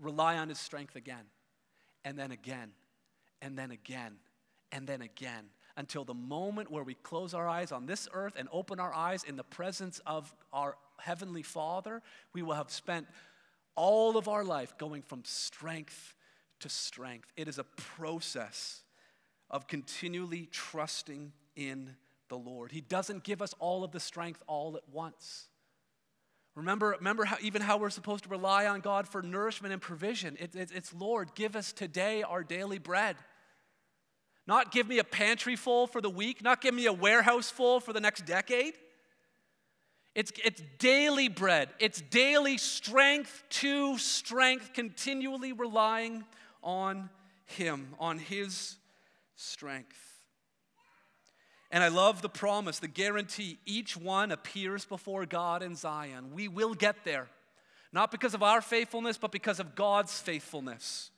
Rely 0.00 0.38
on 0.38 0.48
His 0.48 0.58
strength 0.58 0.96
again, 0.96 1.24
and 2.04 2.18
then 2.18 2.30
again, 2.30 2.70
and 3.42 3.58
then 3.58 3.70
again, 3.70 4.14
and 4.72 4.86
then 4.86 5.02
again, 5.02 5.44
until 5.76 6.04
the 6.04 6.14
moment 6.14 6.70
where 6.70 6.82
we 6.82 6.94
close 6.94 7.34
our 7.34 7.46
eyes 7.46 7.72
on 7.72 7.84
this 7.84 8.08
earth 8.14 8.32
and 8.36 8.48
open 8.50 8.80
our 8.80 8.94
eyes 8.94 9.22
in 9.22 9.36
the 9.36 9.44
presence 9.44 10.00
of 10.06 10.34
our 10.50 10.76
Heavenly 10.98 11.42
Father, 11.42 12.00
we 12.32 12.42
will 12.42 12.54
have 12.54 12.70
spent 12.70 13.06
all 13.74 14.16
of 14.16 14.28
our 14.28 14.42
life 14.42 14.78
going 14.78 15.02
from 15.02 15.22
strength 15.24 16.14
to 16.60 16.68
strength. 16.68 17.32
It 17.36 17.48
is 17.48 17.58
a 17.58 17.64
process 17.64 18.82
of 19.50 19.66
continually 19.66 20.48
trusting 20.50 21.32
in 21.54 21.96
the 22.28 22.36
Lord. 22.36 22.72
He 22.72 22.80
doesn't 22.80 23.24
give 23.24 23.40
us 23.40 23.54
all 23.58 23.84
of 23.84 23.92
the 23.92 24.00
strength 24.00 24.42
all 24.46 24.76
at 24.76 24.88
once. 24.92 25.46
Remember, 26.54 26.96
remember 26.98 27.24
how, 27.24 27.36
even 27.42 27.60
how 27.60 27.76
we're 27.76 27.90
supposed 27.90 28.24
to 28.24 28.30
rely 28.30 28.66
on 28.66 28.80
God 28.80 29.06
for 29.06 29.22
nourishment 29.22 29.72
and 29.72 29.82
provision. 29.82 30.36
It, 30.40 30.54
it, 30.56 30.70
it's 30.74 30.92
Lord, 30.94 31.34
give 31.34 31.54
us 31.54 31.72
today 31.72 32.22
our 32.22 32.42
daily 32.42 32.78
bread. 32.78 33.16
Not 34.46 34.72
give 34.72 34.88
me 34.88 34.98
a 34.98 35.04
pantry 35.04 35.54
full 35.54 35.86
for 35.86 36.00
the 36.00 36.08
week, 36.08 36.42
not 36.42 36.60
give 36.60 36.72
me 36.72 36.86
a 36.86 36.92
warehouse 36.92 37.50
full 37.50 37.80
for 37.80 37.92
the 37.92 38.00
next 38.00 38.24
decade. 38.24 38.74
It's, 40.14 40.32
it's 40.42 40.62
daily 40.78 41.28
bread, 41.28 41.68
it's 41.78 42.00
daily 42.00 42.56
strength 42.56 43.44
to 43.50 43.98
strength, 43.98 44.72
continually 44.72 45.52
relying 45.52 46.24
on 46.66 47.08
Him, 47.46 47.94
on 47.98 48.18
His 48.18 48.76
strength. 49.36 49.96
And 51.70 51.82
I 51.82 51.88
love 51.88 52.22
the 52.22 52.28
promise, 52.28 52.78
the 52.78 52.88
guarantee 52.88 53.58
each 53.64 53.96
one 53.96 54.30
appears 54.30 54.84
before 54.84 55.24
God 55.24 55.62
in 55.62 55.74
Zion. 55.74 56.32
We 56.34 56.48
will 56.48 56.74
get 56.74 57.04
there, 57.04 57.28
not 57.92 58.10
because 58.10 58.34
of 58.34 58.42
our 58.42 58.60
faithfulness, 58.60 59.16
but 59.16 59.32
because 59.32 59.60
of 59.60 59.74
God's 59.74 60.20
faithfulness. 60.20 61.10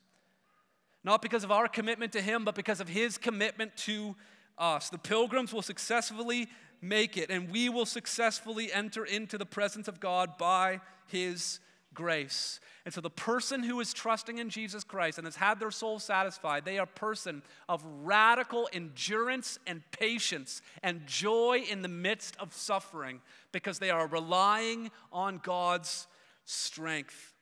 Not 1.03 1.21
because 1.21 1.43
of 1.43 1.51
our 1.51 1.67
commitment 1.67 2.13
to 2.13 2.21
Him, 2.21 2.45
but 2.45 2.55
because 2.55 2.81
of 2.81 2.89
His 2.89 3.17
commitment 3.17 3.75
to 3.77 4.15
us. 4.57 4.89
The 4.89 4.97
pilgrims 4.97 5.53
will 5.53 5.61
successfully 5.61 6.47
make 6.81 7.17
it, 7.17 7.29
and 7.29 7.49
we 7.49 7.69
will 7.69 7.85
successfully 7.85 8.71
enter 8.71 9.05
into 9.05 9.37
the 9.37 9.45
presence 9.45 9.87
of 9.87 9.99
God 9.99 10.37
by 10.37 10.81
His 11.07 11.59
grace. 11.99 12.61
And 12.85 12.93
so, 12.93 13.01
the 13.01 13.09
person 13.09 13.61
who 13.61 13.81
is 13.81 13.93
trusting 13.93 14.37
in 14.37 14.49
Jesus 14.49 14.85
Christ 14.85 15.17
and 15.17 15.27
has 15.27 15.35
had 15.35 15.59
their 15.59 15.69
soul 15.69 15.99
satisfied, 15.99 16.63
they 16.63 16.79
are 16.79 16.83
a 16.83 16.87
person 16.87 17.43
of 17.67 17.83
radical 18.03 18.69
endurance 18.71 19.59
and 19.67 19.83
patience 19.91 20.61
and 20.81 21.05
joy 21.05 21.65
in 21.69 21.81
the 21.81 21.89
midst 21.89 22.37
of 22.39 22.53
suffering 22.53 23.19
because 23.51 23.79
they 23.79 23.89
are 23.89 24.07
relying 24.07 24.91
on 25.11 25.41
God's 25.43 26.07
strength. 26.45 27.33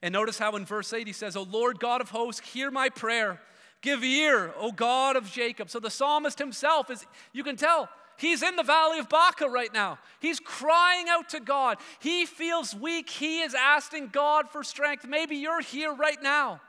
And 0.00 0.14
notice 0.14 0.38
how 0.38 0.56
in 0.56 0.64
verse 0.64 0.94
8 0.94 1.06
he 1.06 1.12
says, 1.12 1.36
O 1.36 1.42
Lord 1.42 1.78
God 1.78 2.00
of 2.00 2.08
hosts, 2.08 2.40
hear 2.40 2.70
my 2.70 2.88
prayer. 2.88 3.38
Give 3.82 4.02
ear, 4.02 4.54
O 4.58 4.72
God 4.72 5.16
of 5.16 5.30
Jacob. 5.30 5.68
So 5.68 5.78
the 5.78 5.90
psalmist 5.90 6.38
himself 6.38 6.90
is, 6.90 7.04
you 7.34 7.44
can 7.44 7.56
tell, 7.56 7.90
He's 8.22 8.44
in 8.44 8.54
the 8.54 8.62
valley 8.62 9.00
of 9.00 9.08
Baca 9.08 9.48
right 9.48 9.74
now. 9.74 9.98
He's 10.20 10.38
crying 10.38 11.06
out 11.08 11.28
to 11.30 11.40
God. 11.40 11.78
He 11.98 12.24
feels 12.24 12.72
weak. 12.72 13.10
He 13.10 13.40
is 13.40 13.52
asking 13.52 14.10
God 14.12 14.48
for 14.48 14.62
strength. 14.62 15.04
Maybe 15.04 15.34
you're 15.34 15.60
here 15.60 15.92
right 15.92 16.22
now 16.22 16.60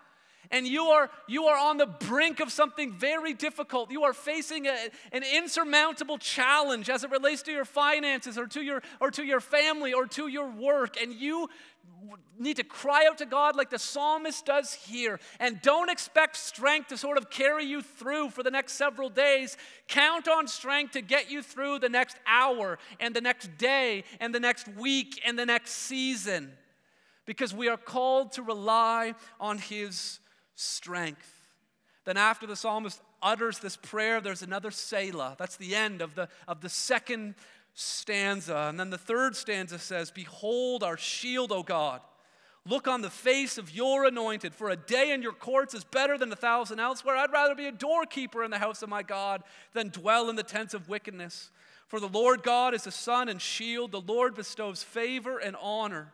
and 0.51 0.67
you 0.67 0.85
are 0.85 1.09
you 1.27 1.45
are 1.45 1.57
on 1.57 1.77
the 1.77 1.85
brink 1.85 2.39
of 2.39 2.51
something 2.51 2.91
very 2.91 3.33
difficult 3.33 3.91
you 3.91 4.03
are 4.03 4.13
facing 4.13 4.67
a, 4.67 4.89
an 5.11 5.23
insurmountable 5.35 6.17
challenge 6.17 6.89
as 6.89 7.03
it 7.03 7.11
relates 7.11 7.41
to 7.41 7.51
your 7.51 7.65
finances 7.65 8.37
or 8.37 8.47
to 8.47 8.61
your 8.61 8.81
or 8.99 9.11
to 9.11 9.23
your 9.23 9.39
family 9.39 9.93
or 9.93 10.05
to 10.05 10.27
your 10.27 10.49
work 10.49 11.01
and 11.01 11.13
you 11.13 11.49
need 12.39 12.57
to 12.57 12.63
cry 12.63 13.05
out 13.09 13.17
to 13.19 13.25
God 13.25 13.55
like 13.55 13.69
the 13.69 13.79
psalmist 13.79 14.45
does 14.45 14.73
here. 14.73 15.19
And 15.39 15.61
don't 15.61 15.89
expect 15.89 16.35
strength 16.35 16.89
to 16.89 16.97
sort 16.97 17.17
of 17.17 17.29
carry 17.29 17.65
you 17.65 17.81
through 17.81 18.29
for 18.29 18.43
the 18.43 18.51
next 18.51 18.73
several 18.73 19.09
days. 19.09 19.57
Count 19.87 20.27
on 20.27 20.47
strength 20.47 20.93
to 20.93 21.01
get 21.01 21.31
you 21.31 21.41
through 21.41 21.79
the 21.79 21.89
next 21.89 22.17
hour 22.27 22.79
and 22.99 23.15
the 23.15 23.21
next 23.21 23.57
day 23.57 24.03
and 24.19 24.33
the 24.33 24.39
next 24.39 24.67
week 24.67 25.21
and 25.25 25.37
the 25.37 25.45
next 25.45 25.71
season. 25.71 26.51
Because 27.25 27.53
we 27.53 27.69
are 27.69 27.77
called 27.77 28.33
to 28.33 28.41
rely 28.41 29.15
on 29.39 29.57
His 29.57 30.19
strength. 30.55 31.31
Then, 32.05 32.17
after 32.17 32.45
the 32.45 32.55
psalmist 32.55 33.01
utters 33.21 33.59
this 33.59 33.77
prayer, 33.77 34.19
there's 34.19 34.41
another 34.41 34.71
Selah. 34.71 35.35
That's 35.39 35.55
the 35.55 35.75
end 35.75 36.01
of 36.01 36.15
the, 36.15 36.27
of 36.47 36.61
the 36.61 36.69
second 36.69 37.35
stanza. 37.73 38.67
And 38.69 38.79
then 38.79 38.89
the 38.89 38.97
third 38.97 39.35
stanza 39.35 39.79
says, 39.79 40.11
Behold 40.11 40.83
our 40.83 40.97
shield, 40.97 41.51
O 41.51 41.63
God. 41.63 42.01
Look 42.65 42.87
on 42.87 43.01
the 43.01 43.09
face 43.09 43.57
of 43.57 43.75
your 43.75 44.05
anointed, 44.05 44.55
for 44.55 44.69
a 44.69 44.77
day 44.77 45.11
in 45.11 45.21
your 45.21 45.33
courts 45.33 45.73
is 45.73 45.83
better 45.83 46.17
than 46.17 46.31
a 46.31 46.35
thousand 46.35 46.79
elsewhere. 46.79 47.17
I'd 47.17 47.31
rather 47.31 47.55
be 47.55 47.65
a 47.65 47.73
doorkeeper 47.73 48.41
in 48.41 48.51
the 48.51 48.59
house 48.59 48.81
of 48.81 48.89
my 48.89 49.03
God 49.03 49.43
than 49.73 49.89
dwell 49.89 50.29
in 50.29 50.37
the 50.37 50.43
tents 50.43 50.73
of 50.73 50.87
wickedness. 50.87 51.49
For 51.87 51.99
the 51.99 52.07
Lord 52.07 52.41
God 52.41 52.73
is 52.73 52.87
a 52.87 52.91
sun 52.91 53.27
and 53.27 53.41
shield. 53.41 53.91
The 53.91 53.99
Lord 53.99 54.35
bestows 54.35 54.81
favor 54.81 55.39
and 55.39 55.57
honor. 55.61 56.13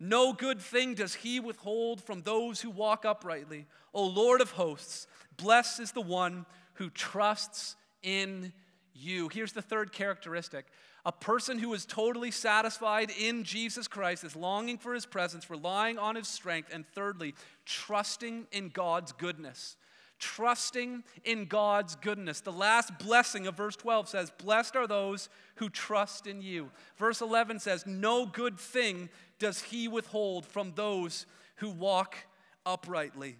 No 0.00 0.32
good 0.32 0.60
thing 0.60 0.94
does 0.94 1.14
he 1.14 1.40
withhold 1.40 2.02
from 2.02 2.22
those 2.22 2.60
who 2.60 2.70
walk 2.70 3.04
uprightly. 3.04 3.66
O 3.92 4.04
Lord 4.04 4.40
of 4.40 4.52
hosts, 4.52 5.06
blessed 5.36 5.80
is 5.80 5.92
the 5.92 6.00
one 6.00 6.46
who 6.74 6.90
trusts 6.90 7.76
in 8.02 8.52
you. 8.92 9.28
Here's 9.28 9.52
the 9.52 9.62
third 9.62 9.92
characteristic 9.92 10.66
a 11.06 11.12
person 11.12 11.58
who 11.58 11.74
is 11.74 11.84
totally 11.84 12.30
satisfied 12.30 13.10
in 13.20 13.44
Jesus 13.44 13.88
Christ 13.88 14.24
is 14.24 14.34
longing 14.34 14.78
for 14.78 14.94
his 14.94 15.04
presence, 15.04 15.50
relying 15.50 15.98
on 15.98 16.16
his 16.16 16.28
strength, 16.28 16.70
and 16.72 16.86
thirdly, 16.94 17.34
trusting 17.66 18.46
in 18.52 18.70
God's 18.70 19.12
goodness. 19.12 19.76
Trusting 20.24 21.04
in 21.24 21.44
God's 21.44 21.96
goodness. 21.96 22.40
The 22.40 22.50
last 22.50 22.98
blessing 22.98 23.46
of 23.46 23.58
verse 23.58 23.76
12 23.76 24.08
says, 24.08 24.32
Blessed 24.42 24.74
are 24.74 24.86
those 24.86 25.28
who 25.56 25.68
trust 25.68 26.26
in 26.26 26.40
you. 26.40 26.70
Verse 26.96 27.20
11 27.20 27.58
says, 27.58 27.84
No 27.86 28.24
good 28.24 28.58
thing 28.58 29.10
does 29.38 29.60
he 29.60 29.86
withhold 29.86 30.46
from 30.46 30.72
those 30.74 31.26
who 31.56 31.68
walk 31.68 32.16
uprightly. 32.64 33.36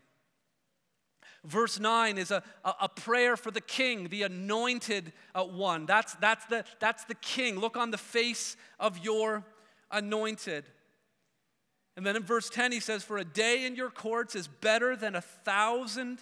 Verse 1.42 1.80
9 1.80 2.18
is 2.18 2.30
a, 2.30 2.42
a, 2.66 2.74
a, 2.82 2.88
prayer 2.90 3.38
for 3.38 3.50
the 3.50 3.62
king, 3.62 4.08
the 4.08 4.22
anointed 4.22 5.10
uh, 5.34 5.42
one. 5.42 5.86
That's, 5.86 6.14
that's, 6.16 6.44
the, 6.46 6.66
that's 6.80 7.04
the 7.04 7.14
king. 7.14 7.58
Look 7.58 7.78
on 7.78 7.92
the 7.92 7.98
face 7.98 8.58
of 8.78 8.98
your 8.98 9.42
anointed. 9.90 10.66
And 11.96 12.04
then 12.04 12.16
in 12.16 12.24
verse 12.24 12.50
10, 12.50 12.72
he 12.72 12.80
says, 12.80 13.02
For 13.02 13.16
a 13.16 13.24
day 13.24 13.64
in 13.64 13.74
your 13.74 13.90
courts 13.90 14.34
is 14.34 14.48
better 14.48 14.96
than 14.96 15.14
a 15.14 15.22
thousand 15.22 16.18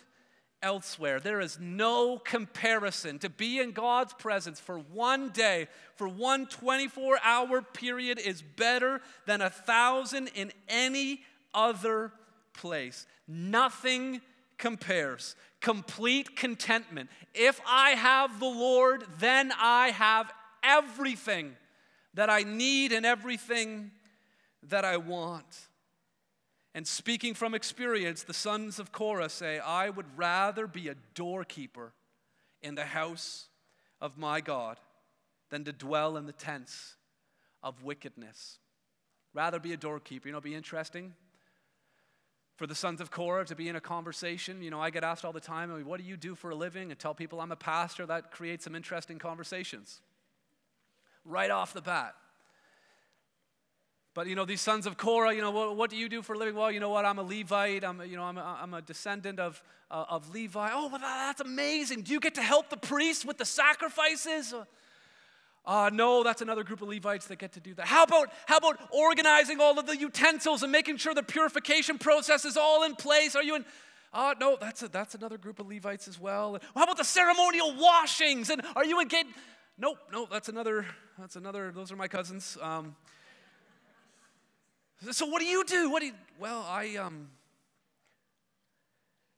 elsewhere. 0.62 1.20
There 1.20 1.40
is 1.40 1.58
no 1.60 2.18
comparison. 2.18 3.18
To 3.20 3.28
be 3.28 3.58
in 3.58 3.72
God's 3.72 4.12
presence 4.14 4.60
for 4.60 4.78
one 4.78 5.30
day, 5.30 5.68
for 5.96 6.08
one 6.08 6.46
24 6.46 7.18
hour 7.22 7.62
period, 7.62 8.18
is 8.18 8.42
better 8.42 9.00
than 9.26 9.40
a 9.40 9.50
thousand 9.50 10.28
in 10.34 10.52
any 10.68 11.22
other 11.54 12.12
place. 12.54 13.06
Nothing 13.26 14.20
compares. 14.58 15.34
Complete 15.60 16.36
contentment. 16.36 17.10
If 17.34 17.60
I 17.66 17.90
have 17.90 18.38
the 18.38 18.46
Lord, 18.46 19.04
then 19.18 19.52
I 19.58 19.88
have 19.88 20.32
everything 20.62 21.56
that 22.14 22.30
I 22.30 22.42
need 22.42 22.92
and 22.92 23.04
everything 23.04 23.90
that 24.64 24.84
I 24.84 24.96
want. 24.96 25.68
And 26.74 26.86
speaking 26.86 27.34
from 27.34 27.54
experience, 27.54 28.22
the 28.22 28.32
sons 28.32 28.78
of 28.78 28.92
Korah 28.92 29.28
say, 29.28 29.58
I 29.58 29.90
would 29.90 30.06
rather 30.16 30.66
be 30.66 30.88
a 30.88 30.94
doorkeeper 31.14 31.92
in 32.62 32.74
the 32.74 32.86
house 32.86 33.46
of 34.00 34.16
my 34.16 34.40
God 34.40 34.78
than 35.50 35.64
to 35.64 35.72
dwell 35.72 36.16
in 36.16 36.26
the 36.26 36.32
tents 36.32 36.94
of 37.62 37.82
wickedness. 37.82 38.58
Rather 39.34 39.60
be 39.60 39.72
a 39.74 39.76
doorkeeper. 39.76 40.28
You 40.28 40.32
know, 40.32 40.40
be 40.40 40.54
interesting 40.54 41.12
for 42.56 42.66
the 42.66 42.74
sons 42.74 43.00
of 43.00 43.10
Korah 43.10 43.44
to 43.46 43.54
be 43.54 43.68
in 43.68 43.76
a 43.76 43.80
conversation. 43.80 44.62
You 44.62 44.70
know, 44.70 44.80
I 44.80 44.90
get 44.90 45.04
asked 45.04 45.24
all 45.24 45.32
the 45.32 45.40
time, 45.40 45.70
what 45.84 46.00
do 46.00 46.06
you 46.06 46.16
do 46.16 46.34
for 46.34 46.50
a 46.50 46.54
living? 46.54 46.90
And 46.90 46.98
tell 46.98 47.14
people 47.14 47.40
I'm 47.40 47.52
a 47.52 47.56
pastor. 47.56 48.06
That 48.06 48.30
creates 48.30 48.64
some 48.64 48.74
interesting 48.74 49.18
conversations 49.18 50.00
right 51.24 51.50
off 51.50 51.74
the 51.74 51.82
bat. 51.82 52.14
But 54.14 54.26
you 54.26 54.34
know, 54.34 54.44
these 54.44 54.60
sons 54.60 54.86
of 54.86 54.96
Korah, 54.98 55.34
you 55.34 55.40
know, 55.40 55.50
what, 55.50 55.76
what, 55.76 55.90
do 55.90 55.96
you 55.96 56.08
do 56.08 56.20
for 56.20 56.34
a 56.34 56.38
living? 56.38 56.54
Well, 56.54 56.70
you 56.70 56.80
know 56.80 56.90
what? 56.90 57.06
I'm 57.06 57.18
a 57.18 57.22
Levite. 57.22 57.82
I'm, 57.82 58.02
you 58.02 58.16
know, 58.16 58.24
I'm 58.24 58.36
a, 58.36 58.58
I'm 58.60 58.74
a 58.74 58.82
descendant 58.82 59.40
of, 59.40 59.62
uh, 59.90 60.04
of 60.10 60.34
Levi. 60.34 60.68
Oh, 60.72 60.88
well, 60.88 61.00
that's 61.00 61.40
amazing. 61.40 62.02
Do 62.02 62.12
you 62.12 62.20
get 62.20 62.34
to 62.34 62.42
help 62.42 62.68
the 62.68 62.76
priests 62.76 63.24
with 63.24 63.38
the 63.38 63.46
sacrifices? 63.46 64.54
Uh, 65.64 65.90
no, 65.92 66.22
that's 66.22 66.42
another 66.42 66.64
group 66.64 66.82
of 66.82 66.88
Levites 66.88 67.26
that 67.28 67.38
get 67.38 67.52
to 67.52 67.60
do 67.60 67.72
that. 67.74 67.86
How 67.86 68.02
about, 68.02 68.32
how 68.46 68.58
about 68.58 68.80
organizing 68.90 69.60
all 69.60 69.78
of 69.78 69.86
the 69.86 69.96
utensils 69.96 70.62
and 70.62 70.72
making 70.72 70.98
sure 70.98 71.14
the 71.14 71.22
purification 71.22 71.98
process 71.98 72.44
is 72.44 72.56
all 72.56 72.82
in 72.82 72.96
place? 72.96 73.34
Are 73.34 73.42
you 73.42 73.56
in? 73.56 73.64
Uh, 74.12 74.34
no, 74.38 74.58
that's, 74.60 74.82
a, 74.82 74.88
that's 74.88 75.14
another 75.14 75.38
group 75.38 75.58
of 75.58 75.68
Levites 75.68 76.06
as 76.06 76.20
well. 76.20 76.58
How 76.74 76.82
about 76.82 76.98
the 76.98 77.04
ceremonial 77.04 77.74
washings? 77.78 78.50
And 78.50 78.60
are 78.76 78.84
you 78.84 79.00
engaged? 79.00 79.30
Nope, 79.78 79.96
nope, 80.12 80.28
that's 80.30 80.50
another, 80.50 80.84
that's 81.18 81.36
another, 81.36 81.72
those 81.72 81.90
are 81.90 81.96
my 81.96 82.08
cousins. 82.08 82.58
Um, 82.60 82.94
so 85.10 85.26
what 85.26 85.40
do 85.40 85.46
you 85.46 85.64
do? 85.64 85.90
What 85.90 86.00
do 86.00 86.06
you, 86.06 86.12
well, 86.38 86.64
I, 86.68 86.96
um, 86.96 87.28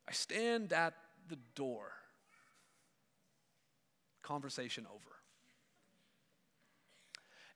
I 0.09 0.13
stand 0.13 0.73
at 0.73 0.95
the 1.29 1.39
door. 1.55 1.91
Conversation 4.23 4.87
over. 4.87 5.01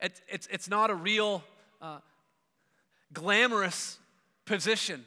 It, 0.00 0.20
it's, 0.28 0.46
it's 0.50 0.68
not 0.68 0.90
a 0.90 0.94
real 0.94 1.42
uh, 1.82 1.98
glamorous 3.12 3.98
position. 4.44 5.04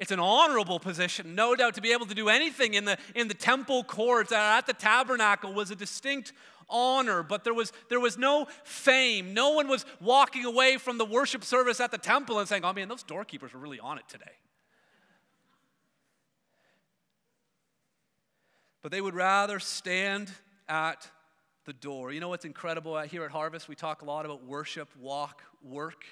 It's 0.00 0.10
an 0.10 0.20
honorable 0.20 0.80
position, 0.80 1.34
no 1.34 1.54
doubt. 1.54 1.74
To 1.76 1.80
be 1.80 1.92
able 1.92 2.06
to 2.06 2.14
do 2.14 2.28
anything 2.28 2.74
in 2.74 2.84
the, 2.84 2.98
in 3.14 3.28
the 3.28 3.34
temple 3.34 3.84
courts 3.84 4.32
at 4.32 4.66
the 4.66 4.72
tabernacle 4.72 5.52
was 5.52 5.70
a 5.70 5.76
distinct 5.76 6.32
honor, 6.72 7.22
but 7.22 7.44
there 7.44 7.54
was, 7.54 7.72
there 7.88 8.00
was 8.00 8.18
no 8.18 8.46
fame. 8.64 9.34
No 9.34 9.50
one 9.50 9.68
was 9.68 9.84
walking 10.00 10.44
away 10.44 10.78
from 10.78 10.98
the 10.98 11.04
worship 11.04 11.44
service 11.44 11.78
at 11.78 11.90
the 11.90 11.98
temple 11.98 12.38
and 12.38 12.48
saying, 12.48 12.64
oh 12.64 12.72
man, 12.72 12.88
those 12.88 13.02
doorkeepers 13.04 13.52
were 13.52 13.60
really 13.60 13.78
on 13.78 13.98
it 13.98 14.08
today. 14.08 14.24
But 18.82 18.90
they 18.90 19.00
would 19.00 19.14
rather 19.14 19.60
stand 19.60 20.30
at 20.68 21.08
the 21.64 21.72
door. 21.72 22.12
You 22.12 22.18
know 22.18 22.28
what's 22.28 22.44
incredible 22.44 22.98
here 23.02 23.24
at 23.24 23.30
Harvest? 23.30 23.68
We 23.68 23.76
talk 23.76 24.02
a 24.02 24.04
lot 24.04 24.24
about 24.24 24.44
worship, 24.44 24.88
walk, 24.98 25.42
work. 25.62 26.04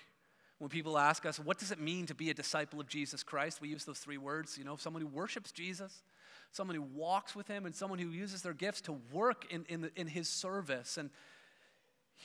When 0.58 0.68
people 0.68 0.98
ask 0.98 1.24
us, 1.24 1.40
what 1.40 1.58
does 1.58 1.72
it 1.72 1.80
mean 1.80 2.06
to 2.06 2.14
be 2.14 2.30
a 2.30 2.34
disciple 2.34 2.80
of 2.80 2.86
Jesus 2.86 3.22
Christ? 3.22 3.60
We 3.60 3.68
use 3.68 3.84
those 3.84 3.98
three 3.98 4.18
words. 4.18 4.58
You 4.58 4.64
know, 4.64 4.76
someone 4.76 5.02
who 5.02 5.08
worships 5.08 5.50
Jesus, 5.50 6.02
someone 6.52 6.76
who 6.76 6.82
walks 6.82 7.34
with 7.36 7.46
him, 7.46 7.66
and 7.66 7.74
someone 7.74 7.98
who 7.98 8.08
uses 8.10 8.42
their 8.42 8.54
gifts 8.54 8.80
to 8.82 8.96
work 9.12 9.46
in, 9.50 9.64
in, 9.68 9.82
the, 9.82 9.90
in 9.96 10.06
his 10.06 10.28
service. 10.28 10.96
And 10.96 11.10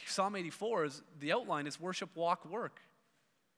Psalm 0.08 0.36
84 0.36 0.86
is 0.86 1.02
the 1.20 1.32
outline 1.34 1.68
is 1.68 1.80
worship, 1.80 2.10
walk, 2.16 2.50
work. 2.50 2.80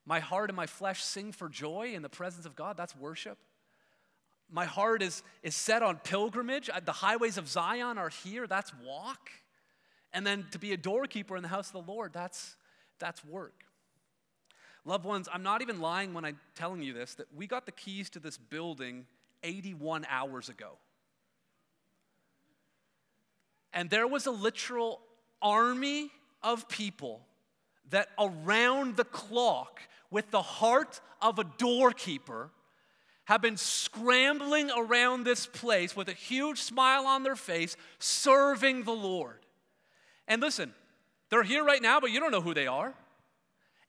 My 0.06 0.20
heart 0.20 0.50
and 0.50 0.56
my 0.56 0.68
flesh 0.68 1.04
sing 1.04 1.32
for 1.32 1.50
joy 1.50 1.92
in 1.94 2.02
the 2.02 2.10
presence 2.10 2.46
of 2.46 2.56
God. 2.56 2.78
That's 2.78 2.96
worship. 2.96 3.38
my 4.50 4.66
heart 4.66 5.02
is, 5.02 5.24
is 5.44 5.56
set 5.56 5.84
on 5.84 5.98
pilgrimage. 5.98 6.70
The 6.86 6.92
highways 6.92 7.38
of 7.38 7.48
Zion 7.48 7.98
are 7.98 8.10
here, 8.10 8.48
that's 8.48 8.72
walk. 8.86 9.30
And 10.14 10.26
then 10.26 10.46
to 10.52 10.60
be 10.60 10.72
a 10.72 10.78
doorkeeper 10.78 11.36
in 11.36 11.44
the 11.44 11.50
house 11.50 11.68
of 11.68 11.86
the 11.86 11.92
Lord, 11.92 12.14
that's, 12.14 12.56
that's 13.00 13.24
work. 13.26 13.66
Loved 14.86 15.04
ones, 15.04 15.28
I'm 15.32 15.44
not 15.44 15.62
even 15.62 15.82
lying 15.82 16.14
when 16.14 16.24
I'm 16.24 16.40
telling 16.56 16.82
you 16.82 16.94
this, 16.94 17.16
that 17.16 17.28
we 17.36 17.46
got 17.46 17.66
the 17.66 17.74
keys 17.74 18.10
to 18.12 18.20
this 18.20 18.38
building 18.38 19.06
81 19.44 20.06
hours 20.10 20.50
ago. 20.50 20.78
And 23.74 23.90
there 23.90 24.08
was 24.08 24.26
a 24.26 24.32
literal 24.32 25.00
army 25.42 26.12
of 26.42 26.68
people 26.68 27.22
that 27.90 28.10
around 28.20 28.98
the 28.98 29.06
clock, 29.06 29.82
with 30.10 30.32
the 30.32 30.42
heart 30.42 31.00
of 31.22 31.40
a 31.40 31.44
doorkeeper, 31.44 32.50
have 33.26 33.42
been 33.42 33.58
scrambling 33.58 34.72
around 34.72 35.26
this 35.26 35.46
place 35.46 35.96
with 35.96 36.08
a 36.08 36.14
huge 36.14 36.62
smile 36.62 37.06
on 37.06 37.24
their 37.24 37.36
face, 37.36 37.76
serving 38.00 38.84
the 38.84 38.94
Lord. 38.94 39.46
And 40.28 40.42
listen, 40.42 40.74
they're 41.30 41.44
here 41.44 41.64
right 41.64 41.82
now, 41.82 42.00
but 42.00 42.12
you 42.12 42.20
don't 42.20 42.32
know 42.32 42.42
who 42.42 42.54
they 42.54 42.68
are. 42.68 42.94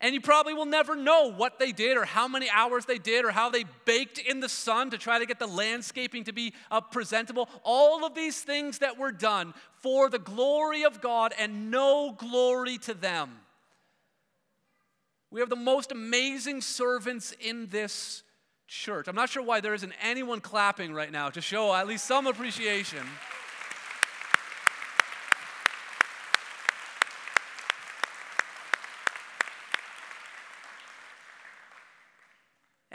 And 0.01 0.15
you 0.15 0.21
probably 0.21 0.55
will 0.55 0.67
never 0.67 0.95
know 0.95 1.33
what 1.33 1.59
they 1.59 1.73
did 1.73 1.97
or 1.97 2.05
how 2.05 2.29
many 2.29 2.49
hours 2.49 2.85
they 2.85 2.99
did 2.99 3.25
or 3.25 3.33
how 3.33 3.51
they 3.51 3.65
baked 3.85 4.19
in 4.19 4.39
the 4.39 4.49
sun 4.49 4.91
to 4.91 4.99
try 4.99 5.19
to 5.19 5.27
get 5.27 5.41
the 5.41 5.47
landscaping 5.47 6.23
to 6.25 6.33
be 6.33 6.55
uh, 6.71 6.81
presentable. 6.81 7.49
All 7.65 8.05
of 8.05 8.15
these 8.15 8.41
things 8.41 8.79
that 8.79 8.97
were 8.97 9.11
done 9.11 9.55
for 9.83 10.09
the 10.09 10.21
glory 10.21 10.85
of 10.85 11.01
God 11.01 11.35
and 11.37 11.73
no 11.73 12.13
glory 12.17 12.79
to 12.79 12.95
them. 12.95 13.41
We 15.31 15.41
have 15.41 15.51
the 15.51 15.57
most 15.57 15.91
amazing 15.91 16.61
servants 16.61 17.35
in 17.41 17.67
this 17.67 18.23
church. 18.69 19.09
I'm 19.09 19.17
not 19.17 19.31
sure 19.31 19.43
why 19.43 19.61
there 19.61 19.75
isn't 19.75 19.93
anyone 20.01 20.41
clapping 20.41 20.95
right 20.95 21.11
now 21.11 21.29
to 21.31 21.41
show 21.41 21.75
at 21.75 21.89
least 21.89 22.05
some 22.05 22.27
appreciation. 22.27 23.05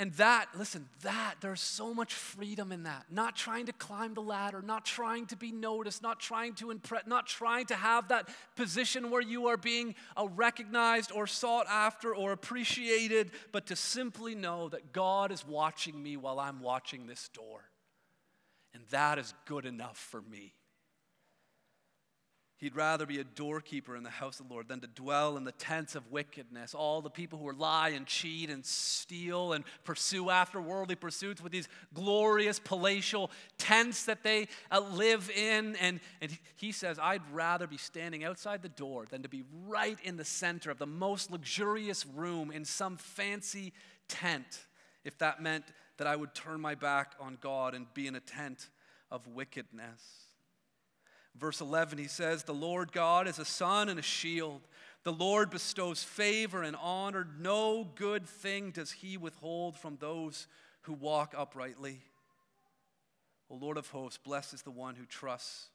And 0.04 0.12
that, 0.16 0.48
listen, 0.58 0.90
that, 1.04 1.36
there's 1.40 1.62
so 1.62 1.94
much 1.94 2.14
freedom 2.14 2.74
in 2.74 2.84
that. 2.84 3.06
Not 3.10 3.38
trying 3.38 3.68
to 3.68 3.72
climb 3.72 4.14
the 4.16 4.22
ladder, 4.22 4.62
not 4.62 4.84
trying 4.84 5.28
to 5.28 5.38
be 5.38 5.54
noticed, 5.54 6.04
not 6.04 6.20
trying 6.20 6.56
to 6.56 6.72
impress, 6.72 7.08
not 7.08 7.26
trying 7.26 7.68
to 7.68 7.76
have 7.76 8.10
that 8.10 8.28
position 8.58 9.12
where 9.12 9.22
you 9.22 9.48
are 9.48 9.56
being 9.56 9.96
recognized 10.36 11.14
or 11.14 11.26
sought 11.26 11.68
after 11.70 12.14
or 12.14 12.34
appreciated, 12.34 13.32
but 13.54 13.68
to 13.68 13.78
simply 13.78 14.36
know 14.36 14.68
that 14.68 14.92
God 14.92 15.32
is 15.32 15.48
watching 15.48 16.04
me 16.04 16.18
while 16.18 16.38
I'm 16.38 16.60
watching 16.60 17.08
this 17.08 17.30
door. 17.30 17.62
And 18.74 18.84
that 18.90 19.18
is 19.18 19.34
good 19.46 19.66
enough 19.66 19.98
for 19.98 20.22
me. 20.22 20.54
He'd 22.58 22.76
rather 22.76 23.06
be 23.06 23.20
a 23.20 23.26
doorkeeper 23.26 23.96
in 23.96 24.04
the 24.04 24.10
house 24.10 24.40
of 24.40 24.48
the 24.48 24.54
Lord 24.54 24.70
than 24.70 24.80
to 24.82 24.88
dwell 24.88 25.36
in 25.36 25.44
the 25.44 25.52
tents 25.52 25.96
of 25.96 26.10
wickedness. 26.12 26.74
All 26.74 27.02
the 27.02 27.10
people 27.10 27.38
who 27.38 27.52
lie 27.52 27.90
and 27.90 28.06
cheat 28.06 28.50
and 28.50 28.66
steal 28.66 29.52
and 29.52 29.66
pursue 29.84 30.30
after 30.30 30.62
worldly 30.62 30.96
pursuits 30.96 31.42
with 31.42 31.52
these 31.52 31.68
glorious 31.94 32.60
palatial 32.60 33.32
tents 33.58 34.06
that 34.06 34.24
they 34.24 34.48
uh, 34.72 34.80
live 34.80 35.30
in. 35.36 35.76
And, 35.76 36.00
and 36.22 36.38
he 36.56 36.72
says, 36.72 37.00
I'd 37.02 37.22
rather 37.34 37.68
be 37.68 37.78
standing 37.78 38.24
outside 38.24 38.62
the 38.62 38.70
door 38.70 39.08
than 39.10 39.24
to 39.24 39.30
be 39.30 39.44
right 39.68 39.98
in 40.04 40.16
the 40.16 40.26
center 40.26 40.72
of 40.72 40.78
the 40.78 40.88
most 40.88 41.32
luxurious 41.32 42.06
room 42.06 42.50
in 42.50 42.64
some 42.64 42.96
fancy 42.96 43.74
tent, 44.08 44.68
if 45.04 45.18
that 45.18 45.42
meant 45.42 45.66
that 45.98 46.08
I 46.08 46.16
would 46.16 46.34
turn 46.34 46.62
my 46.62 46.76
back 46.76 47.14
on 47.20 47.38
God 47.42 47.74
and 47.74 47.94
be 47.94 48.08
in 48.08 48.16
a 48.16 48.22
tent 48.22 48.70
of 49.12 49.28
wickedness. 49.28 50.23
Verse 51.36 51.62
11, 51.62 51.98
he 51.98 52.08
says, 52.08 52.44
The 52.44 52.54
Lord 52.54 52.92
God 52.92 53.28
is 53.28 53.40
a 53.40 53.46
sun 53.46 53.90
and 53.90 54.00
a 54.00 54.04
shield. 54.04 54.62
The 55.04 55.12
Lord 55.12 55.50
bestows 55.50 56.04
favor 56.04 56.64
and 56.64 56.76
honor. 56.82 57.28
No 57.40 57.90
good 57.96 58.26
thing 58.28 58.72
does 58.72 58.92
he 58.92 59.18
withhold 59.18 59.78
from 59.78 59.98
those 60.00 60.48
who 60.82 60.94
walk 60.94 61.34
uprightly. 61.38 62.02
O 63.50 63.56
Lord 63.56 63.78
of 63.78 63.88
hosts, 63.90 64.20
blessed 64.24 64.54
is 64.54 64.62
the 64.62 64.72
one 64.72 64.96
who 64.96 65.06
trusts 65.06 65.70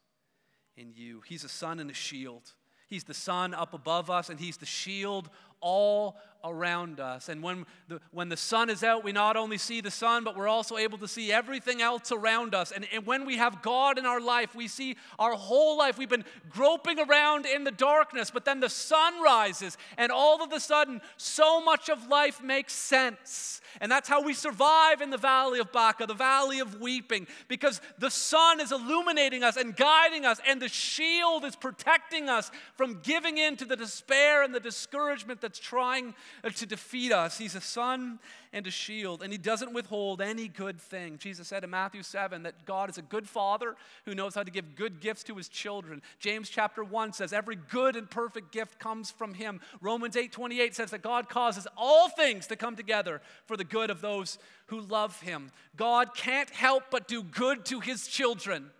in 0.76 0.92
you. 0.94 1.22
He's 1.26 1.44
a 1.44 1.48
sun 1.48 1.80
and 1.80 1.90
a 1.90 1.94
shield. 1.94 2.52
He's 2.88 3.04
the 3.04 3.14
sun 3.14 3.52
up 3.52 3.74
above 3.74 4.08
us, 4.08 4.30
and 4.30 4.40
He's 4.40 4.56
the 4.56 4.66
shield 4.66 5.28
all 5.60 6.16
around 6.44 7.00
us. 7.00 7.28
And 7.28 7.42
when 7.42 7.66
the, 7.88 8.00
when 8.12 8.28
the 8.28 8.36
sun 8.36 8.70
is 8.70 8.84
out, 8.84 9.02
we 9.02 9.12
not 9.12 9.36
only 9.36 9.58
see 9.58 9.80
the 9.80 9.90
sun, 9.90 10.22
but 10.22 10.36
we're 10.36 10.48
also 10.48 10.76
able 10.76 10.98
to 10.98 11.08
see 11.08 11.32
everything 11.32 11.82
else 11.82 12.12
around 12.12 12.54
us. 12.54 12.70
And, 12.70 12.86
and 12.92 13.04
when 13.04 13.26
we 13.26 13.36
have 13.38 13.60
God 13.60 13.98
in 13.98 14.06
our 14.06 14.20
life, 14.20 14.54
we 14.54 14.68
see 14.68 14.96
our 15.18 15.32
whole 15.32 15.76
life. 15.76 15.98
We've 15.98 16.08
been 16.08 16.24
groping 16.48 17.00
around 17.00 17.44
in 17.44 17.64
the 17.64 17.72
darkness, 17.72 18.30
but 18.30 18.44
then 18.44 18.60
the 18.60 18.68
sun 18.68 19.20
rises, 19.20 19.76
and 19.96 20.12
all 20.12 20.42
of 20.42 20.52
a 20.52 20.60
sudden, 20.60 21.00
so 21.16 21.60
much 21.60 21.88
of 21.88 22.06
life 22.06 22.42
makes 22.42 22.72
sense. 22.72 23.60
And 23.80 23.90
that's 23.90 24.08
how 24.08 24.22
we 24.22 24.32
survive 24.32 25.00
in 25.00 25.10
the 25.10 25.18
valley 25.18 25.58
of 25.58 25.72
Baca, 25.72 26.06
the 26.06 26.14
valley 26.14 26.60
of 26.60 26.80
weeping, 26.80 27.26
because 27.48 27.80
the 27.98 28.10
sun 28.10 28.60
is 28.60 28.70
illuminating 28.70 29.42
us 29.42 29.56
and 29.56 29.74
guiding 29.74 30.24
us, 30.24 30.40
and 30.46 30.62
the 30.62 30.68
shield 30.68 31.44
is 31.44 31.56
protecting 31.56 32.28
us 32.28 32.50
from 32.76 33.00
giving 33.02 33.38
in 33.38 33.56
to 33.56 33.64
the 33.64 33.76
despair 33.76 34.42
and 34.42 34.54
the 34.54 34.60
discouragement 34.60 35.40
that's 35.48 35.58
trying 35.58 36.14
uh, 36.44 36.50
to 36.50 36.66
defeat 36.66 37.10
us. 37.10 37.38
He's 37.38 37.54
a 37.54 37.60
sun 37.62 38.18
and 38.52 38.66
a 38.66 38.70
shield, 38.70 39.22
and 39.22 39.32
he 39.32 39.38
doesn't 39.38 39.72
withhold 39.72 40.20
any 40.20 40.46
good 40.46 40.78
thing. 40.78 41.16
Jesus 41.16 41.48
said 41.48 41.64
in 41.64 41.70
Matthew 41.70 42.02
7 42.02 42.42
that 42.42 42.66
God 42.66 42.90
is 42.90 42.98
a 42.98 43.02
good 43.02 43.26
father 43.26 43.74
who 44.04 44.14
knows 44.14 44.34
how 44.34 44.42
to 44.42 44.50
give 44.50 44.74
good 44.74 45.00
gifts 45.00 45.22
to 45.24 45.34
his 45.36 45.48
children. 45.48 46.02
James 46.18 46.50
chapter 46.50 46.84
1 46.84 47.14
says 47.14 47.32
every 47.32 47.56
good 47.56 47.96
and 47.96 48.10
perfect 48.10 48.52
gift 48.52 48.78
comes 48.78 49.10
from 49.10 49.32
him. 49.32 49.60
Romans 49.80 50.16
8 50.16 50.32
28 50.32 50.76
says 50.76 50.90
that 50.90 51.00
God 51.00 51.30
causes 51.30 51.66
all 51.78 52.10
things 52.10 52.46
to 52.48 52.56
come 52.56 52.76
together 52.76 53.22
for 53.46 53.56
the 53.56 53.64
good 53.64 53.88
of 53.88 54.02
those 54.02 54.38
who 54.66 54.82
love 54.82 55.18
him. 55.22 55.50
God 55.76 56.14
can't 56.14 56.50
help 56.50 56.84
but 56.90 57.08
do 57.08 57.22
good 57.22 57.64
to 57.66 57.80
his 57.80 58.06
children. 58.06 58.70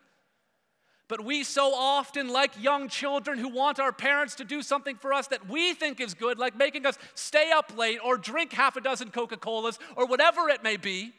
But 1.08 1.24
we 1.24 1.42
so 1.42 1.74
often, 1.74 2.28
like 2.28 2.62
young 2.62 2.88
children 2.88 3.38
who 3.38 3.48
want 3.48 3.80
our 3.80 3.92
parents 3.92 4.34
to 4.36 4.44
do 4.44 4.60
something 4.60 4.96
for 4.96 5.14
us 5.14 5.26
that 5.28 5.48
we 5.48 5.72
think 5.72 6.00
is 6.00 6.12
good, 6.12 6.38
like 6.38 6.54
making 6.54 6.84
us 6.84 6.98
stay 7.14 7.50
up 7.50 7.76
late 7.76 7.98
or 8.04 8.18
drink 8.18 8.52
half 8.52 8.76
a 8.76 8.80
dozen 8.82 9.10
Coca 9.10 9.38
Colas 9.38 9.78
or 9.96 10.06
whatever 10.06 10.50
it 10.50 10.62
may 10.62 10.76
be, 10.76 11.14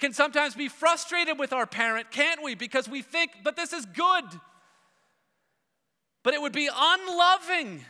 can 0.00 0.12
sometimes 0.12 0.56
be 0.56 0.66
frustrated 0.66 1.38
with 1.38 1.52
our 1.52 1.66
parent, 1.66 2.10
can't 2.10 2.42
we? 2.42 2.56
Because 2.56 2.88
we 2.88 3.02
think, 3.02 3.30
but 3.44 3.54
this 3.54 3.72
is 3.72 3.86
good. 3.86 4.24
But 6.24 6.34
it 6.34 6.42
would 6.42 6.52
be 6.52 6.68
unloving 6.74 7.84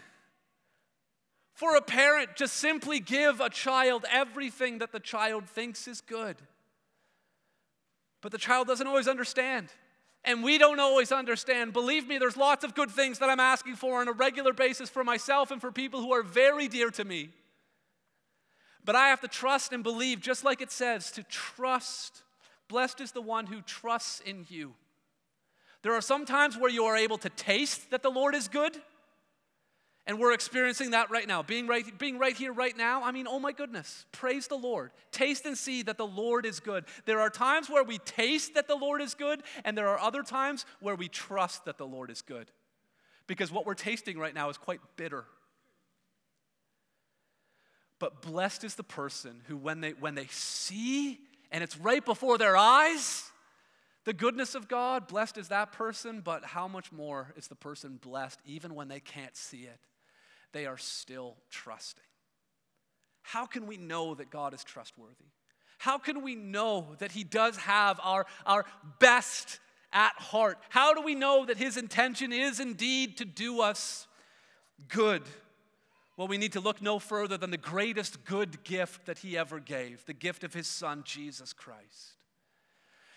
for 1.54 1.74
a 1.74 1.80
parent 1.80 2.36
to 2.36 2.48
simply 2.48 3.00
give 3.00 3.40
a 3.40 3.48
child 3.48 4.04
everything 4.10 4.78
that 4.78 4.92
the 4.92 5.00
child 5.00 5.46
thinks 5.46 5.88
is 5.88 6.00
good. 6.00 6.36
But 8.20 8.32
the 8.32 8.38
child 8.38 8.66
doesn't 8.66 8.86
always 8.86 9.08
understand. 9.08 9.68
And 10.24 10.44
we 10.44 10.58
don't 10.58 10.80
always 10.80 11.12
understand. 11.12 11.72
Believe 11.72 12.06
me, 12.06 12.18
there's 12.18 12.36
lots 12.36 12.62
of 12.62 12.74
good 12.74 12.90
things 12.90 13.18
that 13.20 13.30
I'm 13.30 13.40
asking 13.40 13.76
for 13.76 14.00
on 14.00 14.08
a 14.08 14.12
regular 14.12 14.52
basis 14.52 14.90
for 14.90 15.02
myself 15.02 15.50
and 15.50 15.60
for 15.60 15.72
people 15.72 16.00
who 16.00 16.12
are 16.12 16.22
very 16.22 16.68
dear 16.68 16.90
to 16.90 17.04
me. 17.04 17.30
But 18.84 18.96
I 18.96 19.08
have 19.08 19.20
to 19.20 19.28
trust 19.28 19.72
and 19.72 19.82
believe, 19.82 20.20
just 20.20 20.44
like 20.44 20.60
it 20.60 20.70
says, 20.70 21.10
to 21.12 21.22
trust. 21.22 22.22
Blessed 22.68 23.00
is 23.00 23.12
the 23.12 23.22
one 23.22 23.46
who 23.46 23.62
trusts 23.62 24.20
in 24.20 24.46
you. 24.48 24.74
There 25.82 25.94
are 25.94 26.02
some 26.02 26.26
times 26.26 26.58
where 26.58 26.70
you 26.70 26.84
are 26.84 26.96
able 26.96 27.18
to 27.18 27.30
taste 27.30 27.90
that 27.90 28.02
the 28.02 28.10
Lord 28.10 28.34
is 28.34 28.48
good. 28.48 28.80
And 30.10 30.18
we're 30.18 30.32
experiencing 30.32 30.90
that 30.90 31.08
right 31.08 31.28
now. 31.28 31.44
Being 31.44 31.68
right, 31.68 31.96
being 31.96 32.18
right 32.18 32.36
here, 32.36 32.52
right 32.52 32.76
now, 32.76 33.04
I 33.04 33.12
mean, 33.12 33.28
oh 33.28 33.38
my 33.38 33.52
goodness, 33.52 34.06
praise 34.10 34.48
the 34.48 34.56
Lord. 34.56 34.90
Taste 35.12 35.46
and 35.46 35.56
see 35.56 35.82
that 35.82 35.98
the 35.98 36.06
Lord 36.06 36.44
is 36.44 36.58
good. 36.58 36.84
There 37.04 37.20
are 37.20 37.30
times 37.30 37.70
where 37.70 37.84
we 37.84 37.98
taste 37.98 38.54
that 38.54 38.66
the 38.66 38.74
Lord 38.74 39.00
is 39.00 39.14
good, 39.14 39.40
and 39.64 39.78
there 39.78 39.86
are 39.86 40.00
other 40.00 40.24
times 40.24 40.66
where 40.80 40.96
we 40.96 41.06
trust 41.06 41.64
that 41.66 41.78
the 41.78 41.86
Lord 41.86 42.10
is 42.10 42.22
good. 42.22 42.50
Because 43.28 43.52
what 43.52 43.66
we're 43.66 43.74
tasting 43.74 44.18
right 44.18 44.34
now 44.34 44.48
is 44.50 44.58
quite 44.58 44.80
bitter. 44.96 45.26
But 48.00 48.20
blessed 48.20 48.64
is 48.64 48.74
the 48.74 48.82
person 48.82 49.42
who, 49.46 49.56
when 49.56 49.80
they, 49.80 49.92
when 49.92 50.16
they 50.16 50.26
see, 50.26 51.20
and 51.52 51.62
it's 51.62 51.78
right 51.78 52.04
before 52.04 52.36
their 52.36 52.56
eyes, 52.56 53.30
the 54.04 54.12
goodness 54.12 54.56
of 54.56 54.66
God, 54.66 55.06
blessed 55.06 55.38
is 55.38 55.50
that 55.50 55.70
person, 55.70 56.20
but 56.20 56.44
how 56.44 56.66
much 56.66 56.90
more 56.90 57.32
is 57.36 57.46
the 57.46 57.54
person 57.54 58.00
blessed 58.02 58.40
even 58.44 58.74
when 58.74 58.88
they 58.88 58.98
can't 58.98 59.36
see 59.36 59.58
it? 59.58 59.78
They 60.52 60.66
are 60.66 60.78
still 60.78 61.36
trusting. 61.50 62.04
How 63.22 63.46
can 63.46 63.66
we 63.66 63.76
know 63.76 64.14
that 64.14 64.30
God 64.30 64.54
is 64.54 64.64
trustworthy? 64.64 65.26
How 65.78 65.98
can 65.98 66.22
we 66.22 66.34
know 66.34 66.94
that 66.98 67.12
He 67.12 67.24
does 67.24 67.56
have 67.56 68.00
our, 68.02 68.26
our 68.44 68.66
best 68.98 69.60
at 69.92 70.12
heart? 70.16 70.58
How 70.68 70.94
do 70.94 71.00
we 71.00 71.14
know 71.14 71.46
that 71.46 71.56
His 71.56 71.76
intention 71.76 72.32
is 72.32 72.60
indeed 72.60 73.16
to 73.18 73.24
do 73.24 73.60
us 73.60 74.06
good? 74.88 75.22
Well, 76.16 76.28
we 76.28 76.38
need 76.38 76.52
to 76.52 76.60
look 76.60 76.82
no 76.82 76.98
further 76.98 77.38
than 77.38 77.50
the 77.50 77.56
greatest 77.56 78.24
good 78.24 78.62
gift 78.62 79.06
that 79.06 79.20
He 79.20 79.38
ever 79.38 79.58
gave 79.58 80.04
the 80.04 80.12
gift 80.12 80.44
of 80.44 80.52
His 80.52 80.66
Son, 80.66 81.02
Jesus 81.04 81.52
Christ. 81.52 82.19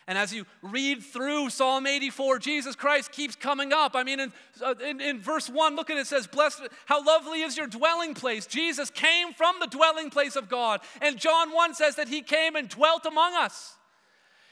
And 0.08 0.18
as 0.18 0.34
you 0.34 0.46
read 0.62 1.02
through 1.02 1.50
Psalm 1.50 1.88
84, 1.88 2.40
Jesus 2.40 2.76
Christ 2.76 3.12
keeps 3.12 3.36
coming 3.36 3.72
up. 3.72 3.96
I 3.96 4.04
mean, 4.04 4.20
in, 4.20 4.34
uh, 4.62 4.76
in, 4.86 5.00
in, 5.00 5.20
verse 5.22 5.50
1, 5.50 5.76
look 5.76 5.90
at 5.90 5.98
it, 5.98 6.02
it 6.02 6.08
says, 6.08 6.28
Blessed, 6.28 6.64
how 6.86 7.04
lovely 7.04 7.42
is 7.42 7.56
your 7.56 7.68
dwelling 7.68 8.14
place. 8.14 8.46
Jesus 8.46 8.90
came 8.90 9.34
from 9.34 9.56
the 9.60 9.68
dwelling 9.68 10.10
place 10.10 10.36
of 10.36 10.50
God. 10.50 10.82
And 11.02 11.18
John 11.18 11.54
1 11.54 11.76
says 11.76 11.96
that 11.96 12.10
he 12.10 12.22
came 12.22 12.56
and 12.56 12.68
dwelt 12.68 13.06
among 13.06 13.34
us. 13.36 13.76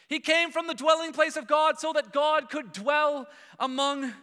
He 0.08 0.20
came 0.20 0.52
from 0.52 0.68
the 0.68 0.74
dwelling 0.74 1.14
place 1.14 1.36
of 1.36 1.48
God 1.48 1.80
so 1.80 1.94
that 1.94 2.12
God 2.12 2.50
could 2.50 2.72
dwell 2.72 3.28
among 3.60 4.14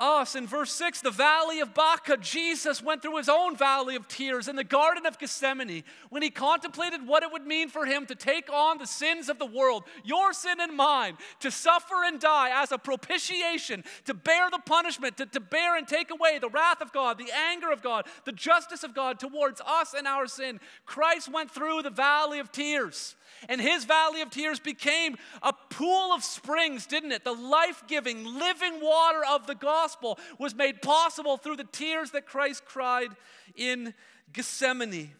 us. 0.00 0.34
In 0.34 0.46
verse 0.46 0.72
6, 0.72 1.02
the 1.02 1.10
valley 1.10 1.60
of 1.60 1.74
Baca, 1.74 2.16
Jesus 2.16 2.82
went 2.82 3.02
through 3.02 3.18
his 3.18 3.28
own 3.28 3.56
valley 3.56 3.94
of 3.94 4.08
tears 4.08 4.48
in 4.48 4.56
the 4.56 4.64
Garden 4.64 5.06
of 5.06 5.18
Gethsemane 5.18 5.84
when 6.08 6.22
he 6.22 6.30
contemplated 6.30 7.06
what 7.06 7.22
it 7.22 7.30
would 7.30 7.46
mean 7.46 7.68
for 7.68 7.84
him 7.84 8.06
to 8.06 8.14
take 8.14 8.50
on 8.52 8.78
the 8.78 8.86
sins 8.86 9.28
of 9.28 9.38
the 9.38 9.46
world, 9.46 9.84
your 10.02 10.32
sin 10.32 10.60
and 10.60 10.76
mine, 10.76 11.16
to 11.40 11.50
suffer 11.50 12.04
and 12.04 12.18
die 12.18 12.50
as 12.62 12.72
a 12.72 12.78
propitiation, 12.78 13.84
to 14.06 14.14
bear 14.14 14.50
the 14.50 14.60
punishment, 14.64 15.16
to, 15.18 15.26
to 15.26 15.40
bear 15.40 15.76
and 15.76 15.86
take 15.86 16.10
away 16.10 16.38
the 16.38 16.48
wrath 16.48 16.80
of 16.80 16.92
God, 16.92 17.18
the 17.18 17.30
anger 17.50 17.70
of 17.70 17.82
God, 17.82 18.06
the 18.24 18.32
justice 18.32 18.82
of 18.82 18.94
God 18.94 19.18
towards 19.18 19.60
us 19.60 19.94
and 19.94 20.06
our 20.06 20.26
sin. 20.26 20.58
Christ 20.86 21.30
went 21.32 21.50
through 21.50 21.82
the 21.82 21.90
valley 21.90 22.38
of 22.38 22.50
tears. 22.50 23.14
And 23.48 23.60
his 23.60 23.84
valley 23.84 24.20
of 24.20 24.30
tears 24.30 24.60
became 24.60 25.16
a 25.42 25.52
pool 25.52 26.12
of 26.12 26.22
springs, 26.22 26.86
didn't 26.86 27.12
it? 27.12 27.24
The 27.24 27.32
life 27.32 27.82
giving, 27.86 28.24
living 28.24 28.80
water 28.80 29.20
of 29.28 29.46
the 29.46 29.54
gospel 29.54 30.18
was 30.38 30.54
made 30.54 30.82
possible 30.82 31.36
through 31.36 31.56
the 31.56 31.68
tears 31.70 32.10
that 32.12 32.26
Christ 32.26 32.64
cried 32.64 33.10
in 33.56 33.94
Gethsemane. 34.32 35.10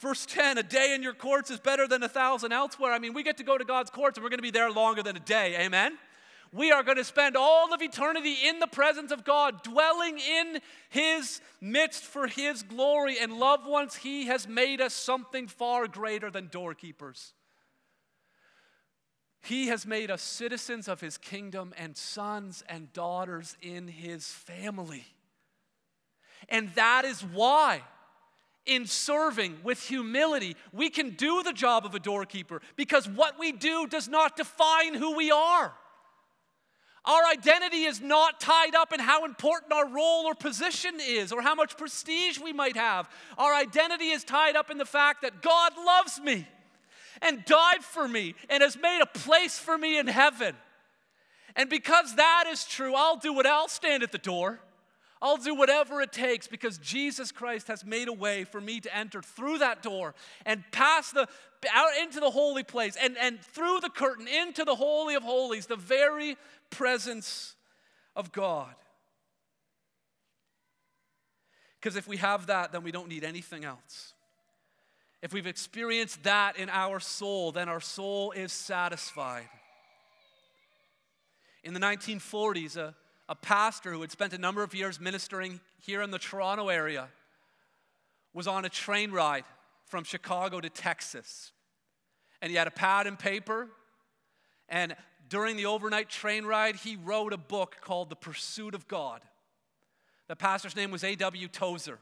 Verse 0.00 0.26
10 0.26 0.58
a 0.58 0.62
day 0.62 0.94
in 0.94 1.02
your 1.02 1.14
courts 1.14 1.50
is 1.50 1.58
better 1.58 1.88
than 1.88 2.02
a 2.02 2.08
thousand 2.08 2.52
elsewhere. 2.52 2.92
I 2.92 2.98
mean, 2.98 3.14
we 3.14 3.22
get 3.22 3.36
to 3.38 3.44
go 3.44 3.58
to 3.58 3.64
God's 3.64 3.90
courts 3.90 4.16
and 4.16 4.22
we're 4.22 4.30
going 4.30 4.38
to 4.38 4.42
be 4.42 4.52
there 4.52 4.70
longer 4.70 5.02
than 5.02 5.16
a 5.16 5.20
day. 5.20 5.56
Amen? 5.58 5.98
We 6.52 6.70
are 6.70 6.82
going 6.82 6.96
to 6.96 7.04
spend 7.04 7.36
all 7.36 7.72
of 7.72 7.82
eternity 7.82 8.36
in 8.46 8.58
the 8.58 8.66
presence 8.66 9.12
of 9.12 9.24
God, 9.24 9.62
dwelling 9.62 10.18
in 10.18 10.60
His 10.88 11.40
midst 11.60 12.02
for 12.02 12.26
His 12.26 12.62
glory. 12.62 13.16
And 13.20 13.38
loved 13.38 13.66
ones, 13.66 13.96
He 13.96 14.26
has 14.26 14.48
made 14.48 14.80
us 14.80 14.94
something 14.94 15.46
far 15.46 15.86
greater 15.86 16.30
than 16.30 16.48
doorkeepers. 16.48 17.32
He 19.40 19.68
has 19.68 19.86
made 19.86 20.10
us 20.10 20.22
citizens 20.22 20.88
of 20.88 21.00
His 21.00 21.18
kingdom 21.18 21.72
and 21.76 21.96
sons 21.96 22.62
and 22.68 22.92
daughters 22.92 23.56
in 23.62 23.88
His 23.88 24.26
family. 24.26 25.04
And 26.48 26.70
that 26.74 27.04
is 27.04 27.22
why 27.22 27.82
in 28.68 28.86
serving 28.86 29.58
with 29.64 29.82
humility, 29.82 30.54
we 30.72 30.90
can 30.90 31.10
do 31.10 31.42
the 31.42 31.52
job 31.52 31.86
of 31.86 31.94
a 31.94 31.98
doorkeeper 31.98 32.60
because 32.76 33.08
what 33.08 33.38
we 33.38 33.50
do 33.50 33.86
does 33.86 34.08
not 34.08 34.36
define 34.36 34.94
who 34.94 35.16
we 35.16 35.30
are. 35.30 35.72
Our 37.08 37.24
identity 37.32 37.84
is 37.84 38.02
not 38.02 38.38
tied 38.38 38.74
up 38.74 38.92
in 38.92 39.00
how 39.00 39.24
important 39.24 39.72
our 39.72 39.88
role 39.88 40.26
or 40.26 40.34
position 40.34 40.96
is 41.00 41.32
or 41.32 41.40
how 41.40 41.54
much 41.54 41.78
prestige 41.78 42.38
we 42.38 42.52
might 42.52 42.76
have. 42.76 43.08
Our 43.38 43.54
identity 43.54 44.10
is 44.10 44.24
tied 44.24 44.56
up 44.56 44.70
in 44.70 44.76
the 44.76 44.84
fact 44.84 45.22
that 45.22 45.40
God 45.40 45.72
loves 45.78 46.20
me 46.20 46.46
and 47.22 47.42
died 47.46 47.82
for 47.82 48.06
me 48.06 48.34
and 48.50 48.62
has 48.62 48.76
made 48.76 49.00
a 49.00 49.06
place 49.06 49.58
for 49.58 49.78
me 49.78 49.98
in 49.98 50.06
heaven. 50.06 50.54
And 51.56 51.70
because 51.70 52.14
that 52.16 52.44
is 52.46 52.66
true, 52.66 52.92
I'll 52.94 53.16
do 53.16 53.40
it. 53.40 53.46
I'll 53.46 53.68
stand 53.68 54.02
at 54.02 54.12
the 54.12 54.18
door. 54.18 54.60
I'll 55.20 55.38
do 55.38 55.54
whatever 55.54 56.00
it 56.00 56.12
takes 56.12 56.46
because 56.46 56.78
Jesus 56.78 57.32
Christ 57.32 57.68
has 57.68 57.84
made 57.84 58.08
a 58.08 58.12
way 58.12 58.44
for 58.44 58.60
me 58.60 58.80
to 58.80 58.96
enter 58.96 59.20
through 59.22 59.58
that 59.58 59.82
door 59.82 60.14
and 60.44 60.62
pass 60.70 61.10
the 61.10 61.26
out 61.74 61.90
into 62.00 62.20
the 62.20 62.30
holy 62.30 62.62
place 62.62 62.96
and, 63.00 63.16
and 63.18 63.40
through 63.40 63.80
the 63.80 63.90
curtain 63.90 64.28
into 64.28 64.64
the 64.64 64.76
holy 64.76 65.16
of 65.16 65.24
holies, 65.24 65.66
the 65.66 65.74
very 65.74 66.36
presence 66.70 67.54
of 68.14 68.32
God. 68.32 68.74
Because 71.80 71.96
if 71.96 72.08
we 72.08 72.16
have 72.16 72.46
that, 72.46 72.72
then 72.72 72.82
we 72.82 72.90
don't 72.90 73.08
need 73.08 73.24
anything 73.24 73.64
else. 73.64 74.14
If 75.22 75.32
we've 75.32 75.46
experienced 75.46 76.22
that 76.24 76.56
in 76.56 76.68
our 76.70 77.00
soul, 77.00 77.52
then 77.52 77.68
our 77.68 77.80
soul 77.80 78.32
is 78.32 78.52
satisfied. 78.52 79.48
In 81.64 81.74
the 81.74 81.80
1940s, 81.80 82.76
a, 82.76 82.94
a 83.28 83.34
pastor 83.34 83.92
who 83.92 84.00
had 84.00 84.12
spent 84.12 84.32
a 84.32 84.38
number 84.38 84.62
of 84.62 84.74
years 84.74 85.00
ministering 85.00 85.60
here 85.80 86.02
in 86.02 86.10
the 86.10 86.18
Toronto 86.18 86.68
area 86.68 87.08
was 88.32 88.46
on 88.46 88.64
a 88.64 88.68
train 88.68 89.10
ride 89.10 89.44
from 89.86 90.04
Chicago 90.04 90.60
to 90.60 90.70
Texas. 90.70 91.52
And 92.40 92.50
he 92.50 92.56
had 92.56 92.68
a 92.68 92.72
pad 92.72 93.06
and 93.06 93.18
paper, 93.18 93.68
and 94.68 94.94
during 95.28 95.56
the 95.56 95.66
overnight 95.66 96.08
train 96.08 96.44
ride, 96.44 96.76
he 96.76 96.96
wrote 96.96 97.32
a 97.32 97.38
book 97.38 97.76
called 97.80 98.10
The 98.10 98.16
Pursuit 98.16 98.74
of 98.74 98.88
God. 98.88 99.22
The 100.28 100.36
pastor's 100.36 100.76
name 100.76 100.90
was 100.90 101.04
A.W. 101.04 101.48
Tozer. 101.48 101.98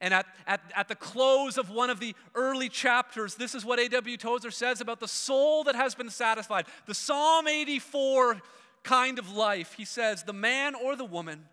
And 0.00 0.14
at, 0.14 0.26
at, 0.46 0.60
at 0.76 0.88
the 0.88 0.94
close 0.94 1.58
of 1.58 1.70
one 1.70 1.90
of 1.90 1.98
the 1.98 2.14
early 2.34 2.68
chapters, 2.68 3.34
this 3.34 3.54
is 3.54 3.64
what 3.64 3.80
A.W. 3.80 4.16
Tozer 4.16 4.50
says 4.50 4.80
about 4.80 5.00
the 5.00 5.08
soul 5.08 5.64
that 5.64 5.74
has 5.74 5.94
been 5.94 6.10
satisfied. 6.10 6.66
The 6.86 6.94
Psalm 6.94 7.48
84 7.48 8.40
kind 8.84 9.18
of 9.18 9.32
life. 9.32 9.74
He 9.74 9.84
says, 9.84 10.22
The 10.22 10.32
man 10.32 10.74
or 10.74 10.94
the 10.94 11.04
woman 11.04 11.46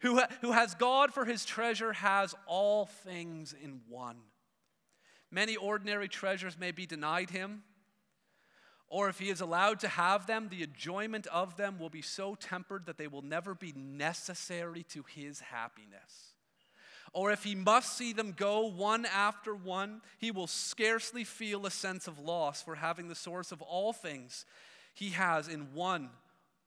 who, 0.00 0.16
ha- 0.16 0.28
who 0.40 0.52
has 0.52 0.74
God 0.74 1.12
for 1.12 1.24
his 1.24 1.44
treasure 1.44 1.92
has 1.92 2.34
all 2.46 2.86
things 2.86 3.54
in 3.62 3.80
one. 3.88 4.16
Many 5.30 5.56
ordinary 5.56 6.08
treasures 6.08 6.58
may 6.58 6.70
be 6.70 6.86
denied 6.86 7.30
him 7.30 7.62
or 8.88 9.08
if 9.08 9.18
he 9.18 9.30
is 9.30 9.40
allowed 9.40 9.80
to 9.80 9.88
have 9.88 10.26
them, 10.26 10.48
the 10.48 10.62
enjoyment 10.62 11.26
of 11.28 11.56
them 11.56 11.78
will 11.78 11.90
be 11.90 12.02
so 12.02 12.36
tempered 12.36 12.86
that 12.86 12.98
they 12.98 13.08
will 13.08 13.22
never 13.22 13.54
be 13.54 13.72
necessary 13.72 14.84
to 14.90 15.04
his 15.14 15.40
happiness. 15.40 16.34
Or 17.12 17.32
if 17.32 17.44
he 17.44 17.54
must 17.54 17.96
see 17.96 18.12
them 18.12 18.34
go 18.36 18.66
one 18.66 19.06
after 19.06 19.54
one, 19.54 20.02
he 20.18 20.30
will 20.30 20.46
scarcely 20.46 21.24
feel 21.24 21.66
a 21.66 21.70
sense 21.70 22.06
of 22.06 22.18
loss 22.18 22.62
for 22.62 22.74
having 22.74 23.08
the 23.08 23.14
source 23.14 23.52
of 23.52 23.62
all 23.62 23.92
things 23.92 24.44
he 24.94 25.10
has 25.10 25.48
in 25.48 25.72
one 25.74 26.10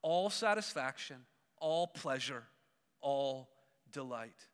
all 0.02 0.30
satisfaction, 0.30 1.18
all 1.58 1.86
pleasure, 1.86 2.44
all 3.02 3.50
delight. 3.92 4.48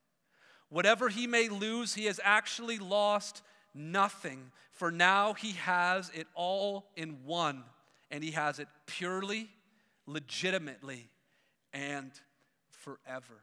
Whatever 0.70 1.10
he 1.10 1.28
may 1.28 1.50
lose, 1.50 1.94
he 1.94 2.06
has 2.06 2.20
actually 2.24 2.80
lost 2.80 3.44
nothing, 3.76 4.52
for 4.72 4.92
now 4.92 5.34
he 5.34 5.52
has 5.52 6.10
it 6.16 6.28
all 6.34 6.88
in 6.96 7.18
one, 7.26 7.64
and 8.10 8.24
he 8.24 8.32
has 8.32 8.60
it 8.60 8.68
purely, 8.86 9.50
legitimately, 10.08 11.10
and 11.74 12.12
forever. 12.70 13.42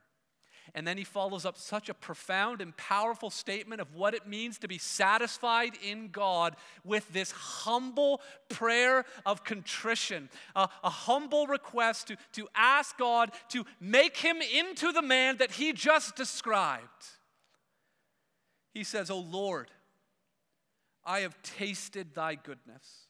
And 0.75 0.87
then 0.87 0.97
he 0.97 1.05
follows 1.05 1.45
up 1.45 1.59
such 1.59 1.89
a 1.89 1.95
profound 1.95 2.61
and 2.61 2.75
powerful 2.77 3.31
statement 3.31 3.81
of 3.81 3.95
what 3.95 4.15
it 4.15 4.27
means 4.27 4.59
to 4.59 4.69
be 4.69 4.79
satisfied 4.79 5.73
in 5.87 6.09
God 6.09 6.57
with 6.85 7.13
this 7.13 7.31
humble 7.33 8.21
prayer 8.49 9.05
of 9.27 9.45
contrition, 9.45 10.31
a, 10.57 10.69
humble 10.85 11.47
request 11.47 12.09
to, 12.09 12.17
to 12.33 12.49
ask 12.55 12.97
God 12.97 13.33
to 13.51 13.65
make 13.81 14.17
him 14.17 14.39
into 14.41 14.93
the 14.93 15.03
man 15.03 15.37
that 15.39 15.53
he 15.53 15.73
just 15.73 16.17
described. 16.17 16.87
He 18.73 18.85
says, 18.85 19.11
Oh 19.11 19.19
Lord, 19.19 19.71
I 21.05 21.21
have 21.21 21.41
tasted 21.43 22.15
thy 22.15 22.37
goodness, 22.37 23.07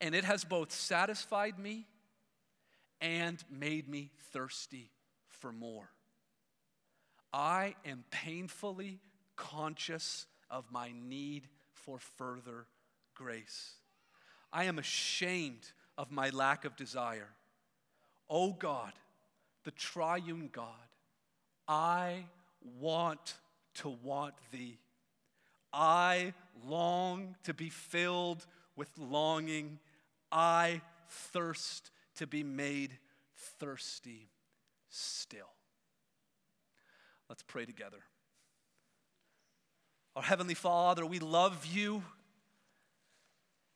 and 0.00 0.14
it 0.14 0.24
has 0.24 0.44
both 0.44 0.72
satisfied 0.72 1.58
me 1.58 1.86
and 3.00 3.42
made 3.50 3.88
me 3.88 4.10
thirsty 4.32 4.90
for 5.28 5.52
more. 5.52 5.90
I 7.32 7.74
am 7.84 8.04
painfully 8.10 9.00
conscious 9.36 10.26
of 10.50 10.70
my 10.70 10.92
need 10.94 11.48
for 11.72 11.98
further 11.98 12.66
grace. 13.14 13.74
I 14.52 14.64
am 14.64 14.78
ashamed 14.78 15.72
of 15.98 16.10
my 16.10 16.30
lack 16.30 16.64
of 16.64 16.76
desire. 16.76 17.30
O 18.30 18.50
oh 18.50 18.52
God, 18.52 18.92
the 19.64 19.72
triune 19.72 20.48
God, 20.52 20.68
I 21.66 22.24
want 22.80 23.34
to 23.74 23.88
want 23.88 24.34
thee. 24.52 24.78
I 25.74 26.32
long 26.66 27.34
to 27.42 27.52
be 27.52 27.68
filled 27.68 28.46
with 28.76 28.88
longing. 28.96 29.80
I 30.30 30.80
thirst 31.08 31.90
to 32.16 32.26
be 32.26 32.44
made 32.44 32.96
thirsty 33.58 34.28
still. 34.88 35.50
Let's 37.28 37.42
pray 37.42 37.64
together. 37.64 37.98
Our 40.14 40.22
Heavenly 40.22 40.54
Father, 40.54 41.04
we 41.04 41.18
love 41.18 41.66
you. 41.66 42.04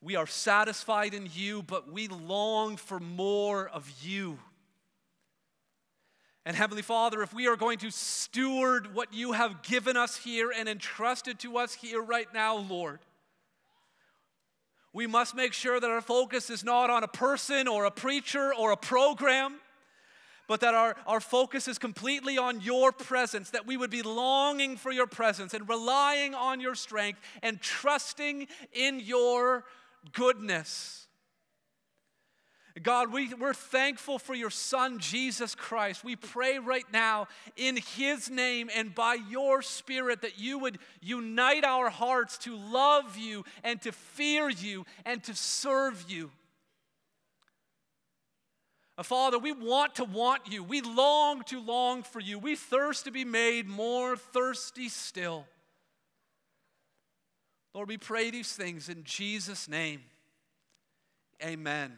We 0.01 0.14
are 0.14 0.28
satisfied 0.28 1.12
in 1.14 1.28
you, 1.34 1.64
but 1.64 1.90
we 1.90 2.07
long 2.07 2.76
for 2.76 3.01
more 3.01 3.68
of 3.68 3.92
you. 4.01 4.38
And 6.49 6.57
Heavenly 6.57 6.80
Father, 6.80 7.20
if 7.20 7.34
we 7.34 7.46
are 7.46 7.57
going 7.57 7.76
to 7.80 7.90
steward 7.90 8.94
what 8.94 9.12
you 9.12 9.32
have 9.32 9.61
given 9.61 9.99
us 9.99 10.16
here 10.16 10.51
and 10.51 10.66
entrusted 10.66 11.38
to 11.40 11.59
us 11.59 11.74
here 11.74 12.01
right 12.01 12.26
now, 12.32 12.57
Lord, 12.57 13.01
We 14.92 15.07
must 15.07 15.34
make 15.34 15.53
sure 15.53 15.78
that 15.78 15.90
our 15.90 16.01
focus 16.01 16.51
is 16.51 16.64
not 16.64 16.90
on 16.90 17.05
a 17.05 17.09
person 17.09 17.68
or 17.68 17.84
a 17.84 17.90
preacher 17.90 18.55
or 18.55 18.72
a 18.72 18.76
program, 18.76 19.57
but 20.46 20.61
that 20.61 20.74
our, 20.74 20.96
our 21.07 21.20
focus 21.20 21.68
is 21.68 21.78
completely 21.78 22.38
on 22.38 22.61
your 22.62 22.90
presence, 22.90 23.51
that 23.51 23.66
we 23.66 23.76
would 23.76 23.90
be 23.90 24.03
longing 24.03 24.76
for 24.76 24.90
your 24.90 25.07
presence 25.07 25.53
and 25.53 25.68
relying 25.68 26.34
on 26.34 26.61
your 26.61 26.74
strength 26.74 27.20
and 27.42 27.61
trusting 27.61 28.49
in 28.72 29.01
your 29.01 29.64
goodness. 30.12 31.07
God, 32.83 33.12
we, 33.12 33.33
we're 33.35 33.55
thankful 33.55 34.18
for 34.18 34.35
your 34.35 34.51
Son, 34.51 34.99
Jesus 34.99 35.55
Christ. 35.55 36.05
We 36.05 36.16
pray 36.16 36.59
right 36.59 36.85
now 36.93 37.29
in 37.57 37.76
His 37.97 38.31
name 38.31 38.68
and 38.74 38.95
by 38.95 39.14
your 39.14 39.62
Spirit 39.62 40.22
that 40.22 40.39
you 40.39 40.59
would 40.59 40.79
unite 41.01 41.64
our 41.64 41.89
hearts 41.89 42.39
to 42.39 42.57
love 42.57 43.16
you 43.16 43.45
and 43.64 43.81
to 43.83 43.93
fear 43.93 44.49
you 44.51 44.85
and 45.05 45.22
to 45.24 45.35
serve 45.35 46.05
you. 46.09 46.31
Father, 49.03 49.39
we 49.39 49.53
want 49.53 49.95
to 49.97 50.05
want 50.05 50.43
you. 50.51 50.64
We 50.64 50.81
long 50.81 51.45
to 51.45 51.61
long 51.61 52.03
for 52.03 52.18
you. 52.18 52.39
We 52.39 52.57
thirst 52.57 53.05
to 53.05 53.12
be 53.12 53.24
made 53.24 53.68
more 53.68 54.16
thirsty 54.16 54.89
still. 54.89 55.47
Lord, 57.74 57.89
we 57.89 57.97
pray 57.97 58.31
these 58.31 58.53
things 58.53 58.89
in 58.89 59.05
Jesus' 59.05 59.68
name. 59.68 60.03
Amen. 61.43 61.93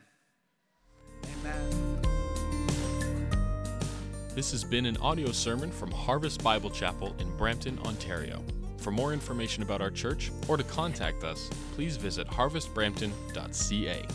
This 4.34 4.52
has 4.52 4.64
been 4.64 4.86
an 4.86 4.96
audio 4.98 5.32
sermon 5.32 5.70
from 5.70 5.90
Harvest 5.90 6.42
Bible 6.42 6.70
Chapel 6.70 7.14
in 7.18 7.36
Brampton, 7.36 7.78
Ontario. 7.84 8.42
For 8.78 8.90
more 8.90 9.12
information 9.12 9.62
about 9.62 9.82
our 9.82 9.90
church 9.90 10.30
or 10.48 10.56
to 10.56 10.62
contact 10.64 11.24
us, 11.24 11.50
please 11.74 11.96
visit 11.96 12.26
harvestbrampton.ca. 12.28 14.06